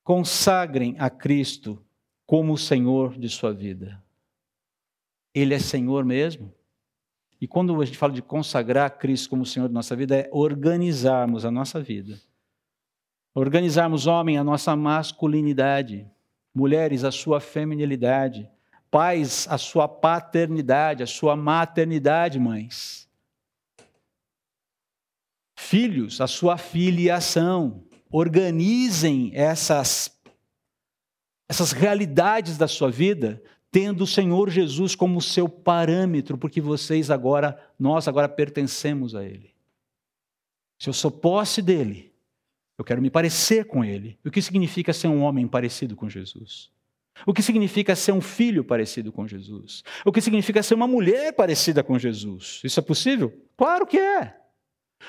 Consagrem 0.04 0.98
a 1.00 1.10
Cristo 1.10 1.82
como 2.26 2.52
o 2.52 2.58
Senhor 2.58 3.18
de 3.18 3.30
sua 3.30 3.54
vida. 3.54 4.04
Ele 5.34 5.54
é 5.54 5.60
Senhor 5.60 6.04
mesmo? 6.04 6.54
E 7.42 7.48
quando 7.48 7.80
a 7.82 7.86
gente 7.86 7.98
fala 7.98 8.12
de 8.12 8.22
consagrar 8.22 8.98
Cristo 8.98 9.30
como 9.30 9.46
Senhor 9.46 9.68
da 9.68 9.74
nossa 9.74 9.96
vida, 9.96 10.16
é 10.16 10.30
organizarmos 10.32 11.46
a 11.46 11.52
nossa 11.52 11.82
vida. 11.82 12.20
Organizarmos, 13.34 14.08
homem, 14.08 14.38
a 14.38 14.44
nossa 14.44 14.76
masculinidade, 14.76 16.06
mulheres, 16.54 17.04
a 17.04 17.12
sua 17.12 17.40
feminilidade, 17.40 18.50
pais, 18.92 19.48
a 19.50 19.58
sua 19.58 19.88
paternidade, 19.88 21.04
a 21.04 21.08
sua 21.08 21.36
maternidade, 21.36 22.40
mães. 22.40 23.08
Filhos, 25.58 26.20
a 26.20 26.28
sua 26.28 26.58
filiação. 26.58 27.86
Organizem 28.12 29.32
essas, 29.34 30.20
essas 31.48 31.72
realidades 31.72 32.58
da 32.58 32.68
sua 32.68 32.90
vida 32.90 33.42
tendo 33.72 34.04
o 34.04 34.08
Senhor 34.08 34.50
Jesus 34.50 34.96
como 34.96 35.22
seu 35.22 35.48
parâmetro, 35.48 36.38
porque 36.38 36.60
vocês 36.60 37.12
agora, 37.12 37.60
nós 37.78 38.08
agora 38.08 38.28
pertencemos 38.28 39.16
a 39.16 39.24
Ele. 39.24 39.54
Se 40.80 40.90
eu 40.90 40.94
sou 40.94 41.12
posse 41.12 41.62
dele, 41.62 42.14
eu 42.78 42.86
quero 42.86 43.02
me 43.02 43.10
parecer 43.10 43.66
com 43.66 43.84
Ele. 43.84 44.18
O 44.26 44.32
que 44.32 44.42
significa 44.42 44.94
ser 44.94 45.08
um 45.08 45.22
homem 45.22 45.48
parecido 45.48 45.96
com 45.96 46.10
Jesus? 46.10 46.72
O 47.26 47.34
que 47.34 47.42
significa 47.42 47.96
ser 47.96 48.14
um 48.14 48.22
filho 48.22 48.64
parecido 48.64 49.12
com 49.12 49.28
Jesus? 49.28 49.84
O 50.06 50.12
que 50.12 50.22
significa 50.22 50.64
ser 50.64 50.76
uma 50.76 50.88
mulher 50.88 51.34
parecida 51.34 51.84
com 51.84 52.00
Jesus? 52.00 52.62
Isso 52.64 52.80
é 52.80 52.84
possível? 52.84 53.34
Claro 53.58 53.86
que 53.86 54.00
é. 54.00 54.38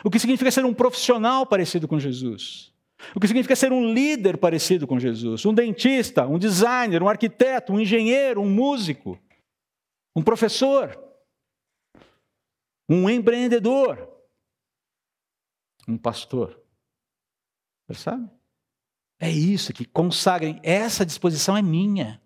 O 0.04 0.10
que 0.10 0.18
significa 0.18 0.50
ser 0.50 0.64
um 0.64 0.74
profissional 0.74 1.46
parecido 1.46 1.86
com 1.86 1.98
Jesus? 1.98 2.69
O 3.14 3.20
que 3.20 3.26
significa 3.26 3.56
ser 3.56 3.72
um 3.72 3.92
líder 3.92 4.36
parecido 4.38 4.86
com 4.86 4.98
Jesus, 4.98 5.44
um 5.44 5.54
dentista, 5.54 6.26
um 6.26 6.38
designer, 6.38 7.02
um 7.02 7.08
arquiteto, 7.08 7.72
um 7.72 7.80
engenheiro, 7.80 8.40
um 8.40 8.50
músico, 8.50 9.18
um 10.14 10.22
professor, 10.22 10.98
um 12.88 13.08
empreendedor, 13.08 14.08
um 15.88 15.96
pastor. 15.96 16.60
Percebe? 17.86 18.28
É 19.18 19.30
isso 19.30 19.72
que 19.72 19.84
consagrem. 19.84 20.60
Essa 20.62 21.04
disposição 21.04 21.56
é 21.56 21.62
minha. 21.62 22.20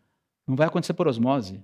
Não 0.47 0.55
vai 0.57 0.67
acontecer 0.67 0.95
por 0.95 1.09
osmose. 1.09 1.63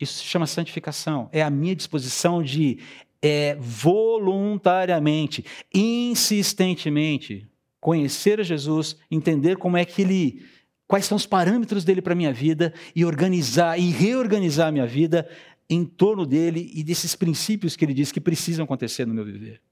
Isso 0.00 0.14
se 0.18 0.24
chama 0.24 0.46
santificação. 0.46 1.28
É 1.30 1.42
a 1.42 1.50
minha 1.50 1.76
disposição 1.76 2.42
de 2.42 2.78
é, 3.22 3.54
voluntariamente, 3.56 5.44
insistentemente, 5.74 7.49
conhecer 7.80 8.40
a 8.40 8.42
Jesus, 8.42 8.96
entender 9.10 9.56
como 9.56 9.76
é 9.76 9.84
que 9.84 10.02
ele, 10.02 10.44
quais 10.86 11.06
são 11.06 11.16
os 11.16 11.26
parâmetros 11.26 11.84
dele 11.84 12.02
para 12.02 12.12
a 12.12 12.16
minha 12.16 12.32
vida 12.32 12.74
e 12.94 13.04
organizar 13.04 13.78
e 13.78 13.90
reorganizar 13.90 14.68
a 14.68 14.72
minha 14.72 14.86
vida 14.86 15.28
em 15.68 15.84
torno 15.84 16.26
dele 16.26 16.70
e 16.74 16.82
desses 16.82 17.14
princípios 17.14 17.76
que 17.76 17.84
ele 17.84 17.94
diz 17.94 18.12
que 18.12 18.20
precisam 18.20 18.64
acontecer 18.64 19.06
no 19.06 19.14
meu 19.14 19.24
viver. 19.24 19.62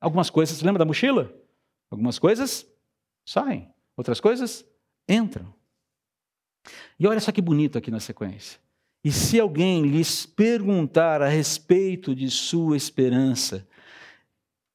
Algumas 0.00 0.30
coisas, 0.30 0.62
lembra 0.62 0.78
da 0.78 0.84
mochila? 0.84 1.32
Algumas 1.90 2.18
coisas 2.18 2.66
saem, 3.24 3.68
outras 3.96 4.20
coisas 4.20 4.64
entram. 5.08 5.52
E 6.98 7.06
olha 7.06 7.20
só 7.20 7.32
que 7.32 7.42
bonito 7.42 7.76
aqui 7.76 7.90
na 7.90 8.00
sequência. 8.00 8.60
E 9.04 9.10
se 9.10 9.40
alguém 9.40 9.82
lhes 9.82 10.24
perguntar 10.24 11.20
a 11.22 11.28
respeito 11.28 12.14
de 12.14 12.30
sua 12.30 12.76
esperança, 12.76 13.66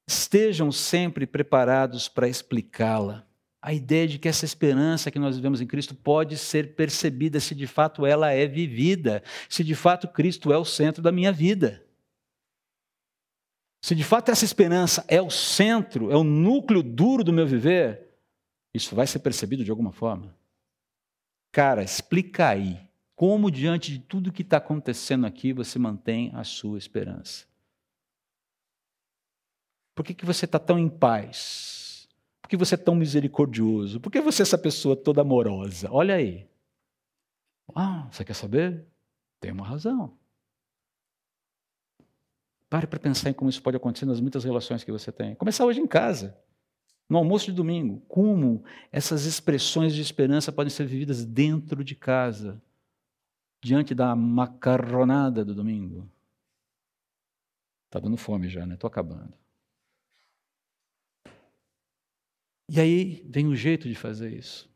estejam 0.08 0.72
sempre 0.72 1.28
preparados 1.28 2.08
para 2.08 2.30
explicá-la. 2.30 3.28
A 3.62 3.74
ideia 3.74 4.08
de 4.08 4.18
que 4.18 4.30
essa 4.30 4.46
esperança 4.46 5.12
que 5.12 5.20
nós 5.20 5.36
vivemos 5.36 5.60
em 5.60 5.68
Cristo 5.68 5.94
pode 5.94 6.38
ser 6.38 6.76
percebida 6.76 7.40
se 7.40 7.54
de 7.54 7.68
fato 7.68 8.06
ela 8.06 8.32
é 8.32 8.48
vivida, 8.48 9.22
se 9.50 9.64
de 9.64 9.76
fato 9.76 10.08
Cristo 10.08 10.54
é 10.54 10.58
o 10.58 10.64
centro 10.64 11.02
da 11.02 11.12
minha 11.12 11.32
vida. 11.32 11.84
Se 13.82 13.94
de 13.94 14.04
fato 14.04 14.32
essa 14.32 14.46
esperança 14.46 15.04
é 15.08 15.22
o 15.22 15.30
centro, 15.30 16.12
é 16.12 16.16
o 16.16 16.24
núcleo 16.24 16.82
duro 16.82 17.24
do 17.24 17.34
meu 17.34 17.46
viver, 17.46 18.08
isso 18.74 18.96
vai 18.96 19.08
ser 19.08 19.20
percebido 19.20 19.64
de 19.64 19.72
alguma 19.72 19.92
forma? 19.92 20.36
Cara, 21.52 21.84
explica 21.84 22.50
aí 22.50 22.80
como, 23.16 23.50
diante 23.50 23.92
de 23.92 24.00
tudo 24.00 24.32
que 24.32 24.44
está 24.44 24.58
acontecendo 24.58 25.26
aqui, 25.26 25.52
você 25.52 25.80
mantém 25.80 26.32
a 26.36 26.44
sua 26.44 26.78
esperança. 26.78 27.46
Por 29.98 30.06
que, 30.06 30.14
que 30.14 30.28
você 30.28 30.46
está 30.46 30.60
tão 30.60 30.78
em 30.78 30.88
paz? 30.88 32.08
Por 32.40 32.48
que 32.48 32.56
você 32.56 32.76
é 32.76 32.78
tão 32.78 32.94
misericordioso? 32.94 34.00
Por 34.00 34.12
que 34.12 34.22
você 34.22 34.44
é 34.44 34.46
essa 34.46 34.58
pessoa 34.58 34.96
toda 34.96 35.22
amorosa? 35.22 35.90
Olha 35.92 36.14
aí. 36.14 36.48
Ah, 37.74 38.08
você 38.12 38.24
quer 38.24 38.36
saber? 38.36 38.86
Tem 39.40 39.52
uma 39.52 39.66
razão. 39.66 40.16
Pare 42.70 42.86
para 42.86 43.00
pensar 43.00 43.32
em 43.32 43.34
como 43.34 43.50
isso 43.50 43.60
pode 43.60 43.76
acontecer 43.76 44.06
nas 44.06 44.22
muitas 44.22 44.44
relações 44.44 44.84
que 44.84 44.92
você 44.92 45.12
tem. 45.12 45.34
Começar 45.34 45.66
hoje 45.66 45.80
em 45.80 45.88
casa, 45.88 46.38
no 47.10 47.18
almoço 47.18 47.48
de 47.48 47.54
domingo. 47.54 48.00
Como 48.08 48.64
essas 48.92 49.26
expressões 49.26 49.96
de 49.96 50.02
esperança 50.04 50.52
podem 50.52 50.70
ser 50.70 50.86
vividas 50.86 51.26
dentro 51.26 51.84
de 51.84 51.96
casa, 51.96 52.62
diante 53.64 53.96
da 53.96 54.16
macarronada 54.16 55.44
do 55.44 55.56
domingo. 55.56 56.08
Está 57.88 58.00
dando 58.00 58.16
fome 58.16 58.48
já, 58.48 58.64
né? 58.64 58.76
Estou 58.76 58.88
acabando. 58.88 59.34
E 62.70 62.80
aí 62.80 63.26
vem 63.30 63.48
o 63.48 63.56
jeito 63.56 63.88
de 63.88 63.96
fazer 63.96 64.34
isso. 64.34 64.70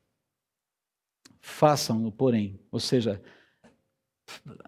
Façam-no, 1.41 2.11
porém, 2.11 2.59
ou 2.71 2.79
seja, 2.79 3.21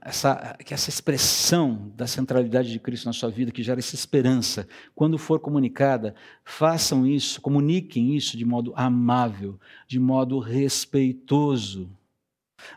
essa, 0.01 0.57
que 0.65 0.73
essa 0.73 0.89
expressão 0.89 1.91
da 1.95 2.05
centralidade 2.05 2.71
de 2.71 2.79
Cristo 2.79 3.05
na 3.05 3.13
sua 3.13 3.29
vida, 3.29 3.51
que 3.51 3.63
gera 3.63 3.79
essa 3.79 3.95
esperança, 3.95 4.67
quando 4.93 5.17
for 5.17 5.39
comunicada, 5.39 6.15
façam 6.43 7.07
isso, 7.07 7.39
comuniquem 7.39 8.15
isso 8.15 8.35
de 8.37 8.43
modo 8.43 8.73
amável, 8.75 9.59
de 9.87 9.99
modo 9.99 10.39
respeitoso. 10.39 11.89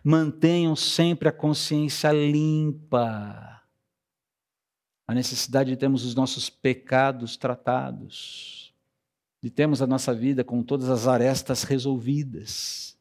Mantenham 0.03 0.77
sempre 0.77 1.29
a 1.29 1.33
consciência 1.33 2.13
limpa. 2.13 3.63
A 5.09 5.15
necessidade 5.15 5.71
de 5.71 5.77
termos 5.77 6.05
os 6.05 6.15
nossos 6.15 6.51
pecados 6.51 7.37
tratados, 7.37 8.66
de 9.43 9.51
termos 9.51 9.83
a 9.83 9.87
nossa 9.87 10.15
vida 10.15 10.43
com 10.43 10.63
todas 10.63 10.89
as 10.89 11.07
arestas 11.07 11.63
resolvidas 11.63 12.97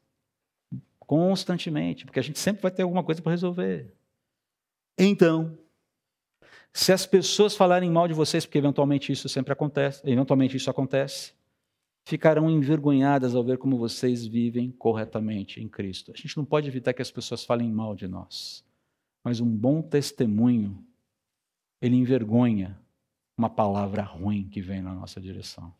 constantemente, 1.00 2.04
porque 2.04 2.18
a 2.18 2.22
gente 2.22 2.38
sempre 2.38 2.62
vai 2.62 2.70
ter 2.70 2.82
alguma 2.82 3.02
coisa 3.02 3.22
para 3.22 3.32
resolver. 3.32 3.94
Então, 4.98 5.56
se 6.72 6.92
as 6.92 7.06
pessoas 7.06 7.56
falarem 7.56 7.90
mal 7.90 8.08
de 8.08 8.14
vocês, 8.14 8.44
porque 8.44 8.58
eventualmente 8.58 9.12
isso 9.12 9.28
sempre 9.28 9.52
acontece, 9.52 10.02
eventualmente 10.04 10.56
isso 10.56 10.68
acontece, 10.68 11.32
ficarão 12.04 12.50
envergonhadas 12.50 13.34
ao 13.34 13.42
ver 13.42 13.58
como 13.58 13.78
vocês 13.78 14.26
vivem 14.26 14.70
corretamente 14.70 15.60
em 15.60 15.68
Cristo. 15.68 16.12
A 16.12 16.16
gente 16.16 16.36
não 16.36 16.44
pode 16.44 16.68
evitar 16.68 16.92
que 16.92 17.02
as 17.02 17.10
pessoas 17.10 17.44
falem 17.44 17.70
mal 17.70 17.94
de 17.94 18.06
nós, 18.06 18.64
mas 19.24 19.40
um 19.40 19.48
bom 19.48 19.80
testemunho, 19.80 20.84
ele 21.80 21.96
envergonha 21.96 22.78
uma 23.38 23.50
palavra 23.50 24.02
ruim 24.02 24.48
que 24.48 24.60
vem 24.60 24.82
na 24.82 24.94
nossa 24.94 25.20
direção. 25.20 25.72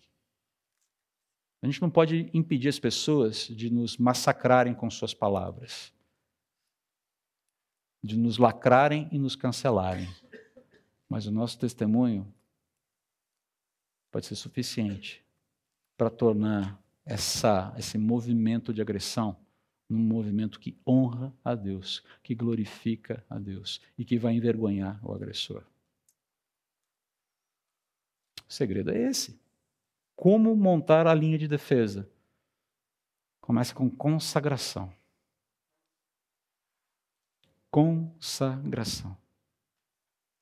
A 1.66 1.68
gente 1.68 1.82
não 1.82 1.90
pode 1.90 2.30
impedir 2.32 2.68
as 2.68 2.78
pessoas 2.78 3.48
de 3.48 3.68
nos 3.70 3.96
massacrarem 3.96 4.72
com 4.72 4.88
suas 4.88 5.12
palavras, 5.12 5.92
de 8.00 8.16
nos 8.16 8.38
lacrarem 8.38 9.08
e 9.10 9.18
nos 9.18 9.34
cancelarem. 9.34 10.08
Mas 11.08 11.26
o 11.26 11.32
nosso 11.32 11.58
testemunho 11.58 12.32
pode 14.12 14.26
ser 14.26 14.36
suficiente 14.36 15.24
para 15.96 16.08
tornar 16.08 16.80
essa, 17.04 17.74
esse 17.76 17.98
movimento 17.98 18.72
de 18.72 18.80
agressão 18.80 19.36
num 19.88 19.98
movimento 19.98 20.60
que 20.60 20.78
honra 20.86 21.34
a 21.44 21.56
Deus, 21.56 22.04
que 22.22 22.32
glorifica 22.32 23.24
a 23.28 23.40
Deus 23.40 23.80
e 23.98 24.04
que 24.04 24.20
vai 24.20 24.34
envergonhar 24.34 25.00
o 25.04 25.12
agressor. 25.12 25.64
O 28.48 28.52
segredo 28.52 28.92
é 28.92 29.10
esse. 29.10 29.45
Como 30.16 30.56
montar 30.56 31.06
a 31.06 31.14
linha 31.14 31.36
de 31.36 31.46
defesa? 31.46 32.10
Começa 33.40 33.74
com 33.74 33.88
consagração. 33.88 34.92
Consagração. 37.70 39.16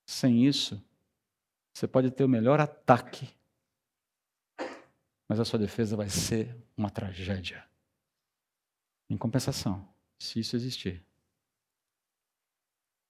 Sem 0.07 0.47
isso, 0.47 0.81
você 1.73 1.89
pode 1.89 2.11
ter 2.13 2.23
o 2.23 2.29
melhor 2.29 2.61
ataque, 2.61 3.29
mas 5.29 5.41
a 5.41 5.45
sua 5.45 5.59
defesa 5.59 5.97
vai 5.97 6.09
ser 6.09 6.57
uma 6.77 6.89
tragédia. 6.89 7.69
Em 9.11 9.17
compensação, 9.17 9.87
se 10.19 10.39
isso 10.39 10.55
existir, 10.55 11.05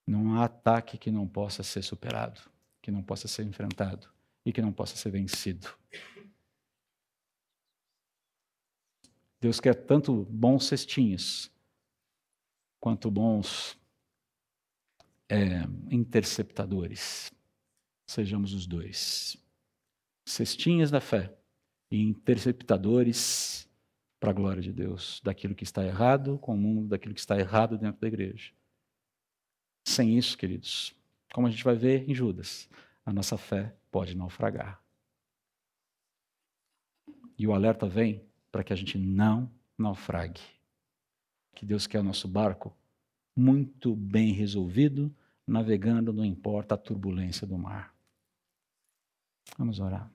não 0.06 0.34
há 0.34 0.44
ataque 0.44 0.96
que 0.96 1.10
não 1.10 1.26
possa 1.26 1.62
ser 1.62 1.82
superado, 1.82 2.40
que 2.80 2.90
não 2.90 3.02
possa 3.02 3.28
ser 3.28 3.44
enfrentado 3.44 4.08
e 4.44 4.52
que 4.52 4.62
não 4.62 4.72
possa 4.72 4.96
ser 4.96 5.10
vencido. 5.10 5.68
Deus 9.44 9.60
quer 9.60 9.74
tanto 9.74 10.24
bons 10.24 10.64
cestinhos 10.64 11.52
quanto 12.80 13.10
bons 13.10 13.78
é, 15.28 15.64
interceptadores. 15.90 17.30
Sejamos 18.08 18.54
os 18.54 18.66
dois. 18.66 19.36
Cestinhas 20.26 20.90
da 20.90 20.98
fé 20.98 21.36
e 21.90 22.00
interceptadores 22.00 23.68
para 24.18 24.30
a 24.30 24.32
glória 24.32 24.62
de 24.62 24.72
Deus, 24.72 25.20
daquilo 25.22 25.54
que 25.54 25.64
está 25.64 25.84
errado 25.84 26.38
com 26.38 26.54
o 26.54 26.56
mundo, 26.56 26.88
daquilo 26.88 27.12
que 27.12 27.20
está 27.20 27.38
errado 27.38 27.76
dentro 27.76 28.00
da 28.00 28.08
igreja. 28.08 28.50
Sem 29.86 30.16
isso, 30.16 30.38
queridos, 30.38 30.96
como 31.34 31.46
a 31.46 31.50
gente 31.50 31.64
vai 31.64 31.76
ver 31.76 32.08
em 32.08 32.14
Judas, 32.14 32.66
a 33.04 33.12
nossa 33.12 33.36
fé 33.36 33.76
pode 33.90 34.16
naufragar. 34.16 34.82
E 37.36 37.46
o 37.46 37.52
alerta 37.52 37.86
vem 37.86 38.26
para 38.54 38.62
que 38.62 38.72
a 38.72 38.76
gente 38.76 38.96
não 38.96 39.50
naufrague. 39.76 40.40
Que 41.56 41.66
Deus 41.66 41.88
quer 41.88 41.98
o 41.98 42.04
nosso 42.04 42.28
barco 42.28 42.72
muito 43.34 43.96
bem 43.96 44.32
resolvido, 44.32 45.12
navegando, 45.44 46.12
não 46.12 46.24
importa 46.24 46.76
a 46.76 46.78
turbulência 46.78 47.48
do 47.48 47.58
mar. 47.58 47.92
Vamos 49.58 49.80
orar. 49.80 50.08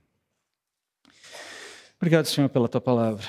Obrigado, 1.97 2.27
Senhor, 2.27 2.47
pela 2.47 2.69
tua 2.69 2.79
palavra. 2.79 3.25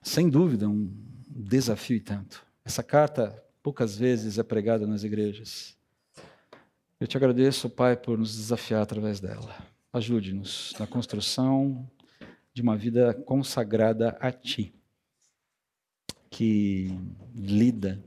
Sem 0.00 0.30
dúvida, 0.30 0.68
um 0.68 0.88
desafio 1.28 1.96
e 1.96 2.00
tanto. 2.00 2.46
Essa 2.64 2.84
carta 2.84 3.36
poucas 3.60 3.98
vezes 3.98 4.38
é 4.38 4.44
pregada 4.44 4.86
nas 4.86 5.02
igrejas. 5.02 5.76
Eu 7.00 7.08
te 7.08 7.16
agradeço, 7.16 7.68
Pai, 7.68 7.96
por 7.96 8.16
nos 8.16 8.36
desafiar 8.36 8.80
através 8.80 9.18
dela. 9.18 9.58
Ajude-nos 9.92 10.72
na 10.78 10.86
construção 10.86 11.90
de 12.52 12.62
uma 12.62 12.76
vida 12.76 13.14
consagrada 13.14 14.16
a 14.20 14.30
Ti, 14.30 14.74
que 16.28 16.88
lida 17.34 18.02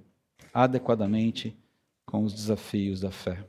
adequadamente 0.53 1.57
com 2.05 2.23
os 2.23 2.33
desafios 2.33 3.01
da 3.01 3.11
fé 3.11 3.43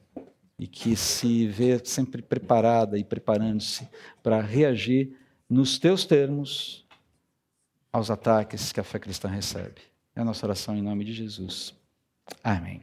e 0.58 0.66
que 0.66 0.96
se 0.96 1.46
vê 1.46 1.84
sempre 1.84 2.22
preparada 2.22 2.96
e 2.96 3.04
preparando-se 3.04 3.88
para 4.22 4.40
reagir 4.40 5.16
nos 5.48 5.78
Teus 5.78 6.04
termos 6.04 6.86
aos 7.92 8.10
ataques 8.10 8.72
que 8.72 8.80
a 8.80 8.84
fé 8.84 8.98
cristã 8.98 9.28
recebe. 9.28 9.80
É 10.16 10.20
a 10.20 10.24
nossa 10.24 10.46
oração 10.46 10.76
em 10.76 10.82
nome 10.82 11.04
de 11.04 11.12
Jesus. 11.12 11.74
Amém. 12.42 12.82